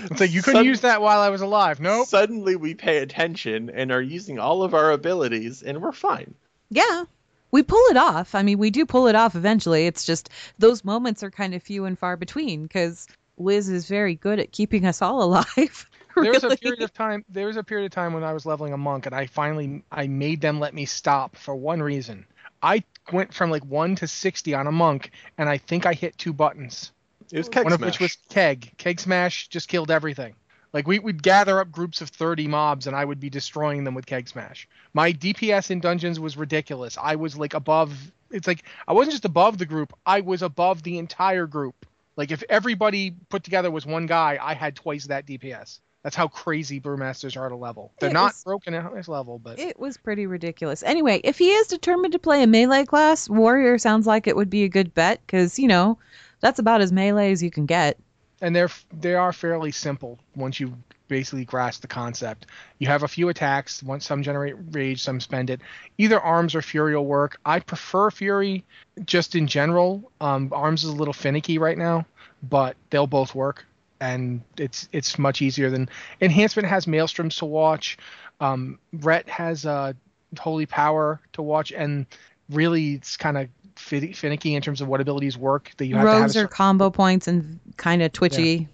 It's 0.05 0.19
like 0.19 0.33
you 0.33 0.41
couldn't 0.41 0.61
Sud- 0.61 0.67
use 0.67 0.81
that 0.81 1.03
while 1.03 1.21
I 1.21 1.29
was 1.29 1.43
alive. 1.43 1.79
Nope. 1.79 2.09
Suddenly 2.09 2.57
we 2.57 2.75
pay 2.75 2.99
attention 2.99 3.69
and 3.69 3.93
are 3.93 4.01
using 4.01 4.39
all 4.39 4.63
of 4.63 4.73
our 4.73 4.91
abilities, 4.93 5.63
and 5.63 5.83
we're 5.83 5.93
fine. 5.93 6.35
Yeah. 6.71 7.05
We 7.51 7.63
pull 7.63 7.83
it 7.91 7.97
off. 7.97 8.35
I 8.35 8.43
mean, 8.43 8.59
we 8.59 8.71
do 8.71 8.87
pull 8.87 9.09
it 9.09 9.15
off 9.15 9.35
eventually. 9.35 9.87
It's 9.87 10.05
just 10.05 10.31
those 10.59 10.85
moments 10.85 11.23
are 11.23 11.31
kind 11.31 11.55
of 11.55 11.63
few 11.63 11.85
and 11.85 11.99
far 11.99 12.17
between 12.17 12.63
because 12.63 13.07
Liz 13.37 13.69
is 13.69 13.87
very 13.87 14.15
good 14.15 14.39
at 14.39 14.53
keeping 14.53 14.87
us 14.87 15.03
all 15.03 15.23
alive. 15.29 15.87
There 16.17 16.33
was 16.33 16.45
a 16.45 16.57
period 16.57 16.83
of 16.83 16.95
time. 16.95 17.25
There 17.29 17.47
was 17.47 17.57
a 17.57 17.65
period 17.65 17.85
of 17.87 17.93
time 17.93 18.15
when 18.15 18.25
I 18.25 18.33
was 18.33 18.47
leveling 18.47 18.73
a 18.73 18.79
monk, 18.79 19.05
and 19.07 19.15
I 19.15 19.27
finally 19.27 19.85
I 19.93 20.07
made 20.07 20.41
them 20.41 20.61
let 20.61 20.73
me 20.73 20.87
stop 20.87 21.37
for 21.37 21.55
one 21.55 21.83
reason. 21.83 22.25
I 22.63 22.85
went 23.13 23.33
from 23.33 23.51
like 23.51 23.65
one 23.65 23.97
to 23.97 24.07
sixty 24.07 24.55
on 24.55 24.67
a 24.67 24.73
monk, 24.73 25.11
and 25.39 25.49
I 25.49 25.59
think 25.59 25.87
I 25.87 25.95
hit 25.95 26.17
two 26.19 26.33
buttons. 26.33 26.93
It 27.33 27.39
was 27.39 27.49
keg 27.49 27.65
one 27.65 27.73
smash. 27.73 27.81
of 27.81 27.87
which 27.87 28.01
was 28.01 28.19
keg. 28.29 28.73
Keg 28.79 29.01
smash 29.01 29.49
just 29.49 29.69
killed 29.69 29.91
everything. 29.91 30.35
Like 30.73 30.89
we 30.89 30.99
would 30.99 31.23
gather 31.23 31.61
up 31.61 31.71
groups 31.71 32.01
of 32.01 32.11
30 32.11 32.49
mobs 32.49 32.89
and 32.89 32.97
I 32.97 33.05
would 33.05 33.21
be 33.21 33.31
destroying 33.31 33.85
them 33.85 33.95
with 33.95 34.07
keg 34.07 34.29
smash. 34.29 34.69
My 34.93 35.13
DPS 35.13 35.71
in 35.71 35.81
dungeons 35.81 36.19
was 36.19 36.37
ridiculous. 36.37 36.99
I 37.01 37.15
was 37.15 37.37
like 37.37 37.55
above 37.55 37.97
it's 38.31 38.49
like 38.49 38.65
I 38.89 38.93
wasn't 38.93 39.13
just 39.13 39.25
above 39.25 39.59
the 39.59 39.67
group, 39.67 39.93
I 40.05 40.21
was 40.21 40.43
above 40.43 40.83
the 40.83 40.99
entire 40.99 41.47
group. 41.47 41.87
Like 42.17 42.33
if 42.33 42.43
everybody 42.49 43.15
put 43.29 43.45
together 43.45 43.71
was 43.71 43.87
one 43.87 44.07
guy, 44.07 44.39
I 44.41 44.55
had 44.55 44.75
twice 44.75 45.07
that 45.07 45.27
DPS. 45.27 45.79
That's 46.05 46.15
how 46.15 46.29
crazy 46.29 46.81
brewmasters 46.81 47.37
are 47.41 47.49
to 47.49 47.57
level. 47.57 47.91
They're 47.99 48.11
not 48.11 48.35
broken 48.45 48.75
at 48.75 48.95
this 48.95 49.09
level, 49.09 49.39
but 49.39 49.59
It 49.59 49.81
was 49.81 49.97
pretty 49.97 50.27
ridiculous. 50.27 50.83
Anyway, 50.83 51.21
if 51.25 51.39
he 51.39 51.51
is 51.51 51.67
determined 51.67 52.13
to 52.13 52.19
play 52.19 52.43
a 52.43 52.47
melee 52.47 52.85
class, 52.85 53.29
warrior 53.29 53.79
sounds 53.79 54.07
like 54.07 54.27
it 54.27 54.37
would 54.37 54.51
be 54.51 54.65
a 54.65 54.69
good 54.69 54.95
bet 54.95 55.21
because 55.27 55.59
you 55.59 55.67
know 55.67 55.99
that's 56.41 56.59
about 56.59 56.83
as 56.83 56.93
melee 56.93 57.33
as 57.33 57.43
you 57.43 57.51
can 57.51 57.67
get. 57.67 57.99
and 58.43 58.55
they're 58.55 58.71
they 59.01 59.15
are 59.15 59.33
fairly 59.33 59.73
simple 59.73 60.19
once 60.37 60.61
you 60.61 60.77
basically 61.09 61.45
grasp 61.45 61.81
the 61.83 61.87
concept. 61.87 62.47
You 62.79 62.87
have 62.89 63.03
a 63.03 63.09
few 63.09 63.29
attacks. 63.29 63.83
Once 63.83 64.07
some 64.07 64.23
generate 64.23 64.57
rage, 64.73 65.03
some 65.03 65.21
spend 65.21 65.49
it. 65.51 65.61
Either 65.99 66.21
arms 66.21 66.55
or 66.55 66.63
fury 66.63 66.95
will 66.97 67.07
work. 67.07 67.39
I 67.45 67.61
prefer 67.61 68.11
fury 68.11 68.65
just 69.05 69.35
in 69.35 69.47
general. 69.47 70.11
Um, 70.21 70.51
arms 70.53 70.83
is 70.85 70.91
a 70.91 70.95
little 70.97 71.13
finicky 71.15 71.59
right 71.59 71.77
now, 71.79 72.07
but 72.43 72.77
they'll 72.91 73.07
both 73.07 73.35
work, 73.35 73.65
and 74.05 74.43
it's 74.59 74.89
it's 74.93 75.19
much 75.19 75.41
easier 75.43 75.71
than 75.71 75.89
enhancement 76.21 76.69
has 76.69 76.87
maelstroms 76.87 77.39
to 77.39 77.45
watch. 77.47 77.97
Um, 78.41 78.79
Ret 78.93 79.29
has 79.29 79.65
uh, 79.65 79.93
holy 80.39 80.67
power 80.67 81.21
to 81.33 81.43
watch, 81.43 81.73
and 81.73 82.07
really 82.51 82.95
it's 82.95 83.17
kind 83.17 83.39
of 83.39 83.49
finicky 83.77 84.55
in 84.55 84.63
terms 84.63 84.81
of 84.81 84.89
what 84.89 85.01
abilities 85.01 85.37
work 85.39 85.73
that 85.79 85.87
you 85.87 85.97
have 85.97 86.05
to 86.05 86.11
have. 86.11 86.19
a 86.19 86.23
Rogues 86.23 86.37
are 86.37 86.47
combo 86.49 86.91
points 86.91 87.27
and 87.27 87.59
kind 87.77 88.03
of 88.03 88.13
twitchy. 88.13 88.69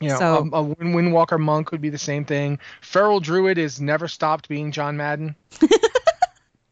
You 0.00 0.10
know, 0.10 0.18
So- 0.18 0.36
um, 0.42 0.50
a 0.52 0.62
Wind- 0.62 0.94
Windwalker 0.94 1.40
monk 1.40 1.70
would 1.72 1.80
be 1.80 1.88
the 1.88 1.98
same 1.98 2.24
thing. 2.24 2.58
Feral 2.82 3.18
druid 3.18 3.56
is 3.58 3.80
never 3.80 4.08
stopped 4.08 4.48
being 4.48 4.70
John 4.70 4.96
Madden. 4.96 5.34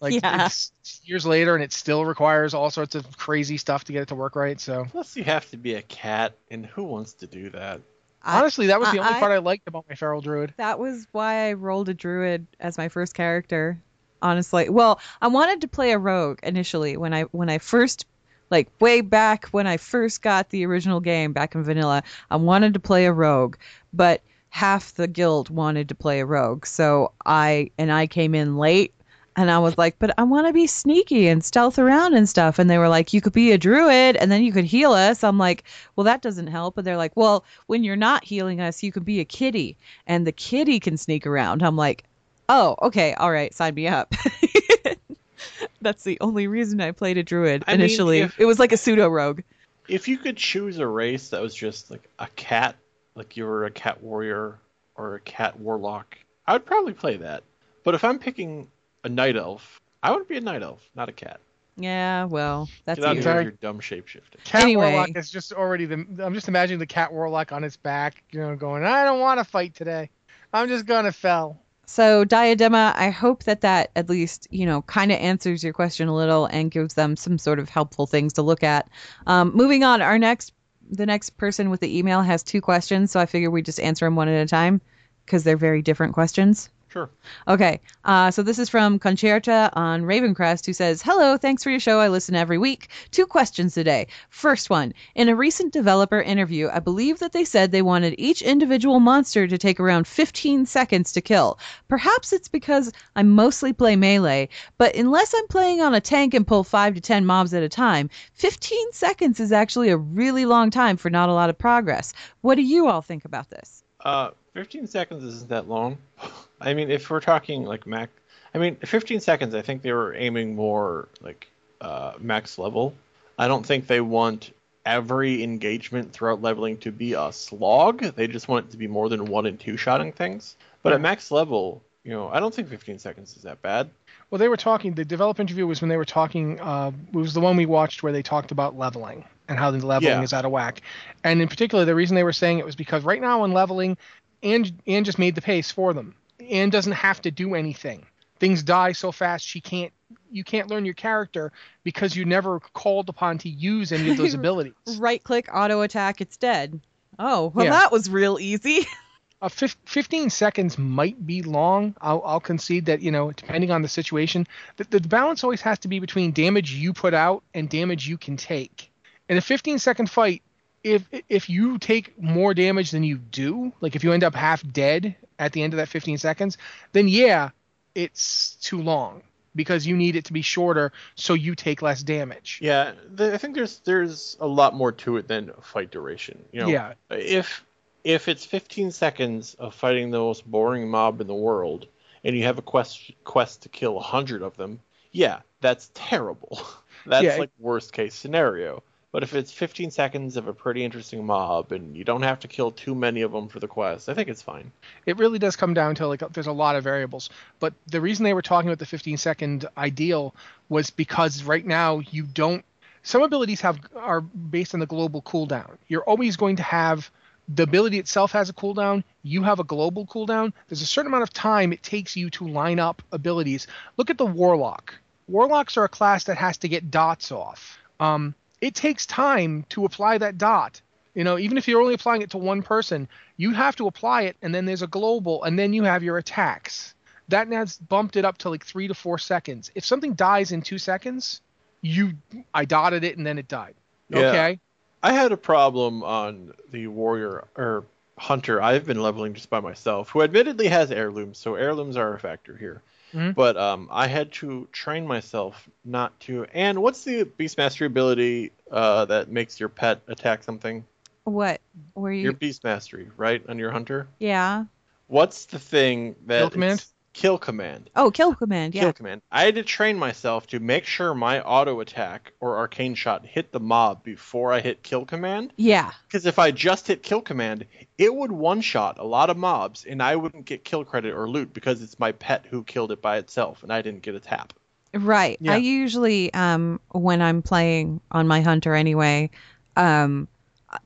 like 0.04 0.22
Yeah. 0.22 0.46
it's 0.46 0.70
years 1.02 1.26
later, 1.26 1.54
and 1.56 1.64
it 1.64 1.72
still 1.72 2.04
requires 2.04 2.54
all 2.54 2.70
sorts 2.70 2.94
of 2.94 3.16
crazy 3.16 3.56
stuff 3.56 3.84
to 3.84 3.92
get 3.92 4.02
it 4.02 4.08
to 4.08 4.14
work 4.14 4.36
right. 4.36 4.60
So 4.60 4.86
Plus, 4.90 5.16
you 5.16 5.24
have 5.24 5.50
to 5.50 5.56
be 5.56 5.74
a 5.74 5.82
cat, 5.82 6.34
and 6.50 6.64
who 6.64 6.84
wants 6.84 7.14
to 7.14 7.26
do 7.26 7.50
that? 7.50 7.80
I- 8.22 8.38
honestly, 8.38 8.68
that 8.68 8.78
was 8.80 8.90
the 8.92 9.00
I- 9.00 9.06
only 9.06 9.16
I- 9.16 9.20
part 9.20 9.32
I 9.32 9.38
liked 9.38 9.66
about 9.66 9.84
my 9.88 9.96
feral 9.96 10.20
druid. 10.20 10.54
That 10.56 10.78
was 10.78 11.06
why 11.12 11.48
I 11.48 11.54
rolled 11.54 11.88
a 11.88 11.94
druid 11.94 12.46
as 12.60 12.78
my 12.78 12.88
first 12.88 13.14
character. 13.14 13.80
Honestly, 14.22 14.70
well, 14.70 15.00
I 15.20 15.26
wanted 15.28 15.60
to 15.62 15.68
play 15.68 15.92
a 15.92 15.98
rogue 15.98 16.38
initially 16.42 16.96
when 16.96 17.12
I 17.12 17.22
when 17.24 17.50
I 17.50 17.58
first 17.58 18.06
like 18.50 18.68
way 18.80 19.00
back 19.02 19.46
when 19.48 19.66
I 19.66 19.76
first 19.76 20.22
got 20.22 20.48
the 20.50 20.64
original 20.64 21.00
game 21.00 21.32
back 21.34 21.54
in 21.54 21.62
vanilla. 21.64 22.02
I 22.30 22.36
wanted 22.36 22.72
to 22.74 22.80
play 22.80 23.04
a 23.04 23.12
rogue, 23.12 23.56
but 23.92 24.22
half 24.48 24.94
the 24.94 25.08
guild 25.08 25.50
wanted 25.50 25.88
to 25.90 25.94
play 25.94 26.20
a 26.20 26.24
rogue. 26.24 26.64
So 26.64 27.12
I 27.26 27.70
and 27.76 27.92
I 27.92 28.06
came 28.06 28.34
in 28.34 28.56
late 28.56 28.93
and 29.36 29.50
I 29.50 29.58
was 29.58 29.76
like, 29.78 29.98
"But 29.98 30.14
I 30.18 30.22
want 30.22 30.46
to 30.46 30.52
be 30.52 30.66
sneaky 30.66 31.28
and 31.28 31.44
stealth 31.44 31.78
around 31.78 32.14
and 32.14 32.28
stuff." 32.28 32.58
And 32.58 32.68
they 32.70 32.78
were 32.78 32.88
like, 32.88 33.12
"You 33.12 33.20
could 33.20 33.32
be 33.32 33.52
a 33.52 33.58
druid 33.58 34.16
and 34.16 34.30
then 34.30 34.42
you 34.44 34.52
could 34.52 34.64
heal 34.64 34.92
us." 34.92 35.24
I'm 35.24 35.38
like, 35.38 35.64
"Well, 35.96 36.04
that 36.04 36.22
doesn't 36.22 36.46
help." 36.48 36.78
And 36.78 36.86
they're 36.86 36.96
like, 36.96 37.16
"Well, 37.16 37.44
when 37.66 37.84
you're 37.84 37.96
not 37.96 38.24
healing 38.24 38.60
us, 38.60 38.82
you 38.82 38.92
could 38.92 39.04
be 39.04 39.20
a 39.20 39.24
kitty 39.24 39.76
and 40.06 40.26
the 40.26 40.32
kitty 40.32 40.80
can 40.80 40.96
sneak 40.96 41.26
around." 41.26 41.62
I'm 41.62 41.76
like, 41.76 42.04
"Oh, 42.48 42.76
okay, 42.82 43.14
all 43.14 43.30
right, 43.32 43.52
sign 43.54 43.74
me 43.74 43.88
up." 43.88 44.12
That's 45.80 46.04
the 46.04 46.18
only 46.20 46.46
reason 46.46 46.80
I 46.80 46.92
played 46.92 47.18
a 47.18 47.22
druid 47.22 47.64
I 47.66 47.72
mean, 47.72 47.80
initially. 47.80 48.20
if- 48.20 48.38
It 48.40 48.46
was 48.46 48.58
like 48.58 48.72
a 48.72 48.76
pseudo 48.76 49.08
rogue. 49.08 49.40
If 49.86 50.08
you 50.08 50.16
could 50.16 50.36
choose 50.38 50.78
a 50.78 50.86
race 50.86 51.28
that 51.28 51.42
was 51.42 51.54
just 51.54 51.90
like 51.90 52.08
a 52.18 52.26
cat, 52.36 52.76
like 53.14 53.36
you 53.36 53.44
were 53.44 53.66
a 53.66 53.70
cat 53.70 54.02
warrior 54.02 54.58
or 54.94 55.16
a 55.16 55.20
cat 55.20 55.58
warlock, 55.60 56.16
I 56.46 56.54
would 56.54 56.64
probably 56.64 56.94
play 56.94 57.18
that. 57.18 57.42
But 57.84 57.94
if 57.94 58.02
I'm 58.02 58.18
picking 58.18 58.68
a 59.04 59.08
night 59.08 59.36
elf, 59.36 59.80
I 60.02 60.10
would 60.12 60.26
be 60.26 60.36
a 60.36 60.40
night 60.40 60.62
elf, 60.62 60.88
not 60.94 61.08
a 61.08 61.12
cat. 61.12 61.40
Yeah, 61.76 62.24
well, 62.24 62.68
that's 62.84 63.00
Get 63.00 63.08
out 63.08 63.16
you. 63.16 63.22
here 63.22 63.34
with 63.36 63.42
your 63.44 63.52
dumb 63.52 63.80
shapeshifting. 63.80 64.42
Cat 64.44 64.62
Anyway. 64.62 64.92
warlock 64.92 65.16
is 65.16 65.30
just 65.30 65.52
already 65.52 65.86
the. 65.86 66.06
I'm 66.22 66.34
just 66.34 66.46
imagining 66.48 66.78
the 66.78 66.86
cat 66.86 67.12
warlock 67.12 67.50
on 67.52 67.64
its 67.64 67.76
back, 67.76 68.22
you 68.30 68.40
know, 68.40 68.54
going, 68.54 68.84
"I 68.84 69.04
don't 69.04 69.18
want 69.20 69.40
to 69.40 69.44
fight 69.44 69.74
today. 69.74 70.10
I'm 70.52 70.68
just 70.68 70.86
gonna 70.86 71.10
fell." 71.10 71.58
So, 71.86 72.24
Diadema, 72.24 72.94
I 72.96 73.10
hope 73.10 73.42
that 73.44 73.60
that 73.62 73.90
at 73.96 74.08
least, 74.08 74.46
you 74.50 74.66
know, 74.66 74.82
kind 74.82 75.10
of 75.12 75.18
answers 75.18 75.62
your 75.64 75.72
question 75.72 76.08
a 76.08 76.14
little 76.14 76.46
and 76.46 76.70
gives 76.70 76.94
them 76.94 77.16
some 77.16 77.38
sort 77.38 77.58
of 77.58 77.68
helpful 77.68 78.06
things 78.06 78.32
to 78.34 78.42
look 78.42 78.62
at. 78.62 78.88
Um, 79.26 79.50
moving 79.54 79.84
on, 79.84 80.00
our 80.00 80.18
next, 80.18 80.52
the 80.90 81.04
next 81.06 81.30
person 81.36 81.68
with 81.70 81.80
the 81.80 81.98
email 81.98 82.22
has 82.22 82.42
two 82.42 82.60
questions, 82.62 83.10
so 83.10 83.20
I 83.20 83.26
figure 83.26 83.50
we 83.50 83.62
just 83.62 83.80
answer 83.80 84.06
them 84.06 84.16
one 84.16 84.28
at 84.28 84.42
a 84.42 84.48
time 84.48 84.80
because 85.26 85.44
they're 85.44 85.56
very 85.58 85.82
different 85.82 86.14
questions. 86.14 86.70
Sure. 86.94 87.10
Okay, 87.48 87.80
uh, 88.04 88.30
so 88.30 88.44
this 88.44 88.60
is 88.60 88.68
from 88.68 89.00
Concerta 89.00 89.68
on 89.72 90.02
Ravencrest, 90.02 90.64
who 90.64 90.72
says, 90.72 91.02
Hello, 91.02 91.36
thanks 91.36 91.64
for 91.64 91.70
your 91.70 91.80
show. 91.80 91.98
I 91.98 92.06
listen 92.06 92.36
every 92.36 92.56
week. 92.56 92.86
Two 93.10 93.26
questions 93.26 93.74
today. 93.74 94.06
First 94.30 94.70
one 94.70 94.94
In 95.16 95.28
a 95.28 95.34
recent 95.34 95.72
developer 95.72 96.20
interview, 96.20 96.68
I 96.72 96.78
believe 96.78 97.18
that 97.18 97.32
they 97.32 97.44
said 97.44 97.72
they 97.72 97.82
wanted 97.82 98.14
each 98.16 98.42
individual 98.42 99.00
monster 99.00 99.48
to 99.48 99.58
take 99.58 99.80
around 99.80 100.06
15 100.06 100.66
seconds 100.66 101.10
to 101.14 101.20
kill. 101.20 101.58
Perhaps 101.88 102.32
it's 102.32 102.46
because 102.46 102.92
I 103.16 103.24
mostly 103.24 103.72
play 103.72 103.96
melee, 103.96 104.48
but 104.78 104.94
unless 104.94 105.34
I'm 105.36 105.48
playing 105.48 105.80
on 105.80 105.94
a 105.94 106.00
tank 106.00 106.32
and 106.32 106.46
pull 106.46 106.62
5 106.62 106.94
to 106.94 107.00
10 107.00 107.26
mobs 107.26 107.52
at 107.54 107.64
a 107.64 107.68
time, 107.68 108.08
15 108.34 108.92
seconds 108.92 109.40
is 109.40 109.50
actually 109.50 109.88
a 109.88 109.96
really 109.96 110.44
long 110.44 110.70
time 110.70 110.96
for 110.96 111.10
not 111.10 111.28
a 111.28 111.34
lot 111.34 111.50
of 111.50 111.58
progress. 111.58 112.14
What 112.42 112.54
do 112.54 112.62
you 112.62 112.86
all 112.86 113.02
think 113.02 113.24
about 113.24 113.50
this? 113.50 113.82
Uh, 113.98 114.30
15 114.54 114.86
seconds 114.86 115.22
isn't 115.24 115.48
that 115.50 115.68
long. 115.68 115.98
I 116.60 116.74
mean, 116.74 116.90
if 116.90 117.10
we're 117.10 117.20
talking 117.20 117.64
like 117.64 117.86
max, 117.86 118.12
I 118.54 118.58
mean, 118.58 118.76
15 118.76 119.20
seconds. 119.20 119.54
I 119.54 119.62
think 119.62 119.82
they 119.82 119.92
were 119.92 120.14
aiming 120.14 120.54
more 120.54 121.08
like 121.20 121.48
uh, 121.80 122.12
max 122.20 122.56
level. 122.56 122.94
I 123.36 123.48
don't 123.48 123.66
think 123.66 123.88
they 123.88 124.00
want 124.00 124.52
every 124.86 125.42
engagement 125.42 126.12
throughout 126.12 126.40
leveling 126.40 126.76
to 126.78 126.92
be 126.92 127.14
a 127.14 127.32
slog. 127.32 128.00
They 128.14 128.28
just 128.28 128.46
want 128.48 128.66
it 128.66 128.70
to 128.70 128.76
be 128.76 128.86
more 128.86 129.08
than 129.08 129.24
one 129.24 129.46
and 129.46 129.58
two 129.58 129.76
shotting 129.76 130.12
things. 130.12 130.56
But 130.82 130.92
at 130.92 131.00
max 131.00 131.30
level, 131.30 131.82
you 132.04 132.12
know, 132.12 132.28
I 132.28 132.38
don't 132.38 132.54
think 132.54 132.68
15 132.68 132.98
seconds 132.98 133.36
is 133.36 133.42
that 133.42 133.60
bad. 133.62 133.90
Well, 134.30 134.38
they 134.38 134.48
were 134.48 134.56
talking. 134.56 134.94
The 134.94 135.04
developer 135.04 135.40
interview 135.40 135.66
was 135.66 135.80
when 135.80 135.88
they 135.88 135.96
were 135.96 136.04
talking. 136.04 136.60
Uh, 136.60 136.92
it 137.12 137.16
was 137.16 137.34
the 137.34 137.40
one 137.40 137.56
we 137.56 137.66
watched 137.66 138.02
where 138.02 138.12
they 138.12 138.22
talked 138.22 138.52
about 138.52 138.76
leveling 138.76 139.24
and 139.48 139.58
how 139.58 139.70
the 139.70 139.84
leveling 139.84 140.18
Yeah. 140.18 140.22
is 140.22 140.32
out 140.32 140.44
of 140.44 140.50
whack. 140.50 140.82
And 141.24 141.40
in 141.42 141.48
particular, 141.48 141.84
the 141.84 141.94
reason 141.94 142.14
they 142.14 142.24
were 142.24 142.32
saying 142.32 142.58
it 142.58 142.66
was 142.66 142.76
because 142.76 143.02
right 143.04 143.20
now 143.20 143.44
in 143.44 143.52
leveling, 143.52 143.96
Anne, 144.44 144.66
Anne 144.86 145.04
just 145.04 145.18
made 145.18 145.34
the 145.34 145.42
pace 145.42 145.70
for 145.70 145.92
them. 145.94 146.14
Anne 146.50 146.70
doesn't 146.70 146.92
have 146.92 147.22
to 147.22 147.30
do 147.30 147.54
anything. 147.54 148.04
Things 148.38 148.62
die 148.62 148.92
so 148.92 149.10
fast 149.12 149.46
she 149.46 149.60
can't. 149.60 149.92
You 150.30 150.44
can't 150.44 150.68
learn 150.68 150.84
your 150.84 150.94
character 150.94 151.52
because 151.82 152.14
you 152.16 152.24
never 152.24 152.60
called 152.60 153.08
upon 153.08 153.38
to 153.38 153.48
use 153.48 153.90
any 153.92 154.10
of 154.10 154.16
those 154.16 154.34
abilities. 154.40 154.74
Right 154.98 155.22
click, 155.22 155.48
auto 155.52 155.80
attack, 155.80 156.20
it's 156.20 156.36
dead. 156.36 156.80
Oh, 157.18 157.52
well, 157.54 157.64
Yeah. 157.64 157.70
that 157.72 157.92
was 157.92 158.10
real 158.10 158.38
easy. 158.40 158.86
uh, 159.42 159.48
fif- 159.48 159.76
15 159.86 160.30
seconds 160.30 160.76
might 160.76 161.24
be 161.24 161.42
long. 161.42 161.94
I'll, 162.00 162.22
I'll 162.24 162.40
concede 162.40 162.86
that, 162.86 163.00
you 163.00 163.12
know, 163.12 163.30
depending 163.32 163.70
on 163.70 163.82
the 163.82 163.88
situation, 163.88 164.46
the, 164.76 164.84
the 164.84 165.00
balance 165.00 165.44
always 165.44 165.60
has 165.62 165.78
to 165.80 165.88
be 165.88 166.00
between 166.00 166.32
damage 166.32 166.72
you 166.72 166.92
put 166.92 167.14
out 167.14 167.42
and 167.54 167.68
damage 167.68 168.08
you 168.08 168.18
can 168.18 168.36
take. 168.36 168.90
In 169.28 169.36
a 169.38 169.40
15 169.40 169.78
second 169.78 170.10
fight, 170.10 170.42
if 170.84 171.08
if 171.28 171.48
you 171.50 171.78
take 171.78 172.20
more 172.20 172.54
damage 172.54 172.90
than 172.90 173.02
you 173.02 173.16
do, 173.16 173.72
like 173.80 173.96
if 173.96 174.04
you 174.04 174.12
end 174.12 174.22
up 174.22 174.34
half 174.34 174.62
dead 174.70 175.16
at 175.38 175.52
the 175.52 175.62
end 175.62 175.72
of 175.72 175.78
that 175.78 175.88
15 175.88 176.18
seconds, 176.18 176.58
then 176.92 177.08
yeah, 177.08 177.50
it's 177.94 178.56
too 178.56 178.80
long 178.80 179.22
because 179.56 179.86
you 179.86 179.96
need 179.96 180.14
it 180.14 180.26
to 180.26 180.32
be 180.32 180.42
shorter 180.42 180.92
so 181.14 181.34
you 181.34 181.54
take 181.54 181.80
less 181.80 182.02
damage. 182.02 182.58
Yeah, 182.62 182.92
I 183.18 183.38
think 183.38 183.54
there's 183.54 183.78
there's 183.80 184.36
a 184.40 184.46
lot 184.46 184.74
more 184.74 184.92
to 184.92 185.16
it 185.16 185.26
than 185.26 185.52
fight 185.62 185.90
duration. 185.90 186.44
You 186.52 186.60
know, 186.60 186.68
Yeah. 186.68 186.92
If 187.10 187.64
if 188.04 188.28
it's 188.28 188.44
15 188.44 188.90
seconds 188.90 189.54
of 189.54 189.74
fighting 189.74 190.10
the 190.10 190.18
most 190.18 190.48
boring 190.48 190.88
mob 190.88 191.22
in 191.22 191.26
the 191.26 191.34
world, 191.34 191.86
and 192.22 192.36
you 192.36 192.44
have 192.44 192.58
a 192.58 192.62
quest 192.62 193.10
quest 193.24 193.62
to 193.62 193.68
kill 193.70 193.94
100 193.94 194.42
of 194.42 194.56
them, 194.58 194.80
yeah, 195.12 195.40
that's 195.60 195.90
terrible. 195.94 196.60
That's 197.06 197.24
Yeah, 197.24 197.36
like 197.36 197.50
worst 197.58 197.92
case 197.92 198.14
scenario. 198.14 198.82
But 199.14 199.22
if 199.22 199.32
it's 199.32 199.52
15 199.52 199.92
seconds 199.92 200.36
of 200.36 200.48
a 200.48 200.52
pretty 200.52 200.82
interesting 200.82 201.24
mob 201.24 201.70
and 201.70 201.96
you 201.96 202.02
don't 202.02 202.22
have 202.22 202.40
to 202.40 202.48
kill 202.48 202.72
too 202.72 202.96
many 202.96 203.22
of 203.22 203.30
them 203.30 203.46
for 203.46 203.60
the 203.60 203.68
quest, 203.68 204.08
I 204.08 204.14
think 204.14 204.28
it's 204.28 204.42
fine. 204.42 204.72
it 205.06 205.18
really 205.18 205.38
does 205.38 205.54
come 205.54 205.72
down 205.72 205.94
to 205.94 206.08
like 206.08 206.18
there's 206.32 206.48
a 206.48 206.52
lot 206.52 206.74
of 206.74 206.82
variables. 206.82 207.30
But 207.60 207.74
the 207.86 208.00
reason 208.00 208.24
they 208.24 208.34
were 208.34 208.42
talking 208.42 208.68
about 208.68 208.80
the 208.80 208.86
15 208.86 209.16
second 209.16 209.66
ideal 209.78 210.34
was 210.68 210.90
because 210.90 211.44
right 211.44 211.64
now 211.64 212.00
you 212.10 212.24
don't 212.24 212.64
some 213.04 213.22
abilities 213.22 213.60
have 213.60 213.78
are 213.94 214.20
based 214.20 214.74
on 214.74 214.80
the 214.80 214.86
global 214.86 215.22
cooldown. 215.22 215.76
You're 215.86 216.02
always 216.02 216.36
going 216.36 216.56
to 216.56 216.64
have 216.64 217.08
the 217.46 217.62
ability 217.62 218.00
itself 218.00 218.32
has 218.32 218.48
a 218.48 218.52
cooldown. 218.52 219.04
You 219.22 219.44
have 219.44 219.60
a 219.60 219.64
global 219.64 220.06
cooldown. 220.06 220.52
There's 220.66 220.82
a 220.82 220.86
certain 220.86 221.12
amount 221.12 221.22
of 221.22 221.32
time 221.32 221.72
it 221.72 221.84
takes 221.84 222.16
you 222.16 222.30
to 222.30 222.48
line 222.48 222.80
up 222.80 223.00
abilities. 223.12 223.68
Look 223.96 224.10
at 224.10 224.18
the 224.18 224.26
warlock. 224.26 224.92
Warlocks 225.28 225.76
are 225.76 225.84
a 225.84 225.88
class 225.88 226.24
that 226.24 226.36
has 226.36 226.58
to 226.58 226.68
get 226.68 226.90
dots 226.90 227.30
off. 227.30 227.78
Um, 228.00 228.34
it 228.64 228.74
takes 228.74 229.06
time 229.06 229.64
to 229.68 229.84
apply 229.84 230.18
that 230.18 230.38
dot 230.38 230.80
you 231.14 231.22
know, 231.22 231.38
even 231.38 231.56
if 231.56 231.68
you're 231.68 231.80
only 231.80 231.94
applying 231.94 232.22
it 232.22 232.30
to 232.30 232.38
one 232.38 232.62
person, 232.62 233.08
you 233.36 233.52
have 233.52 233.76
to 233.76 233.86
apply 233.86 234.22
it, 234.22 234.36
and 234.42 234.54
then 234.54 234.64
there's 234.64 234.82
a 234.82 234.88
global, 234.88 235.44
and 235.44 235.58
then 235.58 235.72
you 235.72 235.84
have 235.84 236.02
your 236.02 236.18
attacks. 236.18 236.94
That 237.28 237.48
has 237.48 237.78
bumped 237.78 238.16
it 238.16 238.24
up 238.24 238.38
to 238.38 238.50
like 238.50 238.64
three 238.64 238.88
to 238.88 238.94
four 238.94 239.18
seconds. 239.18 239.70
If 239.74 239.84
something 239.84 240.14
dies 240.14 240.52
in 240.52 240.60
two 240.60 240.76
seconds, 240.76 241.40
you 241.80 242.14
I 242.52 242.64
dotted 242.64 243.04
it 243.04 243.16
and 243.16 243.26
then 243.26 243.38
it 243.38 243.48
died. 243.48 243.74
Yeah. 244.10 244.18
Okay. 244.18 244.58
I 245.02 245.12
had 245.12 245.32
a 245.32 245.36
problem 245.36 246.02
on 246.02 246.52
the 246.70 246.88
warrior 246.88 247.46
or 247.56 247.86
hunter, 248.18 248.60
I've 248.60 248.84
been 248.84 249.02
leveling 249.02 249.34
just 249.34 249.50
by 249.50 249.60
myself, 249.60 250.10
who 250.10 250.22
admittedly 250.22 250.68
has 250.68 250.90
heirlooms, 250.90 251.38
so 251.38 251.54
heirlooms 251.54 251.96
are 251.96 252.14
a 252.14 252.18
factor 252.18 252.56
here. 252.56 252.82
Mhm. 253.14 253.34
But 253.34 253.56
um, 253.56 253.88
I 253.90 254.06
had 254.08 254.32
to 254.32 254.68
train 254.72 255.06
myself 255.06 255.68
not 255.84 256.18
to. 256.20 256.46
And 256.52 256.82
what's 256.82 257.04
the 257.04 257.24
beast 257.24 257.56
mastery 257.58 257.86
ability 257.86 258.52
uh, 258.70 259.04
that 259.06 259.30
makes 259.30 259.60
your 259.60 259.68
pet 259.68 260.00
attack 260.08 260.42
something? 260.42 260.84
What? 261.24 261.60
Were 261.94 262.12
you? 262.12 262.22
Your 262.22 262.32
beast 262.32 262.64
mastery, 262.64 263.08
right, 263.16 263.42
on 263.48 263.58
your 263.58 263.70
hunter. 263.70 264.08
Yeah. 264.18 264.64
What's 265.06 265.46
the 265.46 265.58
thing 265.58 266.16
that 266.26 266.38
Kill 266.38 266.50
command? 266.50 266.84
Kill 267.14 267.38
command. 267.38 267.90
Oh, 267.94 268.10
kill 268.10 268.34
command. 268.34 268.74
Yeah. 268.74 268.82
Kill 268.82 268.92
command. 268.92 269.22
I 269.30 269.44
had 269.44 269.54
to 269.54 269.62
train 269.62 269.96
myself 269.96 270.48
to 270.48 270.58
make 270.58 270.84
sure 270.84 271.14
my 271.14 271.40
auto 271.40 271.78
attack 271.78 272.32
or 272.40 272.56
arcane 272.56 272.96
shot 272.96 273.24
hit 273.24 273.52
the 273.52 273.60
mob 273.60 274.02
before 274.02 274.52
I 274.52 274.60
hit 274.60 274.82
kill 274.82 275.06
command. 275.06 275.52
Yeah. 275.56 275.92
Because 276.08 276.26
if 276.26 276.40
I 276.40 276.50
just 276.50 276.88
hit 276.88 277.04
kill 277.04 277.20
command, 277.20 277.66
it 277.98 278.12
would 278.12 278.32
one 278.32 278.60
shot 278.60 278.98
a 278.98 279.04
lot 279.04 279.30
of 279.30 279.36
mobs, 279.36 279.84
and 279.84 280.02
I 280.02 280.16
wouldn't 280.16 280.44
get 280.44 280.64
kill 280.64 280.84
credit 280.84 281.14
or 281.14 281.28
loot 281.28 281.54
because 281.54 281.82
it's 281.82 282.00
my 282.00 282.10
pet 282.10 282.46
who 282.50 282.64
killed 282.64 282.90
it 282.90 283.00
by 283.00 283.18
itself, 283.18 283.62
and 283.62 283.72
I 283.72 283.80
didn't 283.80 284.02
get 284.02 284.16
a 284.16 284.20
tap. 284.20 284.52
Right. 284.92 285.38
Yeah. 285.40 285.54
I 285.54 285.56
usually, 285.58 286.34
um, 286.34 286.80
when 286.90 287.22
I'm 287.22 287.42
playing 287.42 288.00
on 288.10 288.26
my 288.26 288.40
hunter 288.40 288.74
anyway, 288.74 289.30
um, 289.76 290.26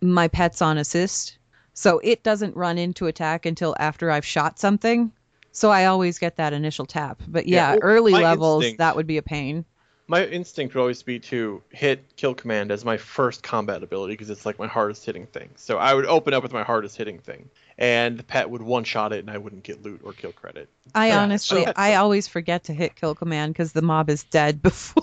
my 0.02 0.28
pet's 0.28 0.60
on 0.60 0.76
assist, 0.76 1.38
so 1.72 2.00
it 2.04 2.22
doesn't 2.22 2.54
run 2.54 2.76
into 2.76 3.06
attack 3.06 3.46
until 3.46 3.74
after 3.78 4.10
I've 4.10 4.26
shot 4.26 4.58
something. 4.58 5.10
So 5.52 5.70
I 5.70 5.86
always 5.86 6.18
get 6.18 6.36
that 6.36 6.52
initial 6.52 6.86
tap. 6.86 7.20
But 7.26 7.46
Yeah, 7.46 7.56
yeah, 7.56 7.70
well, 7.72 7.78
early 7.82 8.12
levels 8.12 8.64
instinct- 8.64 8.78
that 8.78 8.96
would 8.96 9.06
be 9.06 9.16
a 9.18 9.22
pain. 9.22 9.64
My 10.10 10.24
instinct 10.24 10.74
would 10.74 10.80
always 10.80 11.02
be 11.02 11.18
to 11.20 11.62
hit 11.70 12.16
kill 12.16 12.34
command 12.34 12.70
as 12.70 12.82
my 12.82 12.96
first 12.96 13.42
combat 13.42 13.82
ability 13.82 14.14
because 14.14 14.30
it's 14.30 14.46
like 14.46 14.58
my 14.58 14.66
hardest 14.66 15.04
hitting 15.04 15.26
thing. 15.26 15.50
So 15.56 15.76
I 15.76 15.92
would 15.92 16.06
open 16.06 16.32
up 16.32 16.42
with 16.42 16.52
my 16.54 16.62
hardest 16.62 16.96
hitting 16.96 17.18
thing, 17.18 17.50
and 17.76 18.16
the 18.18 18.22
pet 18.22 18.48
would 18.48 18.62
one 18.62 18.84
shot 18.84 19.12
it, 19.12 19.18
and 19.18 19.30
I 19.30 19.36
wouldn't 19.36 19.64
get 19.64 19.82
loot 19.82 20.00
or 20.02 20.14
kill 20.14 20.32
credit. 20.32 20.70
I 20.94 21.08
Yeah, 21.08 21.22
honestly, 21.22 21.64
so- 21.66 21.72
I 21.76 21.96
always 21.96 22.26
forget 22.26 22.64
to 22.64 22.72
hit 22.72 22.94
kill 22.96 23.14
command 23.14 23.52
because 23.52 23.72
the 23.72 23.82
mob 23.82 24.08
is 24.08 24.22
dead 24.24 24.62
before. 24.62 25.02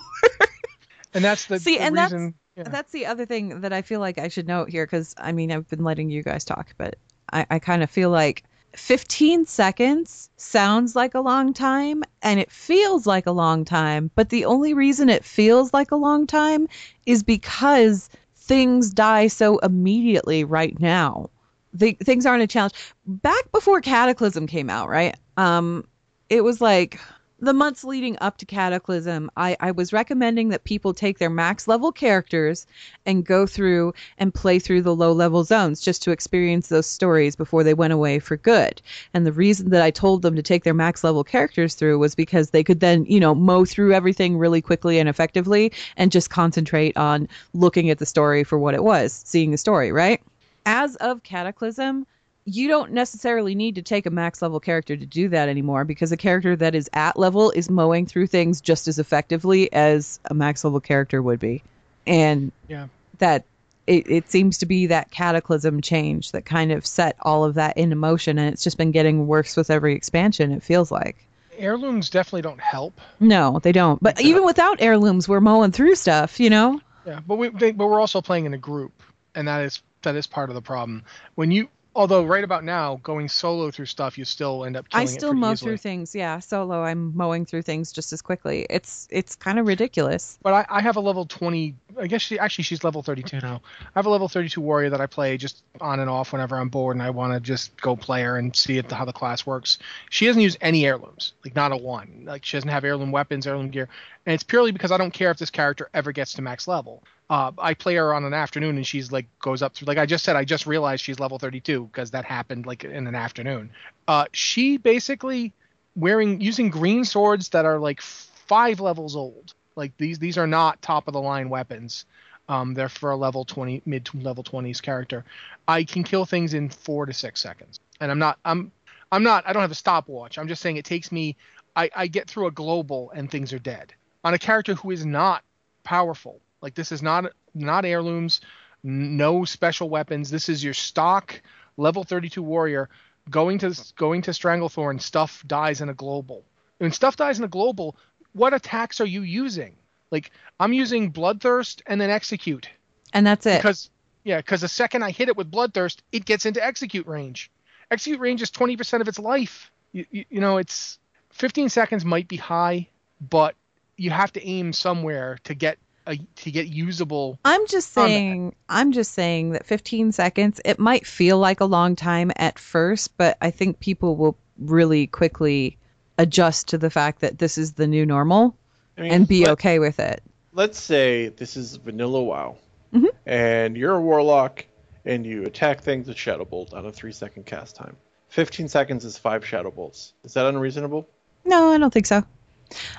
And 1.14 1.24
that's 1.24 1.46
the, 1.46 1.60
See, 1.60 1.78
the 1.78 1.84
and 1.84 1.98
that's- 1.98 2.34
yeah. 2.58 2.64
That's 2.64 2.92
the 2.92 3.06
other 3.08 3.26
thing 3.26 3.62
that 3.62 3.74
I 3.74 3.82
feel 3.82 4.00
like 4.00 4.18
I 4.18 4.30
should 4.30 4.48
note 4.48 4.70
here 4.70 4.86
because 4.86 5.14
I 5.18 5.34
mean 5.34 5.52
I've 5.52 5.68
been 5.68 5.84
letting 5.84 6.10
you 6.10 6.24
guys 6.24 6.46
talk, 6.46 6.74
but 6.78 6.96
I, 7.32 7.46
I 7.52 7.60
kind 7.60 7.84
of 7.84 7.90
feel 7.90 8.10
like 8.10 8.44
15 8.78 9.46
seconds 9.46 10.30
sounds 10.38 10.96
like 10.96 11.14
a 11.14 11.20
long 11.20 11.54
time 11.54 12.04
and 12.22 12.40
it 12.40 12.52
feels 12.52 13.06
like 13.06 13.26
a 13.26 13.32
long 13.32 13.66
time, 13.66 14.12
but 14.16 14.30
the 14.30 14.46
only 14.46 14.74
reason 14.74 15.10
it 15.10 15.26
feels 15.26 15.74
like 15.74 15.92
a 15.92 15.96
long 15.96 16.28
time 16.28 16.68
is 17.06 17.24
because 17.24 18.10
things 18.36 18.92
die 18.92 19.28
so 19.28 19.58
immediately 19.60 20.44
right 20.44 20.80
now. 20.80 21.30
The, 21.74 21.94
things 21.94 22.26
aren't 22.26 22.44
a 22.44 22.48
challenge. 22.48 22.74
Back 23.06 23.52
before 23.52 23.82
Cataclysm 23.82 24.48
came 24.48 24.70
out, 24.70 24.88
right? 24.88 25.16
Um, 25.38 25.86
it 26.30 26.44
was 26.44 26.62
like 26.62 27.00
the 27.46 27.54
months 27.54 27.84
leading 27.84 28.18
up 28.22 28.38
to 28.38 28.46
Cataclysm, 28.46 29.30
I, 29.38 29.56
I 29.60 29.72
was 29.72 29.94
recommending 29.94 30.50
that 30.50 30.64
people 30.64 30.94
take 30.94 31.20
their 31.20 31.30
max 31.30 31.68
level 31.68 31.92
characters 31.92 32.66
and 33.06 33.26
go 33.26 33.46
through 33.46 33.94
and 34.18 34.34
play 34.34 34.60
through 34.60 34.82
the 34.82 34.96
low 34.96 35.12
level 35.12 35.44
zones 35.44 35.80
just 35.80 36.02
to 36.04 36.12
experience 36.12 36.68
those 36.68 36.88
stories 36.88 37.36
before 37.36 37.64
they 37.64 37.74
went 37.74 37.94
away 37.94 38.20
for 38.20 38.36
good. 38.36 38.82
And 39.14 39.26
the 39.26 39.32
reason 39.32 39.70
that 39.70 39.82
I 39.82 39.92
told 39.92 40.24
them 40.24 40.36
to 40.36 40.42
take 40.42 40.64
their 40.64 40.74
max 40.74 41.04
level 41.04 41.24
characters 41.24 41.76
through 41.76 42.00
was 42.00 42.16
because 42.16 42.50
they 42.50 42.64
could 42.64 42.80
then, 42.80 43.06
you 43.06 43.20
know, 43.20 43.36
mow 43.36 43.64
through 43.64 43.94
everything 43.94 44.38
really 44.38 44.62
quickly 44.62 45.00
and 45.00 45.08
effectively 45.08 45.72
and 45.98 46.12
just 46.12 46.30
concentrate 46.30 46.98
on 46.98 47.28
looking 47.54 47.90
at 47.90 48.00
the 48.00 48.06
story 48.06 48.44
for 48.44 48.58
what 48.58 48.74
it 48.74 48.84
was, 48.84 49.24
seeing 49.26 49.52
the 49.52 49.58
story, 49.58 49.92
right? 49.92 50.22
As 50.66 50.96
of 50.96 51.22
Cataclysm, 51.22 52.08
you 52.46 52.68
don't 52.68 52.92
necessarily 52.92 53.56
need 53.56 53.76
to 53.76 53.82
take 53.82 54.06
a 54.06 54.10
max 54.12 54.42
level 54.42 54.60
character 54.60 54.96
to 54.96 55.06
do 55.06 55.30
that 55.30 55.50
anymore 55.50 55.84
because 55.84 56.12
a 56.12 56.18
character 56.18 56.56
that 56.56 56.76
is 56.76 56.90
at 56.94 57.18
level 57.18 57.50
is 57.52 57.70
mowing 57.70 58.06
through 58.06 58.28
things 58.28 58.62
just 58.62 58.88
as 58.88 59.00
effectively 59.00 59.72
as 59.74 60.20
a 60.30 60.34
max 60.34 60.64
level 60.64 60.80
character 60.80 61.22
would 61.22 61.40
be. 61.40 61.64
And 62.06 62.52
Yeah. 62.68 62.88
that 63.18 63.44
it, 63.88 64.10
it 64.10 64.30
seems 64.30 64.60
to 64.60 64.66
be 64.66 64.88
that 64.88 65.10
cataclysm 65.12 65.82
change 65.82 66.32
that 66.34 66.46
kind 66.46 66.72
of 66.72 66.86
set 66.86 67.16
all 67.22 67.44
of 67.46 67.56
that 67.56 67.78
into 67.78 67.96
motion 67.96 68.38
and 68.40 68.52
it's 68.54 68.64
just 68.64 68.78
been 68.78 68.92
getting 68.92 69.28
worse 69.28 69.56
with 69.56 69.70
every 69.70 69.94
expansion 69.96 70.52
it 70.52 70.64
feels 70.64 70.92
like 70.92 71.16
Heirlooms 71.58 72.10
definitely 72.10 72.42
don't 72.42 72.60
help. 72.60 73.00
no 73.20 73.60
they 73.62 73.72
don't 73.72 74.02
but 74.02 74.20
even 74.20 74.44
without 74.44 74.82
heirlooms 74.82 75.28
we're 75.30 75.40
mowing 75.40 75.72
through 75.72 75.94
stuff 75.96 76.40
you 76.40 76.50
know 76.50 76.82
Yeah, 77.06 77.20
but 77.28 77.36
we 77.36 77.50
they, 77.50 77.72
but 77.72 77.86
we're 77.88 78.00
also 78.02 78.22
playing 78.22 78.46
in 78.48 78.54
a 78.56 78.58
group, 78.58 78.92
and 79.36 79.48
that 79.48 79.62
is 79.62 79.82
that 80.02 80.16
is 80.16 80.26
part 80.28 80.50
of 80.50 80.56
the 80.56 80.62
problem. 80.64 81.04
When 81.36 81.52
you 81.52 81.70
although 81.96 82.24
right 82.24 82.44
about 82.44 82.64
now 82.64 83.00
going 83.04 83.28
solo 83.28 83.72
through 83.72 83.86
stuff, 83.86 84.18
you 84.18 84.26
still 84.26 84.66
end 84.66 84.76
up 84.76 84.86
i 84.94 85.06
still 85.06 85.34
mow 85.34 85.54
easily. 85.54 85.72
through 85.72 85.78
things 85.78 86.14
yeah 86.14 86.40
solo 86.40 86.84
i'm 86.84 87.16
mowing 87.16 87.46
through 87.46 87.62
things 87.62 87.92
just 87.92 88.14
as 88.14 88.22
quickly 88.22 88.66
it's 88.70 89.08
it's 89.10 89.36
kind 89.36 89.58
of 89.58 89.66
ridiculous 89.66 90.38
But 90.44 90.54
I, 90.54 90.78
I 90.78 90.82
have 90.82 90.98
a 90.98 91.00
level 91.00 91.26
20. 91.26 91.76
I 91.98 92.08
guess 92.08 92.22
she 92.22 92.38
actually 92.38 92.64
she's 92.64 92.84
level 92.84 93.02
32 93.02 93.40
now. 93.42 93.62
I 93.82 94.00
have 94.00 94.06
a 94.06 94.10
level 94.10 94.28
32 94.28 94.60
warrior 94.60 94.90
that 94.90 95.02
I 95.02 95.06
play 95.06 95.38
just 95.38 95.64
on 95.80 96.00
and 96.00 96.10
off 96.10 96.34
whenever 96.34 96.58
I'm 96.58 96.70
bored 96.70 96.96
and 96.96 97.04
I 97.04 97.10
want 97.10 97.34
to 97.34 97.40
just 97.40 97.80
go 97.82 97.96
play 97.96 98.24
her 98.24 98.38
and 98.38 98.56
see 98.56 98.78
it, 98.78 98.92
how 98.92 99.06
the 99.06 99.14
class 99.14 99.46
works. 99.46 99.80
She 100.10 100.26
doesn't 100.26 100.42
use 100.42 100.58
any 100.62 100.86
heirlooms, 100.86 101.34
like 101.44 101.56
not 101.56 101.72
a 101.72 101.78
one. 101.78 102.24
Like 102.26 102.44
she 102.46 102.58
doesn't 102.58 102.70
have 102.70 102.84
heirloom 102.84 103.12
weapons, 103.12 103.48
heirloom 103.48 103.70
gear, 103.70 103.88
and 104.26 104.34
it's 104.34 104.44
purely 104.44 104.72
because 104.72 104.92
I 104.92 104.98
don't 104.98 105.12
care 105.12 105.32
if 105.32 105.38
this 105.38 105.52
character 105.52 105.90
ever 105.94 106.12
gets 106.12 106.34
to 106.34 106.42
max 106.42 106.68
level. 106.68 107.04
Uh, 107.30 107.52
I 107.58 107.74
play 107.74 107.96
her 107.96 108.14
on 108.14 108.24
an 108.24 108.34
afternoon 108.34 108.76
and 108.76 108.86
she's 108.86 109.12
like 109.12 109.26
goes 109.40 109.64
up 109.64 109.74
through 109.74 109.88
like 109.88 109.98
I 109.98 110.06
just 110.06 110.24
said 110.24 110.36
I 110.36 110.46
just 110.46 110.68
realized 110.68 111.04
she's 111.04 111.20
level 111.20 111.40
32 111.40 111.86
because 111.86 112.12
that 112.12 112.24
happened 112.24 112.66
like 112.68 112.84
in 112.84 113.08
an 113.08 113.16
afternoon. 113.16 113.72
Uh, 114.08 114.26
she 114.32 114.78
basically 114.78 115.54
wearing 115.96 116.40
using 116.40 116.70
green 116.70 117.04
swords 117.04 117.50
that 117.50 117.66
are 117.66 117.80
like 117.80 118.02
five 118.02 118.80
levels 118.80 119.16
old. 119.16 119.54
Like 119.76 119.96
these 119.98 120.20
these 120.20 120.38
are 120.38 120.48
not 120.48 120.82
top 120.82 121.08
of 121.08 121.14
the 121.14 121.22
line 121.22 121.50
weapons. 121.50 122.06
Um, 122.48 122.76
they're 122.76 122.90
for 122.90 123.10
a 123.10 123.16
level 123.16 123.44
20 123.44 123.82
mid 123.86 124.06
to 124.06 124.20
level 124.20 124.44
20s 124.44 124.82
character. 124.82 125.26
I 125.68 125.84
can 125.84 126.04
kill 126.04 126.26
things 126.26 126.54
in 126.54 126.70
four 126.70 127.08
to 127.08 127.14
six 127.14 127.42
seconds, 127.42 127.80
and 128.00 128.12
I'm 128.12 128.20
not 128.20 128.38
I'm 128.46 128.72
I'm 129.12 129.24
not 129.24 129.48
I 129.48 129.54
don't 129.54 129.62
have 129.62 129.72
a 129.72 129.76
stopwatch. 129.76 130.38
I'm 130.38 130.48
just 130.48 130.62
saying 130.62 130.78
it 130.78 130.86
takes 130.86 131.12
me. 131.12 131.36
I, 131.76 131.90
I 131.96 132.08
get 132.08 132.30
through 132.30 132.48
a 132.48 132.52
global 132.52 133.12
and 133.12 133.30
things 133.30 133.52
are 133.52 133.60
dead 133.60 133.94
on 134.24 134.34
a 134.34 134.40
character 134.40 134.76
who 134.76 134.92
is 134.92 135.06
not 135.06 135.44
powerful. 135.84 136.40
Like 136.66 136.74
this 136.74 136.92
is 136.92 137.04
not 137.04 137.32
not 137.54 137.86
heirlooms, 137.86 138.42
no 138.84 139.46
special 139.46 139.88
weapons. 139.88 140.32
This 140.32 140.50
is 140.50 140.64
your 140.64 140.74
stock 140.74 141.40
level 141.78 142.04
32 142.04 142.42
warrior 142.42 142.90
going 143.30 143.60
to 143.60 143.80
going 143.96 144.24
to 144.24 144.32
Stranglethorn. 144.32 145.00
Stuff 145.00 145.44
dies 145.46 145.82
in 145.82 145.90
a 145.90 145.94
global. 145.94 146.44
When 146.80 146.92
stuff 146.92 147.18
dies 147.18 147.38
in 147.38 147.44
a 147.44 147.48
global, 147.48 147.96
what 148.34 148.56
attacks 148.56 149.00
are 149.00 149.06
you 149.06 149.22
using? 149.22 149.76
Like 150.10 150.32
I'm 150.60 150.74
using 150.74 151.14
Bloodthirst 151.14 151.84
and 151.86 152.02
then 152.02 152.10
Execute 152.10 152.68
and 153.14 153.28
that's 153.28 153.46
it 153.46 153.60
because 153.60 153.92
yeah, 154.24 154.38
because 154.38 154.62
the 154.62 154.68
second 154.68 155.04
I 155.04 155.12
hit 155.12 155.30
it 155.30 155.38
with 155.38 155.52
Bloodthirst, 155.52 156.00
it 156.12 156.26
gets 156.26 156.48
into 156.48 156.66
Execute 156.66 157.06
range. 157.06 157.52
Execute 157.92 158.20
range 158.20 158.42
is 158.42 158.50
20% 158.50 159.02
of 159.02 159.08
its 159.08 159.20
life. 159.20 159.72
You, 159.92 160.08
you, 160.10 160.26
you 160.32 160.42
know, 160.42 160.58
it's 160.58 160.98
15 161.30 161.70
seconds 161.70 162.04
might 162.04 162.28
be 162.28 162.38
high, 162.38 162.90
but 163.22 163.54
you 163.98 164.10
have 164.10 164.34
to 164.34 164.44
aim 164.44 164.74
somewhere 164.74 165.38
to 165.44 165.54
get 165.54 165.78
a 166.08 166.18
to 166.18 166.52
get 166.52 166.68
usable. 166.68 167.40
I'm 167.46 167.66
just 167.68 167.94
combat. 167.94 168.10
saying 168.12 168.56
I'm 168.70 168.92
just 168.92 169.14
saying 169.14 169.52
that 169.52 169.66
15 169.66 170.12
seconds 170.12 170.62
it 170.66 170.80
might 170.80 171.06
feel 171.08 171.38
like 171.40 171.60
a 171.62 171.66
long 171.66 171.96
time 171.96 172.32
at 172.36 172.60
first, 172.60 173.18
but 173.18 173.38
I 173.42 173.52
think 173.52 173.80
people 173.80 174.16
will 174.16 174.38
really 174.60 175.08
quickly 175.08 175.78
adjust 176.18 176.70
to 176.70 176.78
the 176.78 176.90
fact 176.90 177.22
that 177.22 177.38
this 177.40 177.58
is 177.58 177.74
the 177.74 177.88
new 177.88 178.06
normal 178.06 178.56
I 178.98 179.02
mean, 179.02 179.12
and 179.12 179.28
be 179.28 179.42
let- 179.42 179.52
okay 179.52 179.80
with 179.80 180.00
it. 180.00 180.22
let's 180.54 180.80
say 180.80 181.28
this 181.30 181.58
is 181.58 181.76
vanilla 181.76 182.24
WoW, 182.24 182.58
Mhm. 182.94 183.10
and 183.26 183.76
you're 183.76 183.96
a 183.96 184.02
warlock, 184.02 184.66
and 185.04 185.26
you 185.26 185.44
attack 185.44 185.82
things 185.82 186.08
with 186.08 186.18
Shadow 186.18 186.46
Bolt 186.46 186.74
on 186.74 186.86
a 186.86 186.92
three 186.92 187.12
second 187.12 187.46
cast 187.46 187.76
time. 187.76 187.98
15 188.30 188.68
seconds 188.70 189.04
is 189.06 189.18
five 189.18 189.46
Shadow 189.46 189.72
Bolts. 189.72 190.14
Is 190.24 190.34
that 190.36 190.46
unreasonable? 190.46 191.08
No, 191.44 191.72
I 191.72 191.78
don't 191.78 191.92
think 191.94 192.06
so. 192.06 192.24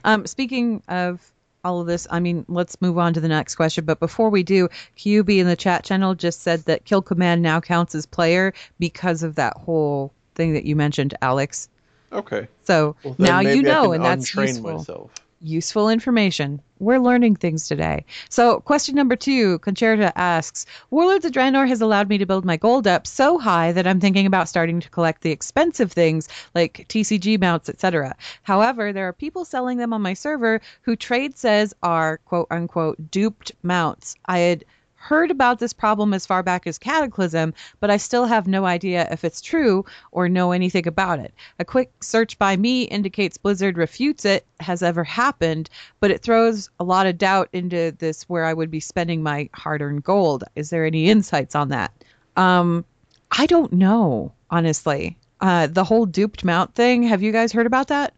Um, 0.04 0.26
speaking 0.26 0.82
of 0.88 1.20
all 1.66 1.80
of 1.80 1.86
this, 1.86 2.06
I 2.10 2.20
mean, 2.20 2.44
let's 2.48 2.80
move 2.80 2.96
on 2.96 3.12
to 3.14 3.20
the 3.20 3.28
next 3.28 3.56
question. 3.56 3.84
But 3.84 3.98
before 3.98 4.30
we 4.30 4.42
do, 4.42 4.68
QB 4.96 5.38
in 5.38 5.46
the 5.46 5.56
chat 5.56 5.84
channel 5.84 6.14
just 6.14 6.42
said 6.42 6.60
that 6.66 6.84
Kill 6.84 7.02
Command 7.02 7.42
now 7.42 7.60
counts 7.60 7.94
as 7.94 8.06
player 8.06 8.54
because 8.78 9.22
of 9.22 9.34
that 9.34 9.56
whole 9.56 10.12
thing 10.36 10.52
that 10.52 10.64
you 10.64 10.76
mentioned, 10.76 11.14
Alex. 11.22 11.68
Okay. 12.12 12.46
So 12.64 12.94
Well, 13.02 13.16
now 13.18 13.40
you 13.40 13.62
know, 13.62 13.92
and 13.92 14.04
that's 14.04 14.30
untrain 14.30 14.48
useful. 14.48 14.78
myself. 14.78 15.10
Useful 15.40 15.88
information. 15.88 16.60
We're 16.78 16.98
learning 16.98 17.36
things 17.36 17.68
today. 17.68 18.04
So, 18.28 18.60
question 18.60 18.94
number 18.94 19.16
two 19.16 19.58
Concerta 19.60 20.12
asks 20.14 20.66
Warlords 20.90 21.24
of 21.24 21.32
Draenor 21.32 21.66
has 21.68 21.80
allowed 21.80 22.08
me 22.08 22.18
to 22.18 22.26
build 22.26 22.44
my 22.44 22.56
gold 22.56 22.86
up 22.86 23.06
so 23.06 23.38
high 23.38 23.72
that 23.72 23.86
I'm 23.86 24.00
thinking 24.00 24.26
about 24.26 24.48
starting 24.48 24.80
to 24.80 24.90
collect 24.90 25.22
the 25.22 25.30
expensive 25.30 25.92
things 25.92 26.28
like 26.54 26.86
TCG 26.88 27.40
mounts, 27.40 27.68
etc. 27.68 28.14
However, 28.42 28.92
there 28.92 29.08
are 29.08 29.12
people 29.12 29.44
selling 29.44 29.78
them 29.78 29.92
on 29.92 30.02
my 30.02 30.14
server 30.14 30.60
who 30.82 30.96
trade 30.96 31.38
says 31.38 31.74
are 31.82 32.18
quote 32.26 32.48
unquote 32.50 33.10
duped 33.10 33.52
mounts. 33.62 34.16
I 34.26 34.38
had 34.38 34.64
heard 35.06 35.30
about 35.30 35.60
this 35.60 35.72
problem 35.72 36.12
as 36.12 36.26
far 36.26 36.42
back 36.42 36.66
as 36.66 36.78
Cataclysm, 36.78 37.54
but 37.78 37.90
I 37.90 37.96
still 37.96 38.26
have 38.26 38.48
no 38.48 38.64
idea 38.64 39.06
if 39.12 39.24
it's 39.24 39.40
true 39.40 39.84
or 40.10 40.28
know 40.28 40.50
anything 40.50 40.88
about 40.88 41.20
it. 41.20 41.32
A 41.60 41.64
quick 41.64 41.92
search 42.02 42.36
by 42.38 42.56
me 42.56 42.82
indicates 42.82 43.38
Blizzard 43.38 43.78
refutes 43.78 44.24
it 44.24 44.44
has 44.58 44.82
ever 44.82 45.04
happened, 45.04 45.70
but 46.00 46.10
it 46.10 46.22
throws 46.22 46.70
a 46.80 46.84
lot 46.84 47.06
of 47.06 47.18
doubt 47.18 47.48
into 47.52 47.92
this 47.98 48.24
where 48.24 48.44
I 48.44 48.52
would 48.52 48.70
be 48.70 48.80
spending 48.80 49.22
my 49.22 49.48
hard 49.54 49.80
earned 49.80 50.02
gold. 50.02 50.42
Is 50.56 50.70
there 50.70 50.84
any 50.84 51.08
insights 51.08 51.54
on 51.54 51.68
that? 51.68 51.92
Um, 52.36 52.84
I 53.30 53.46
don't 53.46 53.72
know, 53.72 54.32
honestly. 54.50 55.16
Uh, 55.40 55.68
the 55.68 55.84
whole 55.84 56.06
duped 56.06 56.44
mount 56.44 56.74
thing, 56.74 57.04
have 57.04 57.22
you 57.22 57.30
guys 57.30 57.52
heard 57.52 57.66
about 57.66 57.88
that? 57.88 58.12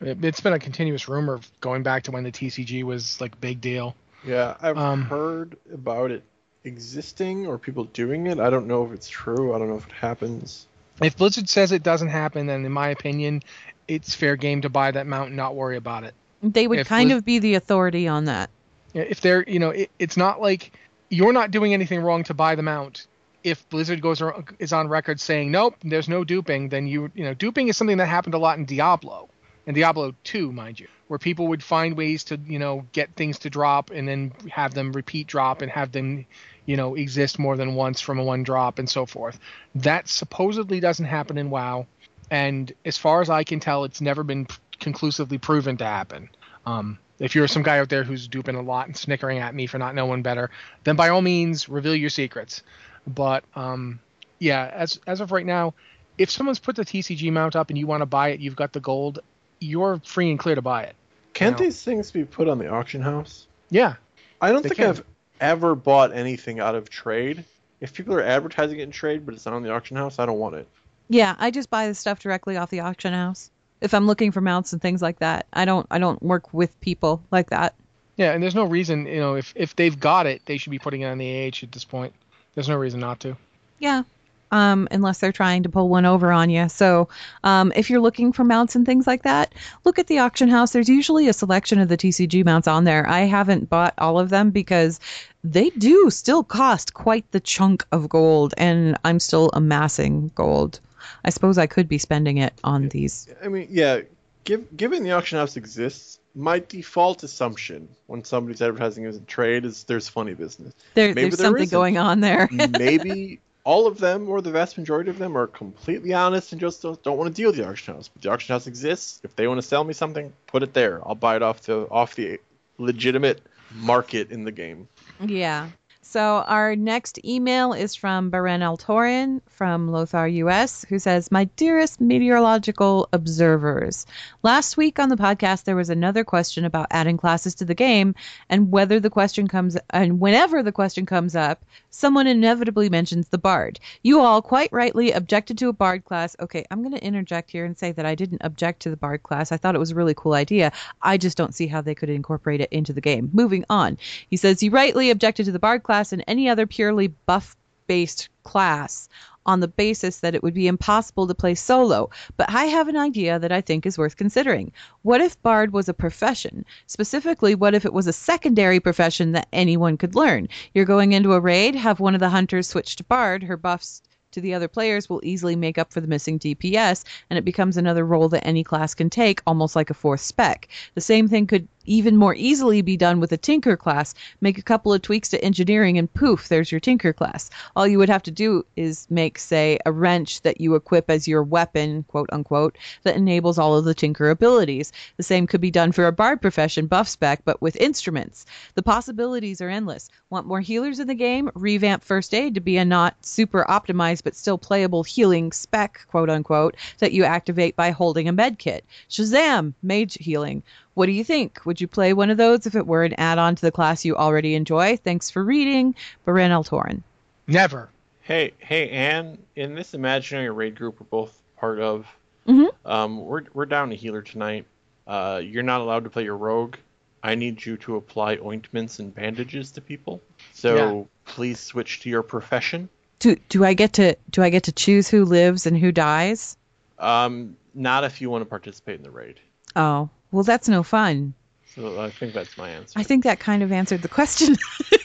It, 0.00 0.24
it's 0.24 0.40
been 0.40 0.52
a 0.52 0.60
continuous 0.60 1.08
rumor 1.08 1.40
going 1.60 1.82
back 1.82 2.04
to 2.04 2.12
when 2.12 2.22
the 2.22 2.30
TCG 2.30 2.84
was 2.84 3.20
like 3.20 3.40
big 3.40 3.60
deal. 3.60 3.96
Yeah, 4.24 4.56
I've 4.60 4.76
Um, 4.76 5.02
heard 5.02 5.56
about 5.72 6.10
it 6.10 6.24
existing 6.64 7.46
or 7.46 7.58
people 7.58 7.84
doing 7.84 8.26
it. 8.26 8.38
I 8.38 8.50
don't 8.50 8.66
know 8.66 8.84
if 8.84 8.92
it's 8.92 9.08
true. 9.08 9.54
I 9.54 9.58
don't 9.58 9.68
know 9.68 9.76
if 9.76 9.86
it 9.86 9.92
happens. 9.92 10.66
If 11.02 11.16
Blizzard 11.16 11.48
says 11.48 11.70
it 11.72 11.82
doesn't 11.82 12.08
happen, 12.08 12.46
then 12.46 12.64
in 12.64 12.72
my 12.72 12.88
opinion, 12.88 13.42
it's 13.86 14.14
fair 14.14 14.36
game 14.36 14.62
to 14.62 14.68
buy 14.68 14.90
that 14.90 15.06
mount 15.06 15.28
and 15.28 15.36
not 15.36 15.54
worry 15.54 15.76
about 15.76 16.04
it. 16.04 16.14
They 16.42 16.66
would 16.66 16.80
If 16.80 16.88
kind 16.88 17.10
Blizz- 17.10 17.16
of 17.18 17.24
be 17.24 17.38
the 17.38 17.54
authority 17.54 18.08
on 18.08 18.24
that. 18.26 18.50
If 18.94 19.20
they're, 19.20 19.44
you 19.48 19.58
know, 19.58 19.70
it, 19.70 19.90
it's 19.98 20.16
not 20.16 20.40
like 20.40 20.72
you're 21.08 21.32
not 21.32 21.50
doing 21.50 21.72
anything 21.72 22.00
wrong 22.00 22.24
to 22.24 22.34
buy 22.34 22.54
the 22.54 22.62
mount. 22.62 23.06
If 23.44 23.68
Blizzard 23.68 24.02
goes 24.02 24.20
is 24.58 24.72
on 24.72 24.88
record 24.88 25.20
saying 25.20 25.50
nope, 25.52 25.76
there's 25.82 26.08
no 26.08 26.24
duping, 26.24 26.68
then 26.70 26.86
you, 26.88 27.10
you 27.14 27.24
know, 27.24 27.34
duping 27.34 27.68
is 27.68 27.76
something 27.76 27.98
that 27.98 28.06
happened 28.06 28.34
a 28.34 28.38
lot 28.38 28.58
in 28.58 28.64
Diablo, 28.64 29.28
and 29.68 29.74
Diablo 29.74 30.14
2, 30.24 30.50
mind 30.50 30.80
you, 30.80 30.88
where 31.08 31.18
people 31.18 31.48
would 31.48 31.62
find 31.62 31.94
ways 31.94 32.24
to, 32.24 32.40
you 32.46 32.58
know, 32.58 32.86
get 32.92 33.14
things 33.16 33.40
to 33.40 33.50
drop 33.50 33.90
and 33.90 34.08
then 34.08 34.32
have 34.50 34.72
them 34.72 34.92
repeat 34.92 35.26
drop 35.26 35.60
and 35.60 35.70
have 35.70 35.92
them, 35.92 36.24
you 36.64 36.74
know, 36.74 36.94
exist 36.94 37.38
more 37.38 37.54
than 37.54 37.74
once 37.74 38.00
from 38.00 38.18
a 38.18 38.24
one 38.24 38.42
drop 38.44 38.78
and 38.78 38.88
so 38.88 39.04
forth. 39.04 39.38
That 39.74 40.08
supposedly 40.08 40.80
doesn't 40.80 41.04
happen 41.04 41.36
in 41.36 41.50
WoW, 41.50 41.86
and 42.30 42.72
as 42.86 42.96
far 42.96 43.20
as 43.20 43.28
I 43.28 43.44
can 43.44 43.60
tell, 43.60 43.84
it's 43.84 44.00
never 44.00 44.22
been 44.22 44.46
p- 44.46 44.56
conclusively 44.80 45.36
proven 45.36 45.76
to 45.76 45.84
happen. 45.84 46.30
Um, 46.64 46.98
if 47.18 47.34
you're 47.34 47.46
some 47.46 47.62
guy 47.62 47.78
out 47.78 47.90
there 47.90 48.04
who's 48.04 48.26
duping 48.26 48.54
a 48.54 48.62
lot 48.62 48.86
and 48.86 48.96
snickering 48.96 49.36
at 49.36 49.54
me 49.54 49.66
for 49.66 49.76
not 49.76 49.94
knowing 49.94 50.22
better, 50.22 50.50
then 50.84 50.96
by 50.96 51.10
all 51.10 51.20
means 51.20 51.68
reveal 51.68 51.94
your 51.94 52.08
secrets. 52.08 52.62
But 53.06 53.44
um, 53.54 54.00
yeah, 54.38 54.70
as 54.72 54.98
as 55.06 55.20
of 55.20 55.30
right 55.30 55.44
now, 55.44 55.74
if 56.16 56.30
someone's 56.30 56.58
put 56.58 56.76
the 56.76 56.86
TCG 56.86 57.30
mount 57.30 57.54
up 57.54 57.68
and 57.68 57.76
you 57.76 57.86
want 57.86 58.00
to 58.00 58.06
buy 58.06 58.30
it, 58.30 58.40
you've 58.40 58.56
got 58.56 58.72
the 58.72 58.80
gold, 58.80 59.20
you're 59.60 60.00
free 60.04 60.30
and 60.30 60.38
clear 60.38 60.54
to 60.54 60.62
buy 60.62 60.82
it. 60.84 60.94
Can't 61.34 61.58
No. 61.58 61.64
these 61.64 61.82
things 61.82 62.10
be 62.10 62.24
put 62.24 62.48
on 62.48 62.58
the 62.58 62.68
auction 62.68 63.00
house? 63.02 63.46
Yeah, 63.70 63.94
I 64.40 64.50
don't 64.52 64.62
think 64.62 64.76
can. 64.76 64.88
I've 64.88 65.04
ever 65.40 65.74
bought 65.74 66.12
anything 66.12 66.58
out 66.60 66.74
of 66.74 66.88
trade. 66.90 67.44
If 67.80 67.92
people 67.94 68.14
are 68.14 68.22
advertising 68.22 68.80
it 68.80 68.82
in 68.82 68.90
trade, 68.90 69.24
but 69.24 69.34
it's 69.34 69.46
not 69.46 69.54
on 69.54 69.62
the 69.62 69.72
auction 69.72 69.96
house, 69.96 70.18
I 70.18 70.26
don't 70.26 70.38
want 70.38 70.56
it. 70.56 70.66
Yeah, 71.08 71.36
I 71.38 71.50
just 71.50 71.70
buy 71.70 71.86
the 71.86 71.94
stuff 71.94 72.18
directly 72.18 72.56
off 72.56 72.70
the 72.70 72.80
auction 72.80 73.12
house. 73.14 73.50
If 73.80 73.94
I'm 73.94 74.06
looking 74.06 74.32
for 74.32 74.40
mounts 74.40 74.72
and 74.72 74.82
things 74.82 75.00
like 75.00 75.20
that, 75.20 75.46
I 75.52 75.64
don't 75.64 75.86
I 75.90 75.98
don't 75.98 76.20
work 76.22 76.52
with 76.52 76.78
people 76.80 77.22
like 77.30 77.50
that. 77.50 77.74
yeah, 78.16 78.32
and 78.32 78.42
there's 78.42 78.56
no 78.56 78.64
reason, 78.64 79.06
you 79.06 79.20
know, 79.20 79.36
if 79.36 79.52
if 79.54 79.76
they've 79.76 79.98
got 79.98 80.26
it, 80.26 80.42
they 80.46 80.58
should 80.58 80.70
be 80.70 80.78
putting 80.80 81.02
it 81.02 81.06
on 81.06 81.18
the 81.18 81.46
AH 81.46 81.62
at 81.62 81.70
this 81.70 81.84
point. 81.84 82.12
There's 82.54 82.68
no 82.68 82.76
reason 82.76 82.98
not 82.98 83.20
to. 83.20 83.36
Yeah. 83.78 84.02
Um, 84.50 84.88
unless 84.90 85.18
they're 85.18 85.32
trying 85.32 85.62
to 85.64 85.68
pull 85.68 85.88
one 85.88 86.06
over 86.06 86.32
on 86.32 86.48
you. 86.48 86.68
So, 86.68 87.08
um, 87.44 87.72
if 87.76 87.90
you're 87.90 88.00
looking 88.00 88.32
for 88.32 88.44
mounts 88.44 88.74
and 88.74 88.86
things 88.86 89.06
like 89.06 89.22
that, 89.22 89.54
look 89.84 89.98
at 89.98 90.06
the 90.06 90.18
auction 90.20 90.48
house. 90.48 90.72
There's 90.72 90.88
usually 90.88 91.28
a 91.28 91.32
selection 91.32 91.78
of 91.80 91.88
the 91.88 91.96
TCG 91.96 92.44
mounts 92.44 92.66
on 92.66 92.84
there. 92.84 93.06
I 93.08 93.20
haven't 93.20 93.68
bought 93.68 93.94
all 93.98 94.18
of 94.18 94.30
them 94.30 94.50
because 94.50 95.00
they 95.44 95.70
do 95.70 96.10
still 96.10 96.42
cost 96.42 96.94
quite 96.94 97.30
the 97.32 97.40
chunk 97.40 97.86
of 97.92 98.08
gold, 98.08 98.54
and 98.56 98.96
I'm 99.04 99.20
still 99.20 99.50
amassing 99.52 100.30
gold. 100.34 100.80
I 101.24 101.30
suppose 101.30 101.58
I 101.58 101.66
could 101.66 101.88
be 101.88 101.98
spending 101.98 102.38
it 102.38 102.54
on 102.64 102.88
these. 102.88 103.28
I 103.42 103.48
mean, 103.48 103.68
yeah, 103.70 104.00
give, 104.44 104.76
given 104.76 105.02
the 105.04 105.12
auction 105.12 105.38
house 105.38 105.56
exists, 105.56 106.18
my 106.34 106.58
default 106.60 107.22
assumption 107.22 107.88
when 108.06 108.24
somebody's 108.24 108.62
advertising 108.62 109.04
as 109.06 109.16
a 109.16 109.20
trade 109.20 109.64
is 109.64 109.84
there's 109.84 110.08
funny 110.08 110.34
business. 110.34 110.72
There, 110.94 111.08
Maybe 111.08 111.22
there's 111.22 111.36
there 111.36 111.46
something 111.46 111.64
isn't. 111.64 111.76
going 111.76 111.98
on 111.98 112.20
there. 112.20 112.48
Maybe 112.78 113.40
all 113.68 113.86
of 113.86 113.98
them 113.98 114.30
or 114.30 114.40
the 114.40 114.50
vast 114.50 114.78
majority 114.78 115.10
of 115.10 115.18
them 115.18 115.36
are 115.36 115.46
completely 115.46 116.14
honest 116.14 116.52
and 116.52 116.60
just 116.60 116.80
don't, 116.80 117.02
don't 117.02 117.18
want 117.18 117.28
to 117.28 117.34
deal 117.34 117.50
with 117.50 117.58
the 117.58 117.68
auction 117.68 117.94
house. 117.94 118.08
But 118.08 118.22
the 118.22 118.30
auction 118.30 118.54
house 118.54 118.66
exists. 118.66 119.20
If 119.22 119.36
they 119.36 119.46
want 119.46 119.58
to 119.58 119.66
sell 119.66 119.84
me 119.84 119.92
something, 119.92 120.32
put 120.46 120.62
it 120.62 120.72
there. 120.72 121.06
I'll 121.06 121.14
buy 121.14 121.36
it 121.36 121.42
off 121.42 121.60
the 121.60 121.86
off 121.90 122.14
the 122.14 122.40
legitimate 122.78 123.42
market 123.74 124.30
in 124.30 124.44
the 124.44 124.52
game. 124.52 124.88
Yeah. 125.20 125.68
So 126.10 126.42
our 126.46 126.74
next 126.74 127.22
email 127.22 127.74
is 127.74 127.94
from 127.94 128.30
Baren 128.30 128.62
El 128.62 128.78
Torin 128.78 129.42
from 129.46 129.88
Lothar 129.88 130.26
US, 130.26 130.86
who 130.88 130.98
says, 130.98 131.30
My 131.30 131.44
dearest 131.44 132.00
meteorological 132.00 133.10
observers, 133.12 134.06
last 134.42 134.78
week 134.78 134.98
on 134.98 135.10
the 135.10 135.16
podcast 135.16 135.64
there 135.64 135.76
was 135.76 135.90
another 135.90 136.24
question 136.24 136.64
about 136.64 136.86
adding 136.90 137.18
classes 137.18 137.56
to 137.56 137.66
the 137.66 137.74
game, 137.74 138.14
and 138.48 138.72
whether 138.72 139.00
the 139.00 139.10
question 139.10 139.48
comes 139.48 139.76
and 139.90 140.18
whenever 140.18 140.62
the 140.62 140.72
question 140.72 141.04
comes 141.04 141.36
up, 141.36 141.62
someone 141.90 142.26
inevitably 142.26 142.88
mentions 142.88 143.28
the 143.28 143.36
bard. 143.36 143.78
You 144.02 144.20
all 144.20 144.40
quite 144.40 144.72
rightly 144.72 145.12
objected 145.12 145.58
to 145.58 145.68
a 145.68 145.74
bard 145.74 146.06
class. 146.06 146.34
Okay, 146.40 146.64
I'm 146.70 146.82
gonna 146.82 146.96
interject 146.96 147.50
here 147.50 147.66
and 147.66 147.76
say 147.76 147.92
that 147.92 148.06
I 148.06 148.14
didn't 148.14 148.40
object 148.44 148.80
to 148.80 148.90
the 148.90 148.96
bard 148.96 149.22
class. 149.22 149.52
I 149.52 149.58
thought 149.58 149.74
it 149.74 149.78
was 149.78 149.90
a 149.90 149.94
really 149.94 150.14
cool 150.14 150.32
idea. 150.32 150.72
I 151.02 151.18
just 151.18 151.36
don't 151.36 151.54
see 151.54 151.66
how 151.66 151.82
they 151.82 151.94
could 151.94 152.08
incorporate 152.08 152.62
it 152.62 152.72
into 152.72 152.94
the 152.94 153.02
game. 153.02 153.28
Moving 153.34 153.66
on. 153.68 153.98
He 154.30 154.38
says 154.38 154.62
you 154.62 154.70
rightly 154.70 155.10
objected 155.10 155.44
to 155.44 155.52
the 155.52 155.58
bard 155.58 155.82
class 155.82 155.97
and 156.12 156.24
any 156.26 156.48
other 156.48 156.66
purely 156.66 157.08
buff 157.08 157.56
based 157.86 158.28
class 158.44 159.08
on 159.46 159.60
the 159.60 159.68
basis 159.68 160.20
that 160.20 160.34
it 160.34 160.42
would 160.42 160.52
be 160.52 160.66
impossible 160.66 161.26
to 161.26 161.34
play 161.34 161.54
solo. 161.54 162.10
But 162.36 162.50
I 162.50 162.66
have 162.66 162.86
an 162.88 162.98
idea 162.98 163.38
that 163.38 163.50
I 163.50 163.62
think 163.62 163.86
is 163.86 163.96
worth 163.96 164.16
considering. 164.16 164.72
What 165.02 165.22
if 165.22 165.40
bard 165.42 165.72
was 165.72 165.88
a 165.88 165.94
profession? 165.94 166.66
Specifically, 166.86 167.54
what 167.54 167.74
if 167.74 167.86
it 167.86 167.94
was 167.94 168.06
a 168.06 168.12
secondary 168.12 168.78
profession 168.78 169.32
that 169.32 169.48
anyone 169.52 169.96
could 169.96 170.14
learn? 170.14 170.48
You're 170.74 170.84
going 170.84 171.12
into 171.12 171.32
a 171.32 171.40
raid, 171.40 171.74
have 171.74 171.98
one 171.98 172.14
of 172.14 172.20
the 172.20 172.28
hunters 172.28 172.68
switch 172.68 172.96
to 172.96 173.04
bard, 173.04 173.42
her 173.42 173.56
buffs 173.56 174.02
to 174.32 174.40
the 174.42 174.52
other 174.52 174.68
players 174.68 175.08
will 175.08 175.22
easily 175.24 175.56
make 175.56 175.78
up 175.78 175.92
for 175.92 176.02
the 176.02 176.06
missing 176.06 176.38
DPS, 176.38 177.04
and 177.30 177.38
it 177.38 177.44
becomes 177.44 177.76
another 177.78 178.04
role 178.04 178.28
that 178.28 178.46
any 178.46 178.62
class 178.62 178.94
can 178.94 179.08
take, 179.08 179.40
almost 179.46 179.74
like 179.74 179.88
a 179.88 179.94
fourth 179.94 180.20
spec. 180.20 180.68
The 180.94 181.00
same 181.00 181.28
thing 181.28 181.46
could 181.46 181.66
even 181.88 182.16
more 182.16 182.34
easily 182.34 182.82
be 182.82 182.96
done 182.96 183.20
with 183.20 183.32
a 183.32 183.36
Tinker 183.36 183.76
class. 183.76 184.14
Make 184.40 184.58
a 184.58 184.62
couple 184.62 184.92
of 184.92 185.02
tweaks 185.02 185.28
to 185.30 185.44
engineering, 185.44 185.98
and 185.98 186.12
poof, 186.12 186.48
there's 186.48 186.70
your 186.70 186.80
Tinker 186.80 187.12
class. 187.12 187.50
All 187.74 187.86
you 187.86 187.98
would 187.98 188.08
have 188.08 188.22
to 188.24 188.30
do 188.30 188.64
is 188.76 189.06
make, 189.10 189.38
say, 189.38 189.78
a 189.86 189.92
wrench 189.92 190.42
that 190.42 190.60
you 190.60 190.74
equip 190.74 191.10
as 191.10 191.26
your 191.26 191.42
weapon, 191.42 192.04
quote 192.04 192.28
unquote, 192.32 192.76
that 193.02 193.16
enables 193.16 193.58
all 193.58 193.76
of 193.76 193.84
the 193.84 193.94
Tinker 193.94 194.30
abilities. 194.30 194.92
The 195.16 195.22
same 195.22 195.46
could 195.46 195.60
be 195.60 195.70
done 195.70 195.92
for 195.92 196.06
a 196.06 196.12
bard 196.12 196.40
profession 196.40 196.86
buff 196.86 197.08
spec, 197.08 197.40
but 197.44 197.62
with 197.62 197.76
instruments. 197.76 198.46
The 198.74 198.82
possibilities 198.82 199.60
are 199.60 199.68
endless. 199.68 200.10
Want 200.30 200.46
more 200.46 200.60
healers 200.60 201.00
in 201.00 201.08
the 201.08 201.14
game? 201.14 201.50
Revamp 201.54 202.04
first 202.04 202.34
aid 202.34 202.54
to 202.54 202.60
be 202.60 202.76
a 202.76 202.84
not 202.84 203.16
super 203.24 203.64
optimized 203.68 204.24
but 204.24 204.36
still 204.36 204.58
playable 204.58 205.02
healing 205.02 205.52
spec, 205.52 206.06
quote 206.08 206.30
unquote, 206.30 206.76
that 206.98 207.12
you 207.12 207.24
activate 207.24 207.76
by 207.76 207.90
holding 207.90 208.28
a 208.28 208.32
med 208.32 208.58
kit. 208.58 208.84
Shazam! 209.08 209.74
Mage 209.82 210.18
healing. 210.20 210.62
What 210.98 211.06
do 211.06 211.12
you 211.12 211.22
think? 211.22 211.64
Would 211.64 211.77
you 211.80 211.88
play 211.88 212.12
one 212.12 212.30
of 212.30 212.36
those 212.36 212.66
if 212.66 212.74
it 212.74 212.86
were 212.86 213.04
an 213.04 213.14
add 213.18 213.38
on 213.38 213.54
to 213.56 213.62
the 213.62 213.72
class 213.72 214.04
you 214.04 214.16
already 214.16 214.54
enjoy? 214.54 214.96
Thanks 214.96 215.30
for 215.30 215.44
reading. 215.44 215.94
Baren 216.26 216.50
El 216.50 216.64
Torin. 216.64 217.02
Never. 217.46 217.88
Hey, 218.22 218.52
hey, 218.58 218.90
Anne, 218.90 219.38
in 219.56 219.74
this 219.74 219.94
imaginary 219.94 220.50
raid 220.50 220.74
group 220.76 221.00
we're 221.00 221.06
both 221.06 221.38
part 221.56 221.80
of, 221.80 222.06
Mhm. 222.46 222.68
um, 222.84 223.20
we're 223.24 223.42
we're 223.54 223.66
down 223.66 223.90
a 223.92 223.94
healer 223.94 224.22
tonight. 224.22 224.66
Uh, 225.06 225.40
you're 225.42 225.62
not 225.62 225.80
allowed 225.80 226.04
to 226.04 226.10
play 226.10 226.24
your 226.24 226.36
rogue. 226.36 226.76
I 227.22 227.34
need 227.34 227.64
you 227.64 227.76
to 227.78 227.96
apply 227.96 228.38
ointments 228.44 228.98
and 229.00 229.14
bandages 229.14 229.70
to 229.72 229.80
people. 229.80 230.20
So 230.52 230.74
Yeah. 230.76 231.04
please 231.32 231.58
switch 231.58 232.00
to 232.00 232.10
your 232.10 232.22
profession. 232.22 232.88
Do 233.18 233.36
do 233.48 233.64
I 233.64 233.74
get 233.74 233.94
to 233.94 234.14
do 234.30 234.42
I 234.42 234.50
get 234.50 234.64
to 234.64 234.72
choose 234.72 235.08
who 235.08 235.24
lives 235.24 235.66
and 235.66 235.76
who 235.76 235.90
dies? 235.90 236.56
Um, 236.98 237.56
not 237.74 238.04
if 238.04 238.20
you 238.20 238.28
want 238.30 238.42
to 238.42 238.46
participate 238.46 238.96
in 238.96 239.02
the 239.02 239.10
raid. 239.10 239.40
Oh, 239.74 240.10
well 240.30 240.44
that's 240.44 240.68
no 240.68 240.82
fun. 240.82 241.34
So 241.74 242.00
I 242.00 242.10
think 242.10 242.32
that's 242.32 242.56
my 242.56 242.70
answer. 242.70 242.98
I 242.98 243.02
think 243.02 243.24
that 243.24 243.38
kind 243.40 243.62
of 243.62 243.70
answered 243.72 244.02
the 244.02 244.08
question. 244.08 244.56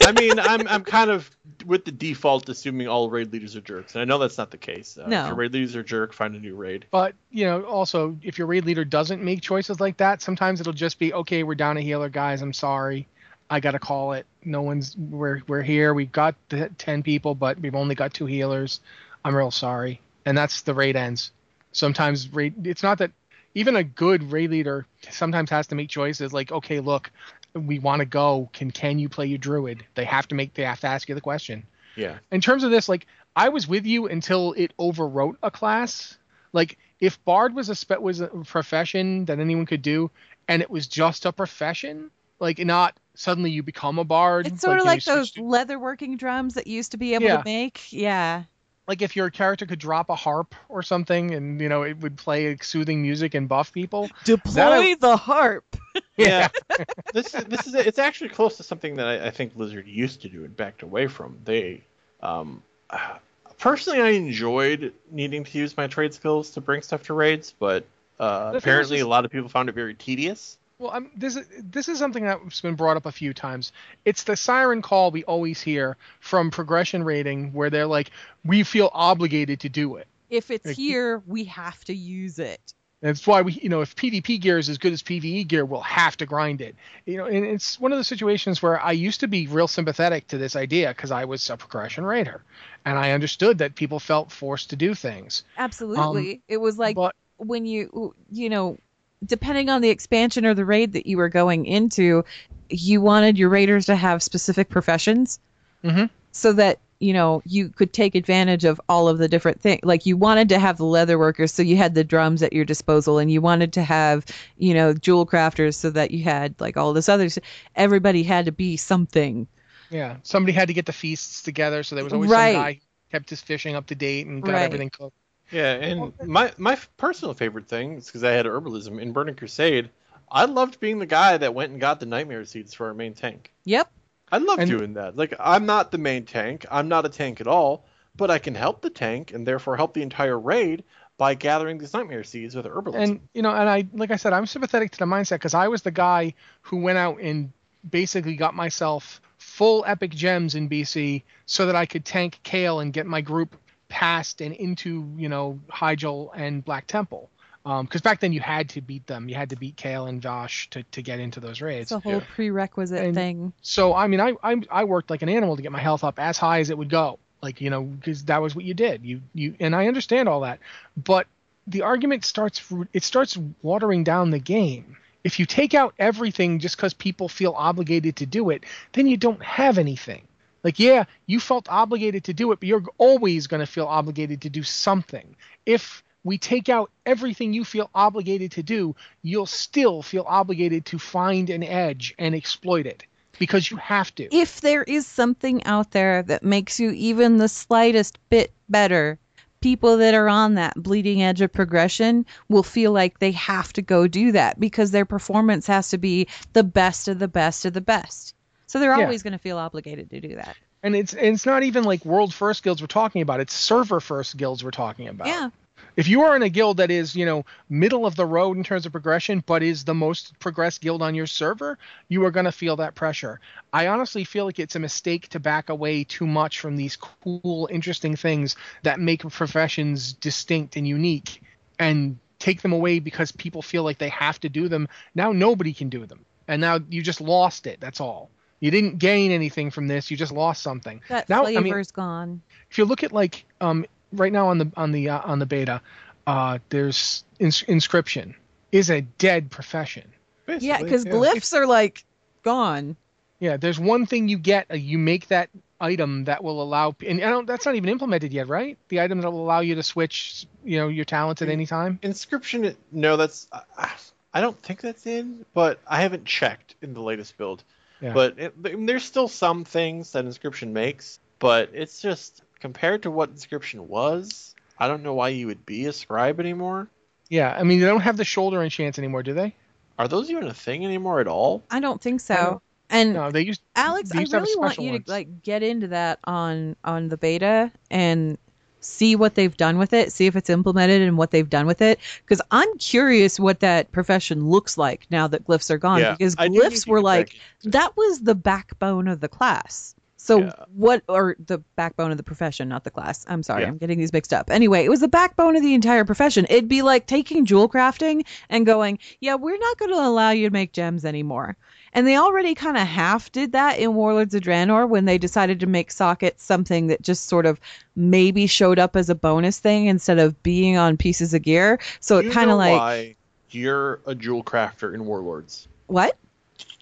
I 0.02 0.12
mean, 0.12 0.40
I'm 0.40 0.68
I'm 0.68 0.84
kind 0.84 1.12
of 1.12 1.30
with 1.66 1.86
the 1.86 1.92
default 1.92 2.50
assuming 2.50 2.88
all 2.88 3.10
raid 3.10 3.32
leaders 3.32 3.56
are 3.56 3.62
jerks, 3.62 3.96
and 3.96 4.02
I 4.02 4.06
know 4.06 4.18
that's 4.18 4.38
not 4.38 4.52
the 4.52 4.58
case. 4.58 4.98
Uh, 4.98 5.08
No. 5.08 5.22
If 5.22 5.28
your 5.28 5.36
raid 5.36 5.54
leaders 5.54 5.76
are 5.76 5.82
a 5.82 5.86
jerk, 5.86 6.14
find 6.14 6.36
a 6.36 6.40
new 6.40 6.56
raid. 6.56 6.86
But 6.92 7.16
you 7.32 7.46
know, 7.46 7.64
also 7.64 8.18
if 8.24 8.38
your 8.38 8.48
raid 8.48 8.66
leader 8.66 8.86
doesn't 8.86 9.22
make 9.24 9.42
choices 9.42 9.80
like 9.80 9.98
that, 9.98 10.22
sometimes 10.22 10.62
it'll 10.62 10.74
just 10.74 11.00
be 11.00 11.14
okay. 11.14 11.44
We're 11.44 11.56
down 11.56 11.78
a 11.78 11.82
healer, 11.82 12.10
guys. 12.10 12.42
I'm 12.42 12.54
sorry. 12.54 13.08
I 13.50 13.60
gotta 13.60 13.80
call 13.80 14.14
it. 14.14 14.26
No 14.44 14.62
one's. 14.62 14.98
We're 14.98 15.42
we're 15.48 15.62
here. 15.62 15.94
We've 15.94 16.12
got 16.12 16.36
the 16.50 16.70
ten 16.78 17.04
people, 17.04 17.36
but 17.36 17.60
we've 17.60 17.76
only 17.76 17.96
got 17.96 18.14
two 18.14 18.26
healers. 18.26 18.80
I'm 19.24 19.36
real 19.36 19.52
sorry. 19.52 20.02
And 20.26 20.38
that's 20.38 20.62
the 20.62 20.74
raid 20.74 20.96
ends. 20.96 21.32
Sometimes 21.72 22.32
raid. 22.34 22.66
It's 22.66 22.84
not 22.84 22.98
that 23.00 23.12
even 23.56 23.76
a 23.76 23.84
good 23.84 24.32
raid 24.32 24.52
leader 24.52 24.86
sometimes 25.10 25.50
has 25.50 25.68
to 25.68 25.76
make 25.76 25.90
choices 25.90 26.34
like, 26.34 26.52
okay, 26.52 26.80
look, 26.80 27.12
we 27.54 27.80
want 27.80 28.00
to 28.00 28.06
go. 28.06 28.50
Can 28.54 28.72
can 28.72 29.00
you 29.00 29.10
play 29.10 29.28
your 29.28 29.38
druid? 29.38 29.86
They 29.96 30.06
have 30.06 30.28
to 30.30 30.36
make 30.36 30.54
they 30.54 30.64
have 30.64 30.80
to 30.82 30.88
ask 30.88 31.08
you 31.08 31.16
the 31.16 31.22
question. 31.22 31.64
Yeah. 31.96 32.18
In 32.32 32.42
terms 32.42 32.64
of 32.64 32.72
this, 32.72 32.90
like 32.90 33.06
I 33.36 33.50
was 33.50 33.68
with 33.68 33.86
you 33.86 34.08
until 34.08 34.54
it 34.54 34.76
overwrote 34.78 35.36
a 35.44 35.52
class. 35.52 36.18
Like 36.52 36.78
if 37.00 37.24
bard 37.26 37.54
was 37.54 37.70
a 37.70 37.76
spe- 37.76 38.00
was 38.00 38.22
a 38.22 38.28
profession 38.28 39.26
that 39.26 39.40
anyone 39.40 39.66
could 39.66 39.82
do, 39.82 40.10
and 40.48 40.62
it 40.62 40.70
was 40.70 40.88
just 40.88 41.26
a 41.26 41.32
profession, 41.32 42.10
like 42.40 42.58
not 42.60 42.98
suddenly 43.16 43.52
you 43.52 43.62
become 43.62 44.00
a 44.00 44.04
bard. 44.04 44.48
It's 44.48 44.62
sort 44.62 44.80
of 44.80 44.86
like 44.86 45.04
those 45.04 45.32
to- 45.32 45.42
leatherworking 45.42 46.18
drums 46.18 46.56
that 46.56 46.66
you 46.66 46.76
used 46.78 46.92
to 46.92 46.98
be 46.98 47.14
able 47.14 47.26
Yeah. 47.26 47.38
to 47.38 47.44
make. 47.46 47.92
Yeah. 47.92 48.44
Like 48.88 49.02
if 49.02 49.16
your 49.16 49.30
character 49.30 49.66
could 49.66 49.80
drop 49.80 50.10
a 50.10 50.16
harp 50.16 50.56
or 50.70 50.84
something, 50.84 51.34
and 51.34 51.60
you 51.62 51.70
know 51.70 51.84
it 51.84 52.00
would 52.00 52.18
play 52.18 52.58
soothing 52.62 53.02
music 53.02 53.34
and 53.34 53.48
buff 53.48 53.72
people. 53.72 54.10
Deploy 54.24 54.96
the 55.00 55.18
harp. 55.18 55.66
Yeah. 56.18 56.50
this 57.14 57.34
is 57.36 57.44
this 57.46 57.66
is 57.68 57.74
it's 57.76 57.98
actually 58.00 58.30
close 58.30 58.58
to 58.58 58.64
something 58.64 58.96
that 58.96 59.08
I, 59.08 59.28
I 59.28 59.30
think 59.32 59.56
Blizzard 59.56 59.88
used 59.88 60.22
to 60.22 60.30
do 60.30 60.44
and 60.44 60.56
backed 60.56 60.82
away 60.84 61.08
from. 61.08 61.38
They, 61.44 61.84
um, 62.22 62.62
personally, 63.60 64.02
I 64.02 64.10
enjoyed 64.10 64.94
needing 65.12 65.44
to 65.44 65.58
use 65.58 65.76
my 65.78 65.88
trade 65.88 66.14
skills 66.14 66.52
to 66.52 66.62
bring 66.62 66.82
stuff 66.82 67.04
to 67.04 67.14
raids, 67.14 67.54
but 67.60 67.86
uh, 68.20 68.46
The 68.46 68.52
thing 68.52 68.58
is 68.58 68.64
apparently 68.64 68.98
just- 68.98 69.06
a 69.06 69.10
lot 69.10 69.26
of 69.26 69.32
people 69.32 69.50
found 69.50 69.70
it 69.70 69.76
very 69.76 69.94
tedious. 69.94 70.58
Well, 70.84 70.92
I'm, 70.92 71.10
this 71.16 71.38
is 71.38 71.48
this 71.64 71.88
is 71.88 71.98
something 71.98 72.26
that's 72.26 72.60
been 72.60 72.76
brought 72.76 72.98
up 72.98 73.06
a 73.06 73.12
few 73.12 73.34
times. 73.34 73.72
It's 74.04 74.24
the 74.24 74.36
siren 74.36 74.82
call 74.82 75.12
we 75.12 75.24
always 75.24 75.62
hear 75.62 75.96
from 76.20 76.52
progression 76.52 77.06
rating, 77.06 77.54
where 77.54 77.70
they're 77.70 77.88
like, 77.88 78.12
"We 78.44 78.64
feel 78.64 78.92
obligated 78.94 79.62
to 79.62 79.70
do 79.70 79.96
it." 79.96 80.08
If 80.30 80.52
it's 80.52 80.66
Like- 80.66 80.76
here, 80.76 81.24
we 81.26 81.46
have 81.46 81.82
to 81.86 81.96
use 81.96 82.38
it. 82.38 82.74
That's 83.00 83.26
why 83.26 83.44
we, 83.44 83.54
you 83.54 83.70
know, 83.70 83.80
if 83.80 83.96
PvP 83.96 84.42
gear 84.42 84.58
is 84.58 84.68
as 84.68 84.78
good 84.78 84.92
as 84.92 85.02
PvE 85.02 85.48
gear, 85.48 85.64
we'll 85.64 85.82
have 85.82 86.18
to 86.18 86.26
grind 86.26 86.60
it. 86.60 86.76
You 87.06 87.18
know, 87.18 87.26
and 87.28 87.46
it's 87.46 87.80
one 87.80 87.94
of 87.94 87.98
the 87.98 88.04
situations 88.04 88.62
where 88.62 88.82
I 88.82 88.92
used 88.92 89.22
to 89.22 89.28
be 89.28 89.48
real 89.48 89.70
sympathetic 89.70 90.28
to 90.30 90.38
this 90.38 90.56
idea 90.58 90.90
because 90.90 91.12
I 91.12 91.24
was 91.24 91.50
a 91.50 91.56
progression 91.56 92.04
raider, 92.04 92.44
and 92.84 93.00
I 93.00 93.12
understood 93.12 93.60
that 93.60 93.76
people 93.76 94.02
felt 94.02 94.34
forced 94.34 94.72
to 94.72 94.76
do 94.76 94.96
things. 94.96 95.46
Absolutely. 95.58 96.34
Um, 96.34 96.42
it 96.50 96.58
was 96.58 96.78
like 96.78 96.98
but 96.98 97.16
when 97.38 97.66
you 97.66 98.14
you 98.30 98.50
know 98.50 98.78
depending 99.26 99.70
on 99.70 99.82
the 99.82 99.90
expansion 99.90 100.46
or 100.46 100.54
the 100.54 100.66
raid 100.66 100.94
that 100.94 101.06
you 101.08 101.18
were 101.18 101.30
going 101.30 101.66
into 101.66 102.24
you 102.70 103.02
wanted 103.02 103.38
your 103.38 103.50
raiders 103.50 103.86
to 103.86 103.96
have 103.96 104.24
specific 104.24 104.70
professions 104.70 105.40
Mhm. 105.84 106.10
so 106.32 106.54
that 106.54 106.80
you 107.00 107.12
know 107.14 107.42
you 107.46 107.70
could 107.70 107.92
take 107.92 108.16
advantage 108.16 108.64
of 108.64 108.80
all 108.88 109.08
of 109.10 109.18
the 109.18 109.28
different 109.28 109.60
things 109.60 109.82
like 109.84 110.06
you 110.06 110.16
wanted 110.16 110.48
to 110.50 110.58
have 110.60 110.78
the 110.78 110.86
leather 110.86 111.20
workers 111.20 111.54
so 111.54 111.62
you 111.62 111.76
had 111.76 111.94
the 111.96 112.04
drums 112.04 112.42
at 112.42 112.54
your 112.54 112.64
disposal 112.66 113.18
and 113.20 113.30
you 113.32 113.42
wanted 113.42 113.74
to 113.74 113.84
have 113.84 114.26
you 114.58 114.74
know 114.74 114.94
jewel 114.94 115.26
crafters 115.26 115.76
so 115.76 115.90
that 115.90 116.12
you 116.12 116.24
had 116.24 116.56
like 116.62 116.78
all 116.78 116.94
this 116.94 117.10
other 117.10 117.28
everybody 117.76 118.24
had 118.24 118.46
to 118.46 118.52
be 118.52 118.78
something 118.78 119.48
yeah, 119.90 120.18
somebody 120.24 120.54
had 120.54 120.70
to 120.70 120.74
get 120.74 120.88
the 120.88 120.94
feasts 120.94 121.44
together, 121.44 121.84
so 121.84 121.94
there 121.94 122.04
was 122.04 122.14
always 122.14 122.32
Right. 122.32 122.54
some 122.54 122.62
guy 122.64 122.74
who 122.74 122.80
kept 123.12 123.30
his 123.30 123.42
fishing 123.42 123.76
up 123.76 123.86
to 123.88 123.96
date 123.96 124.26
and 124.26 124.42
got 124.42 124.54
Right. 124.54 124.62
everything 124.64 124.90
cooked. 124.90 125.16
Yeah, 125.54 125.74
and 125.74 126.14
my 126.26 126.52
my 126.58 126.78
personal 126.98 127.34
favorite 127.34 127.68
thing 127.68 127.98
is 127.98 128.08
because 128.08 128.24
I 128.24 128.32
had 128.32 128.46
herbalism 128.46 129.00
in 129.00 129.12
Burning 129.14 129.36
Crusade. 129.36 129.90
I 130.32 130.46
loved 130.46 130.80
being 130.80 131.00
the 131.00 131.06
guy 131.06 131.38
that 131.38 131.54
went 131.54 131.72
and 131.72 131.80
got 131.80 132.00
the 132.00 132.06
nightmare 132.08 132.44
seeds 132.46 132.74
for 132.74 132.88
our 132.88 132.94
main 132.94 133.14
tank. 133.14 133.52
yep 133.66 133.92
I 134.32 134.38
love 134.40 134.58
And- 134.60 134.70
doing 134.70 134.94
that. 134.96 135.16
Like 135.16 135.36
I'm 135.40 135.66
not 135.68 135.92
the 135.92 135.98
main 136.00 136.26
tank. 136.26 136.66
I'm 136.72 136.88
not 136.88 137.06
a 137.06 137.10
tank 137.10 137.40
at 137.40 137.48
all, 137.48 137.86
but 138.16 138.32
I 138.32 138.40
can 138.40 138.56
help 138.56 138.82
the 138.82 138.90
tank 138.90 139.32
and 139.32 139.46
therefore 139.48 139.78
help 139.78 139.94
the 139.94 140.02
entire 140.02 140.40
raid 140.40 140.84
by 141.20 141.36
gathering 141.36 141.78
these 141.78 141.94
nightmare 141.94 142.24
seeds 142.24 142.56
with 142.56 142.66
herbalism. 142.66 142.96
And 143.04 143.20
you 143.36 143.44
know, 143.44 143.52
and 143.54 143.70
I 143.70 143.88
like 143.94 144.10
I 144.10 144.16
said, 144.16 144.34
I'm 144.34 144.48
sympathetic 144.48 144.92
to 144.94 144.98
the 145.00 145.06
mindset 145.06 145.36
because 145.36 145.54
I 145.54 145.68
was 145.68 145.84
the 145.84 145.92
guy 145.92 146.34
who 146.64 146.78
went 146.78 146.98
out 146.98 147.20
and 147.20 147.52
basically 147.88 148.36
got 148.36 148.56
myself 148.56 149.22
full 149.38 149.84
epic 149.86 150.10
gems 150.12 150.56
in 150.56 150.68
BC 150.70 151.22
so 151.46 151.68
that 151.68 151.76
I 151.76 151.86
could 151.86 152.06
tank 152.06 152.40
Kael 152.44 152.82
and 152.82 152.92
get 152.94 153.06
my 153.06 153.22
group 153.22 153.56
past 153.94 154.42
and 154.42 154.54
into 154.56 155.08
you 155.16 155.30
know 155.30 155.60
Hyjal 155.72 156.32
and 156.36 156.66
Black 156.66 156.88
Temple. 156.88 157.30
Um, 157.66 157.86
because 157.86 158.02
back 158.02 158.20
then 158.20 158.34
you 158.34 158.42
had 158.42 158.68
to 158.70 158.82
beat 158.82 159.08
them, 159.08 159.30
you 159.30 159.36
had 159.36 159.52
to 159.52 159.56
beat 159.56 159.78
Kael 159.78 160.10
and 160.10 160.22
Vashj 160.22 160.70
to, 160.72 160.84
to 160.84 161.02
get 161.02 161.20
into 161.22 161.40
those 161.40 161.62
raids. 161.62 161.84
it's 161.84 161.92
a 161.94 162.00
whole 162.00 162.14
Yeah. 162.20 162.24
prerequisite 162.36 163.00
And- 163.06 163.16
thing 163.16 163.54
So 163.62 163.94
I 163.94 164.08
mean, 164.08 164.20
I, 164.20 164.34
I 164.44 164.62
I 164.70 164.84
worked 164.84 165.10
like 165.10 165.22
an 165.22 165.30
animal 165.30 165.56
to 165.56 165.62
get 165.62 165.72
my 165.72 165.80
health 165.80 166.04
up 166.04 166.20
as 166.20 166.38
high 166.38 166.60
as 166.60 166.70
it 166.72 166.78
would 166.78 166.90
go, 166.90 167.20
like 167.42 167.62
you 167.62 167.70
know, 167.70 167.84
because 167.84 168.26
that 168.26 168.42
was 168.42 168.54
what 168.56 168.66
you 168.66 168.74
did. 168.74 169.06
You 169.06 169.22
you 169.34 169.56
and 169.62 169.74
I 169.76 169.88
understand 169.88 170.28
all 170.28 170.42
that, 170.42 170.60
but 170.98 171.28
the 171.68 171.84
argument 171.84 172.26
starts 172.26 172.62
it 172.92 173.04
starts 173.04 173.38
watering 173.62 174.04
down 174.04 174.32
the 174.32 174.40
game. 174.40 174.98
If 175.24 175.40
you 175.40 175.46
take 175.46 175.74
out 175.74 175.94
everything 175.98 176.60
just 176.60 176.76
because 176.76 176.94
people 176.94 177.30
feel 177.30 177.54
obligated 177.56 178.18
to 178.18 178.26
do 178.26 178.50
it, 178.50 178.66
then 178.92 179.08
you 179.08 179.16
don't 179.16 179.42
have 179.42 179.78
anything. 179.78 180.24
Like 180.64 180.80
yeah, 180.80 181.06
you 181.28 181.40
felt 181.40 181.68
obligated 181.70 182.24
to 182.26 182.34
do 182.34 182.52
it, 182.52 182.60
but 182.60 182.68
you're 182.68 182.84
always 182.98 183.48
going 183.48 183.60
to 183.60 183.66
feel 183.66 183.86
obligated 183.86 184.42
to 184.42 184.50
do 184.50 184.64
something. 184.64 185.36
If 185.66 186.04
we 186.24 186.38
take 186.38 186.70
out 186.70 186.90
everything 187.06 187.54
you 187.54 187.66
feel 187.66 187.90
obligated 187.94 188.52
to 188.54 188.64
do, 188.64 188.96
you'll 189.24 189.46
still 189.46 190.02
feel 190.02 190.24
obligated 190.26 190.86
to 190.86 191.00
find 191.00 191.50
an 191.50 191.64
edge 191.64 192.16
and 192.18 192.34
exploit 192.34 192.86
it 192.86 193.06
because 193.40 193.70
you 193.70 193.78
have 193.78 194.14
to. 194.16 194.34
if 194.34 194.62
there 194.62 194.84
is 194.84 195.06
something 195.06 195.64
out 195.66 195.92
there 195.92 196.24
that 196.24 196.44
makes 196.44 196.80
you 196.80 196.92
even 196.92 197.38
the 197.38 197.50
slightest 197.50 198.18
bit 198.30 198.54
better, 198.70 199.18
people 199.60 199.98
that 199.98 200.14
are 200.14 200.30
on 200.30 200.54
that 200.54 200.82
bleeding 200.82 201.22
edge 201.24 201.42
of 201.42 201.52
progression 201.52 202.26
will 202.48 202.64
feel 202.64 202.92
like 202.92 203.20
they 203.20 203.32
have 203.32 203.74
to 203.74 203.82
go 203.82 204.08
do 204.08 204.32
that 204.32 204.60
because 204.60 204.92
their 204.92 205.06
performance 205.06 205.68
has 205.68 205.90
to 205.90 205.98
be 205.98 206.28
the 206.54 206.64
best 206.64 207.08
of 207.08 207.20
the 207.20 207.28
best 207.28 207.66
of 207.66 207.74
the 207.74 207.82
best. 207.82 208.34
So 208.74 208.80
they're 208.80 208.98
Yeah. 208.98 209.04
always 209.04 209.22
going 209.22 209.34
to 209.34 209.38
feel 209.38 209.60
obligated 209.60 210.10
to 210.10 210.20
do 210.20 210.36
that. 210.36 210.56
And 210.82 210.96
it's 210.96 211.14
and 211.14 211.28
it's 211.28 211.46
not 211.46 211.62
even 211.62 211.84
like 211.84 212.04
world 212.04 212.34
first 212.34 212.64
guilds 212.64 212.82
we're 212.82 212.88
talking 212.88 213.22
about. 213.22 213.40
It's 213.40 213.54
server 213.54 214.00
first 214.00 214.36
guilds 214.36 214.64
we're 214.64 214.72
talking 214.72 215.08
about. 215.08 215.28
Yeah. 215.28 215.52
If 215.96 216.08
you 216.08 216.24
are 216.24 216.36
in 216.36 216.42
a 216.42 216.50
guild 216.50 216.78
that 216.78 216.90
is, 216.90 217.16
you 217.16 217.24
know, 217.24 217.46
middle 217.70 218.08
of 218.08 218.16
the 218.16 218.26
road 218.26 218.58
in 218.58 218.64
terms 218.64 218.88
of 218.88 218.92
progression, 218.92 219.44
but 219.46 219.62
is 219.62 219.84
the 219.84 219.94
most 219.94 220.40
progressed 220.40 220.82
guild 220.82 221.04
on 221.04 221.14
your 221.14 221.28
server, 221.28 221.78
you 222.10 222.26
are 222.26 222.32
going 222.32 222.46
to 222.46 222.52
feel 222.52 222.76
that 222.78 222.96
pressure. 222.96 223.40
I 223.72 223.86
honestly 223.86 224.24
feel 224.24 224.46
like 224.46 224.58
it's 224.58 224.76
a 224.76 224.80
mistake 224.80 225.28
to 225.30 225.40
back 225.40 225.70
away 225.70 226.04
too 226.04 226.26
much 226.26 226.60
from 226.60 226.76
these 226.76 226.96
cool, 226.96 227.70
interesting 227.72 228.16
things 228.16 228.56
that 228.82 229.00
make 229.00 229.20
professions 229.22 230.14
distinct 230.14 230.78
and 230.78 230.88
unique 230.88 231.44
and 231.78 232.18
take 232.40 232.64
them 232.64 232.74
away 232.74 232.98
because 232.98 233.32
people 233.32 233.62
feel 233.62 233.84
like 233.84 234.00
they 234.00 234.10
have 234.10 234.40
to 234.40 234.50
do 234.50 234.68
them. 234.68 234.88
Now 235.14 235.32
nobody 235.32 235.74
can 235.74 235.90
do 235.90 236.08
them. 236.08 236.26
And 236.48 236.60
now 236.60 236.80
you 236.90 237.04
just 237.04 237.22
lost 237.22 237.68
it. 237.68 237.80
That's 237.80 238.02
all. 238.02 238.32
You 238.64 238.72
didn't 238.72 238.98
gain 238.98 239.32
anything 239.32 239.72
from 239.72 239.90
this. 239.90 240.10
You 240.10 240.16
just 240.16 240.32
lost 240.32 240.64
something. 240.64 241.02
That 241.10 241.28
now, 241.28 241.46
I 241.46 241.60
mean, 241.60 241.84
gone. 241.94 242.42
if 242.72 242.78
you 242.78 242.86
look 242.86 243.04
at 243.04 243.12
like 243.12 243.44
um 243.60 243.86
right 244.14 244.32
now 244.32 244.48
on 244.48 244.58
the 244.58 244.72
on 244.78 244.94
the 244.94 245.10
uh, 245.10 245.20
on 245.26 245.40
the 245.40 245.46
beta, 245.46 245.82
uh, 246.26 246.60
there's 246.70 247.26
ins- 247.40 247.64
inscription 247.64 248.34
is 248.72 248.90
a 248.90 249.02
dead 249.02 249.52
profession. 249.52 250.10
Yeah, 250.48 250.56
Basically, 250.80 250.84
because 250.86 251.04
glyphs 251.04 251.54
are 251.54 251.68
like 251.68 252.06
gone. 252.42 252.96
Yeah, 253.42 253.58
there's 253.58 253.82
one 253.82 254.06
thing 254.06 254.30
you 254.30 254.38
get. 254.38 254.72
Uh, 254.72 254.76
you 254.76 254.98
make 254.98 255.28
that 255.28 255.50
item 255.82 256.24
that 256.24 256.42
will 256.42 256.62
allow, 256.62 256.96
and 257.06 257.22
I 257.22 257.32
don't. 257.32 257.46
That's 257.46 257.66
not 257.66 257.76
even 257.76 257.90
implemented 257.90 258.32
yet, 258.32 258.48
right? 258.48 258.78
The 258.88 259.02
item 259.02 259.20
that 259.20 259.30
will 259.30 259.44
allow 259.44 259.60
you 259.60 259.76
to 259.76 259.84
switch, 259.84 260.46
you 260.64 260.78
know, 260.78 260.88
your 260.88 261.04
talents 261.04 261.42
at 261.42 261.50
any 261.50 261.66
time. 261.66 262.00
Inscription, 262.02 262.78
no, 262.94 263.18
that's. 263.18 263.50
I- 263.78 263.92
I 264.36 264.42
don't 264.42 264.60
think 264.64 264.82
that's 264.82 265.06
in, 265.06 265.46
but 265.54 265.80
I 265.86 266.02
haven't 266.02 266.26
checked 266.26 266.74
in 266.82 266.96
the 266.96 267.02
latest 267.02 267.38
build. 267.38 267.64
Yeah. 268.04 268.14
But 268.14 268.38
it, 268.38 268.54
I 268.66 268.70
mean, 268.70 268.86
there's 268.86 269.06
still 269.06 269.28
some 269.30 269.64
things 269.64 270.12
that 270.12 270.26
Inscription 270.26 270.74
makes, 270.74 271.20
but 271.40 271.70
it's 271.74 272.02
just 272.02 272.42
compared 272.60 273.04
to 273.04 273.12
what 273.12 273.30
Inscription 273.30 273.88
was. 273.88 274.54
I 274.78 274.88
don't 274.90 275.04
know 275.04 275.14
why 275.14 275.30
you 275.30 275.48
would 275.48 275.66
be 275.66 275.86
a 275.86 275.94
scribe 275.94 276.40
anymore. 276.40 276.90
Yeah, 277.30 277.56
I 277.58 277.64
mean 277.64 277.80
they 277.80 277.86
don't 277.86 278.02
have 278.02 278.18
the 278.18 278.26
shoulder 278.26 278.62
enchants 278.62 279.00
anymore, 279.00 279.24
do 279.24 279.34
they? 279.34 279.56
Are 279.98 280.08
those 280.10 280.30
even 280.30 280.48
a 280.48 280.54
thing 280.54 280.84
anymore 280.84 281.22
at 281.22 281.28
all? 281.28 281.64
I 281.72 281.80
don't 281.80 282.02
think 282.02 282.20
so. 282.20 282.36
don't- 282.36 282.62
And 282.90 283.14
No, 283.14 283.32
they 283.32 283.42
used. 283.42 283.62
Alex, 283.76 284.10
they 284.10 284.18
I 284.18 284.22
used 284.22 284.32
to 284.34 284.38
have 284.40 284.44
really 284.48 284.60
want 284.60 284.78
you 284.80 284.92
ones. 284.92 285.06
to 285.06 285.12
like 285.12 285.42
get 285.42 285.64
into 285.64 285.88
that 285.90 286.20
on 286.26 286.76
on 286.84 287.08
the 287.08 287.18
beta 287.18 287.72
and 287.90 288.38
see 288.86 289.16
what 289.16 289.36
they've 289.36 289.56
done 289.56 289.78
with 289.78 289.94
it, 289.94 290.12
see 290.12 290.26
if 290.28 290.36
it's 290.36 290.50
implemented 290.50 291.02
and 291.02 291.18
what 291.18 291.32
they've 291.32 291.50
done 291.50 291.66
with 291.66 291.82
it. 291.82 292.00
Because 292.24 292.42
I'm 292.52 292.78
curious 292.78 293.40
what 293.40 293.60
that 293.62 293.92
profession 293.92 294.48
looks 294.48 294.78
like 294.78 295.08
now 295.10 295.28
that 295.28 295.46
glyphs 295.46 295.70
are 295.70 295.78
gone. 295.78 296.00
Yeah, 296.00 296.16
because 296.18 296.36
I 296.38 296.50
glyphs 296.50 296.88
were 296.88 297.02
like 297.02 297.28
back 297.28 297.36
into 297.64 297.68
it. 297.68 297.72
that 297.72 297.98
was 297.98 298.22
the 298.22 298.36
backbone 298.36 299.08
of 299.08 299.20
the 299.20 299.30
class. 299.30 299.96
So 300.24 300.40
Yeah. 300.40 300.54
what 300.74 301.04
or 301.10 301.36
the 301.46 301.58
backbone 301.76 302.10
of 302.12 302.16
the 302.16 302.24
profession, 302.24 302.70
not 302.70 302.86
the 302.86 302.90
class. 302.92 303.26
I'm 303.28 303.44
sorry, 303.44 303.64
Yeah. 303.64 303.68
I'm 303.68 303.78
getting 303.78 304.00
these 304.00 304.14
mixed 304.14 304.32
up. 304.32 304.50
Anyway, 304.50 304.86
it 304.86 304.90
was 304.90 305.02
the 305.02 305.10
backbone 305.10 305.58
of 305.58 305.62
the 305.62 305.74
entire 305.74 306.06
profession. 306.06 306.46
It'd 306.50 306.70
be 306.70 306.82
like 306.82 307.08
taking 307.08 307.44
jewel 307.44 307.68
crafting 307.68 308.26
and 308.50 308.66
going, 308.66 309.00
"Yeah, 309.20 309.36
we're 309.36 309.58
not 309.58 309.78
going 309.78 309.92
to 309.92 309.98
allow 310.00 310.30
you 310.30 310.48
to 310.48 310.54
make 310.54 310.72
gems 310.72 311.04
anymore." 311.04 311.58
And 311.92 312.08
they 312.08 312.16
already 312.16 312.56
kind 312.56 312.78
of 312.78 312.88
half 312.88 313.34
did 313.34 313.52
that 313.52 313.80
in 313.80 313.96
Warlords 313.96 314.34
of 314.34 314.42
Draenor 314.44 314.88
when 314.88 315.04
they 315.04 315.18
decided 315.18 315.60
to 315.60 315.68
make 315.68 315.92
sockets 315.92 316.42
something 316.42 316.88
that 316.88 317.02
just 317.02 317.28
sort 317.28 317.46
of 317.46 317.60
maybe 317.98 318.48
showed 318.48 318.80
up 318.80 318.96
as 318.96 319.10
a 319.10 319.16
bonus 319.16 319.60
thing 319.60 319.88
instead 319.88 320.20
of 320.20 320.42
being 320.42 320.78
on 320.78 320.96
pieces 320.96 321.34
of 321.34 321.42
gear. 321.42 321.80
So 322.00 322.20
it 322.20 322.32
kind 322.32 322.50
of 322.50 322.58
like 322.58 322.80
why 322.80 323.16
you're 323.52 324.00
a 324.08 324.16
jewel 324.16 324.42
crafter 324.42 324.94
in 324.94 325.06
Warlords. 325.06 325.68
what? 325.88 326.16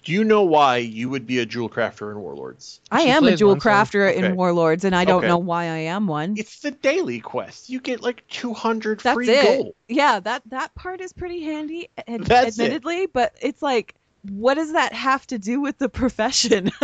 Do 0.04 0.10
you 0.12 0.24
know 0.24 0.42
why 0.42 0.78
you 0.78 1.08
would 1.10 1.26
be 1.28 1.38
a 1.38 1.46
jewel 1.46 1.68
crafter 1.68 2.10
in 2.10 2.18
Warlords? 2.20 2.80
I 2.90 3.02
She 3.04 3.10
am 3.10 3.24
a 3.24 3.36
jewel 3.36 3.52
one, 3.52 3.60
so- 3.60 3.68
crafter 3.68 4.08
Okay. 4.10 4.18
in 4.26 4.34
Warlords, 4.36 4.84
and 4.84 4.96
I 4.96 5.04
don't 5.04 5.18
Okay. 5.18 5.28
know 5.28 5.38
why 5.38 5.64
I 5.66 5.78
am 5.78 6.08
one. 6.08 6.34
It's 6.36 6.58
the 6.60 6.72
daily 6.72 7.20
quest. 7.20 7.68
You 7.70 7.80
get 7.80 8.02
like 8.02 8.26
200 8.28 8.98
That's 9.00 9.14
free 9.14 9.28
it. 9.30 9.42
gold. 9.42 9.74
Yeah, 9.88 10.18
that 10.20 10.42
that 10.46 10.74
part 10.74 11.00
is 11.00 11.12
pretty 11.12 11.42
handy, 11.44 11.88
ad- 12.08 12.24
That's 12.24 12.58
it. 12.58 12.62
admittedly, 12.62 13.06
but 13.06 13.34
it's 13.40 13.62
like, 13.62 13.94
what 14.28 14.54
does 14.54 14.72
that 14.72 14.92
have 14.92 15.24
to 15.28 15.38
do 15.38 15.60
with 15.60 15.78
the 15.78 15.88
profession? 15.88 16.72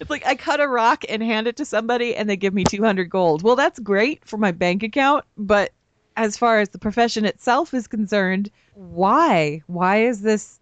it's 0.00 0.10
like 0.10 0.24
I 0.26 0.36
cut 0.36 0.60
a 0.60 0.68
rock 0.68 1.04
and 1.08 1.22
hand 1.22 1.48
it 1.48 1.56
to 1.56 1.64
somebody, 1.64 2.14
and 2.14 2.30
they 2.30 2.36
give 2.36 2.54
me 2.54 2.62
200 2.64 3.10
gold. 3.10 3.42
Well, 3.42 3.56
that's 3.56 3.78
great 3.80 4.24
for 4.24 4.36
my 4.36 4.52
bank 4.52 4.82
account, 4.84 5.24
but 5.36 5.72
as 6.16 6.36
far 6.36 6.60
as 6.60 6.68
the 6.70 6.78
profession 6.78 7.24
itself 7.24 7.74
is 7.74 7.88
concerned, 7.88 8.50
why? 8.74 9.62
Why 9.66 10.04
is 10.04 10.20
this? 10.22 10.60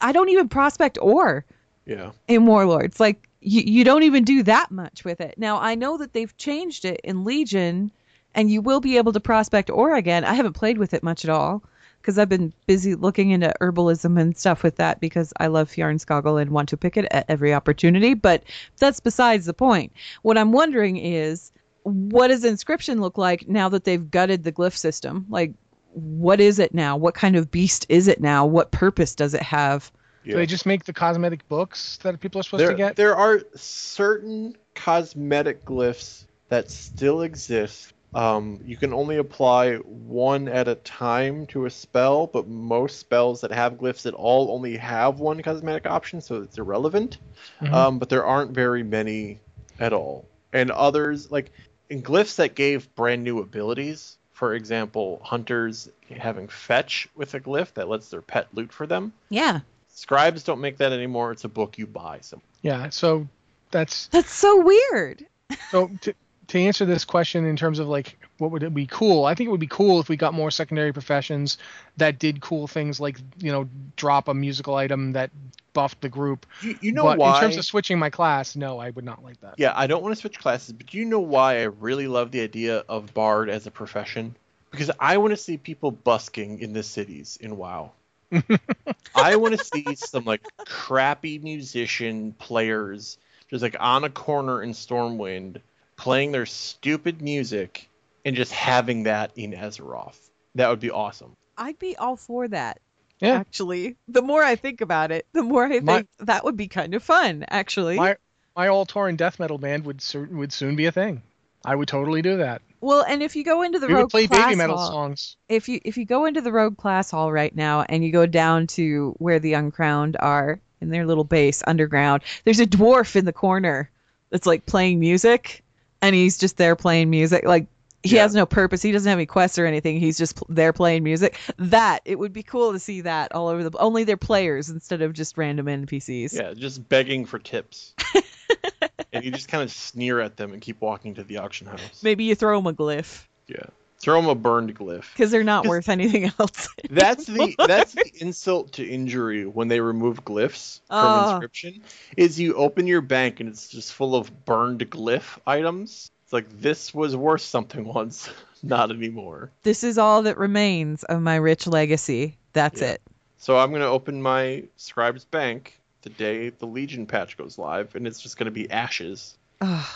I 0.00 0.12
don't 0.12 0.28
even 0.28 0.48
prospect 0.48 0.98
ore 1.00 1.44
Yeah. 1.86 2.12
in 2.26 2.46
Warlords. 2.46 3.00
Like 3.00 3.28
you, 3.40 3.62
you 3.62 3.84
don't 3.84 4.02
even 4.02 4.24
do 4.24 4.42
that 4.44 4.70
much 4.70 5.04
with 5.04 5.20
it. 5.20 5.34
Now 5.36 5.58
I 5.60 5.74
know 5.74 5.98
that 5.98 6.12
they've 6.12 6.36
changed 6.36 6.84
it 6.84 7.00
in 7.04 7.24
Legion, 7.24 7.90
and 8.34 8.50
you 8.50 8.60
will 8.60 8.80
be 8.80 8.96
able 8.96 9.12
to 9.12 9.20
prospect 9.20 9.70
ore 9.70 9.94
again. 9.94 10.24
I 10.24 10.34
haven't 10.34 10.52
played 10.54 10.78
with 10.78 10.94
it 10.94 11.02
much 11.02 11.24
at 11.24 11.30
all 11.30 11.62
because 12.00 12.18
I've 12.18 12.28
been 12.28 12.52
busy 12.66 12.94
looking 12.94 13.30
into 13.30 13.52
herbalism 13.60 14.20
and 14.20 14.36
stuff 14.36 14.62
with 14.62 14.76
that 14.76 15.00
because 15.00 15.32
I 15.38 15.48
love 15.48 15.70
Fjarnskaggl 15.70 16.40
and 16.40 16.50
want 16.50 16.68
to 16.70 16.76
pick 16.76 16.96
it 16.96 17.06
at 17.10 17.26
every 17.28 17.52
opportunity. 17.52 18.14
But 18.14 18.44
that's 18.78 19.00
besides 19.00 19.46
the 19.46 19.54
point. 19.54 19.92
What 20.22 20.38
I'm 20.38 20.52
wondering 20.52 20.96
is, 20.96 21.52
what 21.82 22.28
does 22.28 22.44
inscription 22.44 23.00
look 23.00 23.18
like 23.18 23.48
now 23.48 23.68
that 23.70 23.84
they've 23.84 24.10
gutted 24.10 24.44
the 24.44 24.52
glyph 24.52 24.76
system? 24.76 25.26
Like, 25.28 25.52
what 25.92 26.40
is 26.40 26.58
it 26.58 26.74
now? 26.74 26.96
What 26.96 27.14
kind 27.14 27.36
of 27.36 27.50
beast 27.50 27.86
is 27.88 28.08
it 28.08 28.20
now? 28.20 28.46
What 28.46 28.70
purpose 28.70 29.14
does 29.14 29.34
it 29.34 29.42
have? 29.42 29.90
Yeah. 30.24 30.32
Do 30.32 30.38
they 30.38 30.46
just 30.46 30.66
make 30.66 30.84
the 30.84 30.92
cosmetic 30.92 31.48
books 31.48 31.98
that 32.02 32.20
people 32.20 32.40
are 32.40 32.42
supposed 32.42 32.62
there, 32.62 32.70
to 32.70 32.76
get? 32.76 32.96
there 32.96 33.16
are 33.16 33.40
certain 33.54 34.56
cosmetic 34.74 35.64
glyphs 35.64 36.24
that 36.48 36.70
still 36.70 37.22
exist. 37.22 37.92
Um, 38.14 38.60
you 38.64 38.76
can 38.76 38.94
only 38.94 39.18
apply 39.18 39.76
one 39.76 40.48
at 40.48 40.66
a 40.66 40.76
time 40.76 41.46
to 41.48 41.66
a 41.66 41.70
spell, 41.70 42.26
but 42.26 42.48
most 42.48 42.98
spells 42.98 43.42
that 43.42 43.52
have 43.52 43.74
glyphs 43.74 44.06
at 44.06 44.14
all 44.14 44.50
only 44.50 44.76
have 44.78 45.20
one 45.20 45.42
cosmetic 45.42 45.86
option, 45.86 46.20
so 46.20 46.42
it's 46.42 46.56
irrelevant. 46.58 47.18
Mhm. 47.60 47.72
Um, 47.72 47.98
but 47.98 48.08
there 48.08 48.24
aren't 48.24 48.52
very 48.52 48.82
many 48.82 49.40
at 49.78 49.92
all. 49.92 50.26
And 50.52 50.70
others, 50.70 51.30
like 51.30 51.52
in 51.90 52.02
glyphs 52.02 52.36
that 52.36 52.54
gave 52.54 52.94
brand 52.94 53.24
new 53.24 53.40
abilities, 53.40 54.16
for 54.38 54.54
example, 54.54 55.20
hunters 55.24 55.90
having 56.16 56.46
fetch 56.46 57.08
with 57.16 57.34
a 57.34 57.40
glyph 57.40 57.74
that 57.74 57.88
lets 57.88 58.08
their 58.08 58.22
pet 58.22 58.46
loot 58.52 58.72
for 58.72 58.86
them. 58.86 59.12
Yeah, 59.30 59.60
Scribes 59.88 60.44
don't 60.44 60.60
make 60.60 60.76
that 60.76 60.92
anymore. 60.92 61.32
It's 61.32 61.42
a 61.42 61.48
book 61.48 61.76
you 61.76 61.88
buy. 61.88 62.20
So 62.20 62.40
Yeah, 62.62 62.88
so 62.90 63.26
that's 63.72 64.06
that's 64.12 64.32
so 64.32 64.62
weird. 64.62 65.26
so 65.70 65.90
to, 66.02 66.14
to 66.46 66.58
answer 66.60 66.84
this 66.84 67.04
question 67.04 67.46
in 67.46 67.56
terms 67.56 67.80
of 67.80 67.88
like 67.88 68.16
what 68.38 68.52
would 68.52 68.62
it 68.62 68.72
be 68.72 68.86
cool? 68.86 69.24
I 69.24 69.34
think 69.34 69.48
it 69.48 69.50
would 69.50 69.58
be 69.58 69.66
cool 69.66 69.98
if 69.98 70.08
we 70.08 70.16
got 70.16 70.34
more 70.34 70.52
secondary 70.52 70.92
professions 70.92 71.58
that 71.96 72.20
did 72.20 72.40
cool 72.40 72.68
things 72.68 73.00
like 73.00 73.18
you 73.38 73.50
know 73.50 73.68
drop 73.96 74.28
a 74.28 74.34
musical 74.34 74.76
item 74.76 75.14
that 75.14 75.32
buffed 75.78 76.00
the 76.00 76.08
group. 76.08 76.44
you, 76.60 76.76
you 76.80 76.90
know 76.90 77.04
but 77.04 77.18
why? 77.18 77.36
in 77.36 77.40
terms 77.40 77.56
of 77.56 77.64
switching 77.64 78.00
my 78.00 78.10
class, 78.10 78.56
no, 78.56 78.80
I 78.80 78.90
would 78.90 79.04
not 79.04 79.22
like 79.22 79.40
that. 79.42 79.54
Yeah, 79.58 79.72
I 79.76 79.86
don't 79.86 80.02
want 80.02 80.12
to 80.12 80.20
switch 80.20 80.36
classes, 80.36 80.72
but 80.72 80.88
do 80.88 80.98
you 80.98 81.04
know 81.04 81.20
why 81.20 81.60
I 81.60 81.66
really 81.66 82.08
love 82.08 82.32
the 82.32 82.40
idea 82.40 82.82
of 82.88 83.14
Bard 83.14 83.48
as 83.48 83.68
a 83.68 83.70
profession? 83.70 84.34
Because 84.72 84.90
I 84.98 85.18
want 85.18 85.30
to 85.30 85.36
see 85.36 85.56
people 85.56 85.92
busking 85.92 86.58
in 86.58 86.72
the 86.72 86.82
cities 86.82 87.38
in 87.40 87.56
WoW. 87.56 87.92
I 89.14 89.36
want 89.36 89.56
to 89.56 89.64
see 89.64 89.94
some 89.94 90.24
like 90.24 90.42
crappy 90.66 91.38
musician 91.38 92.32
players 92.32 93.16
just 93.48 93.62
like 93.62 93.76
on 93.78 94.02
a 94.02 94.10
corner 94.10 94.60
in 94.64 94.72
Stormwind 94.72 95.60
playing 95.96 96.32
their 96.32 96.44
stupid 96.44 97.22
music 97.22 97.88
and 98.24 98.34
just 98.34 98.50
having 98.50 99.04
that 99.04 99.30
in 99.36 99.52
Azeroth. 99.52 100.18
That 100.56 100.70
would 100.70 100.80
be 100.80 100.90
awesome. 100.90 101.36
I'd 101.56 101.78
be 101.78 101.96
all 101.96 102.16
for 102.16 102.48
that. 102.48 102.80
Yeah. 103.20 103.34
Actually, 103.34 103.96
the 104.06 104.22
more 104.22 104.42
I 104.42 104.56
think 104.56 104.80
about 104.80 105.10
it, 105.10 105.26
the 105.32 105.42
more 105.42 105.64
I 105.64 105.80
think 105.80 105.84
My- 105.84 106.06
that 106.20 106.44
would 106.44 106.56
be 106.56 106.68
kind 106.68 106.94
of 106.94 107.02
fun. 107.02 107.44
Actually, 107.48 107.96
My 107.96 108.16
my 108.56 108.68
all 108.68 108.86
Tauren 108.86 109.16
death 109.16 109.38
metal 109.38 109.58
band 109.58 109.84
would 109.84 110.02
would 110.32 110.52
soon 110.52 110.76
be 110.76 110.86
a 110.86 110.92
thing. 110.92 111.22
I 111.64 111.74
would 111.74 111.88
totally 111.88 112.22
do 112.22 112.36
that. 112.38 112.62
well, 112.80 113.04
and 113.06 113.22
if 113.22 113.34
you 113.34 113.44
go 113.44 113.62
into 113.62 113.80
the 113.80 113.88
we 113.88 113.94
rogue 113.94 114.04
would 114.04 114.10
play 114.10 114.26
class 114.28 114.46
baby 114.46 114.56
metal 114.56 114.76
hall, 114.76 114.90
songs. 114.90 115.36
if 115.48 115.68
you 115.68 115.80
if 115.84 115.96
you 115.96 116.04
go 116.04 116.24
into 116.26 116.40
the 116.40 116.52
rogue 116.52 116.76
class 116.76 117.10
hall 117.10 117.32
right 117.32 117.54
now 117.54 117.82
and 117.88 118.04
you 118.04 118.12
go 118.12 118.26
down 118.26 118.66
to 118.68 119.14
where 119.18 119.40
the 119.40 119.54
uncrowned 119.54 120.16
are 120.20 120.60
in 120.80 120.90
their 120.90 121.04
little 121.06 121.24
base 121.24 121.62
underground, 121.66 122.22
there's 122.44 122.60
a 122.60 122.66
dwarf 122.66 123.16
in 123.16 123.24
the 123.24 123.32
corner 123.32 123.90
that's 124.30 124.46
like 124.46 124.64
playing 124.66 125.00
music, 125.00 125.64
and 126.00 126.14
he's 126.14 126.38
just 126.38 126.56
there 126.56 126.76
playing 126.76 127.10
music. 127.10 127.44
Like 127.44 127.66
he 128.02 128.16
Yeah. 128.16 128.22
has 128.22 128.34
no 128.34 128.46
purpose. 128.46 128.80
He 128.82 128.92
doesn't 128.92 129.08
have 129.08 129.18
any 129.18 129.26
quests 129.26 129.58
or 129.58 129.66
anything. 129.66 129.98
He's 129.98 130.16
just 130.18 130.42
there 130.48 130.72
playing 130.72 131.02
music. 131.02 131.36
That 131.58 132.00
it 132.04 132.18
would 132.18 132.32
be 132.32 132.42
cool 132.42 132.72
to 132.72 132.78
see 132.78 133.00
that 133.02 133.32
all 133.34 133.48
over 133.48 133.68
the. 133.68 133.76
Only 133.78 134.04
they're 134.04 134.16
players 134.16 134.68
instead 134.70 135.02
of 135.02 135.12
just 135.12 135.36
random 135.36 135.66
NPCs. 135.66 136.32
Yeah, 136.34 136.54
just 136.54 136.88
begging 136.88 137.24
for 137.26 137.38
tips. 137.38 137.94
and 139.12 139.24
you 139.24 139.30
just 139.30 139.48
kind 139.48 139.62
of 139.62 139.70
sneer 139.70 140.20
at 140.20 140.36
them 140.36 140.52
and 140.52 140.60
keep 140.62 140.80
walking 140.80 141.14
to 141.14 141.24
the 141.24 141.38
auction 141.38 141.66
house. 141.66 142.02
Maybe 142.02 142.24
you 142.24 142.34
throw 142.34 142.58
them 142.58 142.66
a 142.66 142.72
glyph 142.72 143.24
Yeah. 143.46 143.64
Throw 144.00 144.20
them 144.20 144.30
a 144.30 144.36
burned 144.36 144.76
glyph. 144.78 145.12
because 145.12 145.32
they're 145.32 145.42
not 145.42 145.66
worth 145.66 145.88
anything 145.88 146.30
else. 146.38 146.68
That's 146.90 147.24
the 147.26 147.52
that's 147.66 147.94
the 147.94 148.08
insult 148.20 148.74
to 148.74 148.86
injury 148.88 149.44
when 149.44 149.66
they 149.66 149.80
remove 149.80 150.24
glyphs 150.24 150.80
from 150.86 150.98
Oh. 151.00 151.30
inscription. 151.32 151.82
Is 152.16 152.38
you 152.38 152.54
open 152.54 152.86
your 152.86 153.00
bank 153.00 153.40
and 153.40 153.48
it's 153.48 153.68
just 153.68 153.92
full 153.92 154.14
of 154.14 154.44
burned 154.44 154.88
glyph 154.88 155.38
items. 155.46 156.10
It's 156.28 156.32
like 156.34 156.60
this 156.60 156.92
was 156.92 157.16
worth 157.16 157.40
something 157.40 157.84
once, 157.94 158.28
not 158.62 158.90
anymore. 158.90 159.50
this 159.62 159.82
is 159.82 159.96
all 159.96 160.20
that 160.24 160.36
remains 160.36 161.02
of 161.04 161.22
my 161.22 161.36
rich 161.36 161.66
legacy. 161.66 162.36
That's 162.52 162.82
Yeah. 162.82 162.88
it. 162.88 163.02
So 163.38 163.56
I'm 163.56 163.72
gonna 163.72 163.86
open 163.86 164.20
my 164.20 164.64
scribe's 164.76 165.24
bank 165.24 165.80
the 166.02 166.10
day 166.10 166.50
the 166.50 166.66
Legion 166.66 167.06
patch 167.06 167.38
goes 167.38 167.56
live, 167.56 167.94
and 167.94 168.06
it's 168.06 168.20
just 168.20 168.36
gonna 168.36 168.50
be 168.50 168.70
ashes. 168.70 169.38
Ugh, 169.62 169.86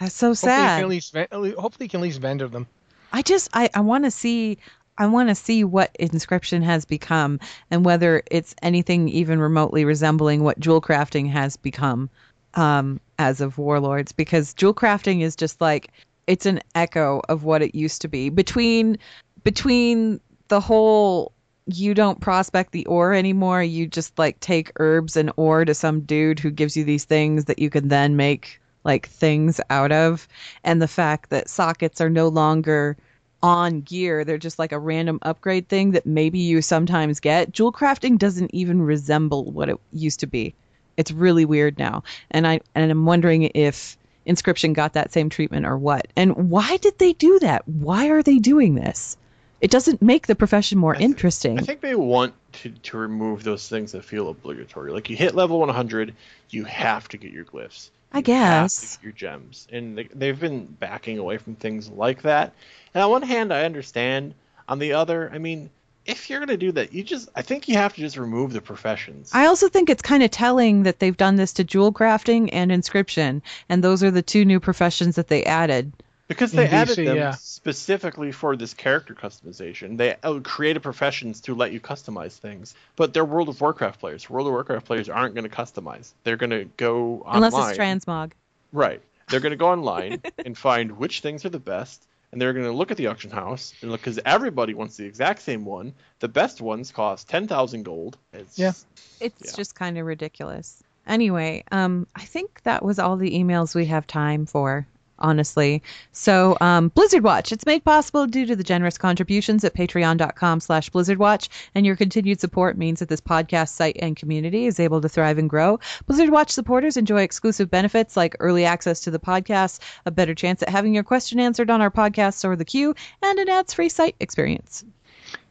that's 0.00 0.14
so 0.14 0.28
Hopefully, 0.28 0.52
you 0.52 0.56
can 0.56 0.70
sad. 0.70 0.80
at 0.80 0.88
least 0.88 1.14
hopefully 1.60 1.84
you 1.84 1.88
can 1.90 2.00
at 2.00 2.04
least 2.04 2.20
vendor 2.22 2.48
them. 2.48 2.66
I 3.12 3.20
just 3.20 3.50
I, 3.52 3.68
I 3.74 3.80
want 3.80 4.04
to 4.04 4.10
see 4.10 4.56
I 4.96 5.08
want 5.08 5.28
to 5.28 5.34
see 5.34 5.62
what 5.62 5.94
inscription 6.00 6.62
has 6.62 6.86
become 6.86 7.38
and 7.70 7.84
whether 7.84 8.22
it's 8.30 8.54
anything 8.62 9.10
even 9.10 9.38
remotely 9.40 9.84
resembling 9.84 10.42
what 10.42 10.58
jewel 10.58 10.80
crafting 10.80 11.28
has 11.28 11.58
become 11.58 12.08
um, 12.54 13.00
as 13.18 13.40
of 13.40 13.58
warlords 13.58 14.12
because 14.12 14.54
jewel 14.54 14.74
crafting 14.74 15.22
is 15.22 15.36
just 15.36 15.60
like 15.60 15.90
it's 16.26 16.46
an 16.46 16.60
echo 16.74 17.20
of 17.28 17.44
what 17.44 17.62
it 17.62 17.74
used 17.74 18.02
to 18.02 18.08
be. 18.08 18.30
Between 18.30 18.98
between 19.44 20.20
the 20.48 20.60
whole 20.60 21.32
you 21.66 21.94
don't 21.94 22.20
prospect 22.20 22.72
the 22.72 22.86
ore 22.86 23.14
anymore 23.14 23.62
you 23.62 23.86
just 23.86 24.18
like 24.18 24.38
take 24.40 24.72
herbs 24.80 25.16
and 25.16 25.32
ore 25.36 25.64
to 25.64 25.74
some 25.74 26.00
dude 26.00 26.38
who 26.38 26.50
gives 26.50 26.76
you 26.76 26.84
these 26.84 27.04
things 27.04 27.44
that 27.44 27.58
you 27.58 27.70
can 27.70 27.88
then 27.88 28.16
make 28.16 28.60
like 28.84 29.08
things 29.08 29.60
out 29.70 29.92
of. 29.92 30.26
And 30.64 30.82
the 30.82 30.88
fact 30.88 31.30
that 31.30 31.48
sockets 31.48 32.00
are 32.00 32.10
no 32.10 32.28
longer 32.28 32.96
on 33.44 33.80
gear 33.80 34.24
they're 34.24 34.38
just 34.38 34.58
like 34.58 34.70
a 34.70 34.78
random 34.78 35.18
upgrade 35.22 35.68
thing 35.68 35.90
that 35.92 36.06
maybe 36.06 36.38
you 36.38 36.62
sometimes 36.62 37.20
get. 37.20 37.52
Jewel 37.52 37.72
crafting 37.72 38.18
doesn't 38.18 38.54
even 38.54 38.80
resemble 38.80 39.50
what 39.50 39.68
it 39.68 39.76
used 39.92 40.20
to 40.20 40.26
be 40.26 40.54
it's 40.96 41.10
really 41.10 41.44
weird 41.44 41.78
now 41.78 42.02
and 42.30 42.46
i 42.46 42.60
and 42.74 42.90
i'm 42.90 43.04
wondering 43.06 43.42
if 43.54 43.96
inscription 44.26 44.72
got 44.72 44.92
that 44.92 45.12
same 45.12 45.28
treatment 45.28 45.66
or 45.66 45.76
what 45.76 46.06
and 46.16 46.50
why 46.50 46.76
did 46.78 46.96
they 46.98 47.12
do 47.14 47.38
that 47.40 47.66
why 47.68 48.08
are 48.08 48.22
they 48.22 48.38
doing 48.38 48.74
this 48.74 49.16
it 49.60 49.70
doesn't 49.70 50.02
make 50.02 50.26
the 50.26 50.34
profession 50.34 50.78
more 50.78 50.94
I 50.94 50.98
thi- 50.98 51.04
interesting 51.04 51.58
I 51.58 51.62
think 51.62 51.80
they 51.80 51.94
want 51.94 52.34
to, 52.54 52.70
to 52.70 52.96
remove 52.96 53.44
those 53.44 53.68
things 53.68 53.92
that 53.92 54.04
feel 54.04 54.28
obligatory. 54.28 54.90
Like 54.90 55.08
you 55.08 55.14
hit 55.16 55.34
level 55.36 55.60
100, 55.60 56.14
you 56.50 56.64
have 56.64 57.08
to 57.10 57.16
get 57.16 57.30
your 57.32 57.44
glyphs. 57.44 57.90
I 58.12 58.18
You 58.18 58.18
have 58.18 58.24
to 58.24 58.24
guess. 58.24 58.96
get 58.96 59.04
your 59.04 59.12
gems, 59.12 59.68
and 59.72 59.96
they, 59.96 60.08
they've 60.12 60.38
been 60.38 60.66
backing 60.66 61.18
away 61.18 61.38
from 61.38 61.54
things 61.54 61.88
like 61.88 62.22
that. 62.22 62.52
And 62.92 63.02
on 63.04 63.10
one 63.10 63.22
hand, 63.22 63.52
I 63.54 63.64
understand. 63.64 64.34
On 64.68 64.78
the 64.80 64.92
other, 64.94 65.30
I 65.32 65.38
mean, 65.38 65.70
if 66.06 66.30
you're 66.30 66.40
gonna 66.40 66.56
do 66.56 66.72
that, 66.72 66.92
you 66.92 67.02
just 67.02 67.28
I 67.34 67.42
think 67.42 67.68
you 67.68 67.76
have 67.76 67.94
to 67.94 68.00
just 68.00 68.16
remove 68.16 68.52
the 68.52 68.60
professions. 68.60 69.30
I 69.32 69.46
also 69.46 69.68
think 69.68 69.90
it's 69.90 70.02
kind 70.02 70.22
of 70.22 70.30
telling 70.30 70.84
that 70.84 70.98
they've 70.98 71.16
done 71.16 71.36
this 71.36 71.54
to 71.54 71.64
jewel 71.64 71.92
crafting 71.92 72.50
and 72.52 72.72
inscription, 72.72 73.42
and 73.68 73.82
those 73.82 74.02
are 74.02 74.10
the 74.10 74.22
two 74.22 74.44
new 74.44 74.60
professions 74.60 75.16
that 75.16 75.28
they 75.28 75.44
added. 75.44 75.92
Because 76.28 76.52
they 76.52 76.66
In 76.66 76.72
added 76.72 76.98
DC, 76.98 77.04
them 77.04 77.16
yeah. 77.16 77.32
specifically 77.32 78.32
for 78.32 78.56
this 78.56 78.72
character 78.72 79.14
customization. 79.14 79.98
They 79.98 80.16
uh, 80.22 80.40
created 80.40 80.82
professions 80.82 81.42
to 81.42 81.54
let 81.54 81.72
you 81.72 81.80
customize 81.80 82.32
things. 82.32 82.74
But 82.96 83.12
they're 83.12 83.24
World 83.24 83.50
of 83.50 83.60
Warcraft 83.60 84.00
players. 84.00 84.30
World 84.30 84.46
of 84.46 84.52
Warcraft 84.54 84.86
players 84.86 85.10
aren't 85.10 85.34
going 85.34 85.48
to 85.48 85.54
customize. 85.54 86.12
They're 86.24 86.38
going 86.38 86.50
to 86.50 86.64
go 86.78 87.22
online. 87.26 87.44
Unless 87.44 87.70
it's 87.70 87.78
transmog. 87.78 88.32
Right. 88.72 89.02
They're 89.28 89.40
going 89.40 89.50
to 89.50 89.56
go 89.56 89.70
online 89.70 90.22
and 90.44 90.56
find 90.56 90.92
which 90.92 91.20
things 91.20 91.44
are 91.44 91.50
the 91.50 91.58
best 91.58 92.02
and 92.32 92.40
they're 92.40 92.52
going 92.52 92.66
to 92.66 92.72
look 92.72 92.90
at 92.90 92.96
the 92.96 93.06
auction 93.06 93.30
house 93.30 93.74
and 93.82 93.90
look 93.90 94.00
because 94.00 94.18
everybody 94.24 94.74
wants 94.74 94.96
the 94.96 95.04
exact 95.04 95.42
same 95.42 95.64
one. 95.64 95.92
The 96.20 96.28
best 96.28 96.60
ones 96.60 96.90
cost 96.90 97.28
ten 97.28 97.46
thousand 97.46 97.84
gold. 97.84 98.16
It's, 98.32 98.58
Yeah. 98.58 98.72
It's 99.20 99.36
Yeah. 99.44 99.52
just 99.56 99.74
kind 99.74 99.98
of 99.98 100.06
ridiculous. 100.06 100.82
Anyway, 101.06 101.64
um, 101.72 102.06
I 102.14 102.24
think 102.24 102.62
that 102.62 102.84
was 102.84 102.98
all 102.98 103.16
the 103.16 103.32
emails 103.32 103.74
we 103.74 103.86
have 103.86 104.06
time 104.06 104.46
for, 104.46 104.86
honestly. 105.22 105.82
So, 106.12 106.58
um, 106.60 106.88
Blizzard 106.88 107.22
Watch, 107.22 107.52
it's 107.52 107.64
made 107.64 107.84
possible 107.84 108.26
due 108.26 108.44
to 108.46 108.56
the 108.56 108.62
generous 108.62 108.98
contributions 108.98 109.64
at 109.64 109.74
patreon.com 109.74 110.60
slash 110.60 110.90
blizzardwatch, 110.90 111.48
and 111.74 111.86
your 111.86 111.96
continued 111.96 112.40
support 112.40 112.76
means 112.76 113.00
that 113.00 113.08
this 113.08 113.20
podcast 113.20 113.70
site 113.70 113.96
and 114.00 114.16
community 114.16 114.66
is 114.66 114.80
able 114.80 115.00
to 115.00 115.08
thrive 115.08 115.38
and 115.38 115.48
grow. 115.48 115.80
Blizzard 116.06 116.30
Watch 116.30 116.50
supporters 116.50 116.96
enjoy 116.96 117.22
exclusive 117.22 117.70
benefits 117.70 118.16
like 118.16 118.36
early 118.40 118.64
access 118.64 119.00
to 119.00 119.10
the 119.10 119.18
podcast, 119.18 119.80
a 120.04 120.10
better 120.10 120.34
chance 120.34 120.62
at 120.62 120.68
having 120.68 120.94
your 120.94 121.04
question 121.04 121.40
answered 121.40 121.70
on 121.70 121.80
our 121.80 121.90
podcasts 121.90 122.44
or 122.44 122.56
the 122.56 122.64
queue, 122.64 122.94
and 123.22 123.38
an 123.38 123.48
ads-free 123.48 123.88
site 123.88 124.16
experience. 124.20 124.84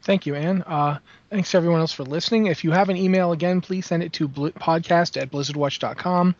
Thank 0.02 0.26
you, 0.26 0.34
Anne. 0.34 0.62
Uh, 0.62 0.98
thanks 1.30 1.50
to 1.52 1.56
everyone 1.56 1.80
else 1.80 1.92
for 1.92 2.02
listening. 2.04 2.46
If 2.46 2.64
you 2.64 2.72
have 2.72 2.88
an 2.88 2.96
email 2.96 3.32
again, 3.32 3.60
please 3.60 3.86
send 3.86 4.02
it 4.02 4.12
to 4.14 4.28
bl- 4.28 4.48
podcast 4.48 5.20
at 5.20 5.30
blizzardwatch.com. 5.30 6.34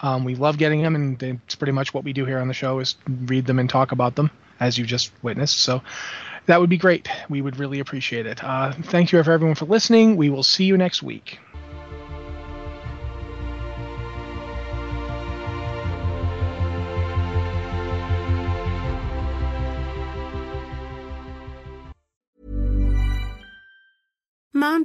Um, 0.00 0.24
we 0.24 0.34
love 0.34 0.58
getting 0.58 0.82
them, 0.82 0.94
and 0.94 1.22
it's 1.22 1.54
pretty 1.54 1.72
much 1.72 1.94
what 1.94 2.04
we 2.04 2.12
do 2.12 2.26
here 2.26 2.38
on 2.38 2.48
the 2.48 2.54
show 2.54 2.78
is 2.78 2.96
read 3.24 3.46
them 3.46 3.58
and 3.58 3.70
talk 3.70 3.92
about 3.92 4.16
them, 4.16 4.30
as 4.60 4.76
you 4.76 4.84
just 4.84 5.12
witnessed. 5.22 5.60
So 5.60 5.82
that 6.46 6.60
would 6.60 6.70
be 6.70 6.76
great. 6.76 7.08
We 7.28 7.40
would 7.40 7.58
really 7.58 7.80
appreciate 7.80 8.26
it. 8.26 8.42
Uh, 8.44 8.72
thank 8.72 9.12
you 9.12 9.18
everyone 9.18 9.54
for 9.54 9.64
listening. 9.64 10.16
We 10.16 10.28
will 10.30 10.42
see 10.42 10.64
you 10.64 10.76
next 10.76 11.02
week. 11.02 11.38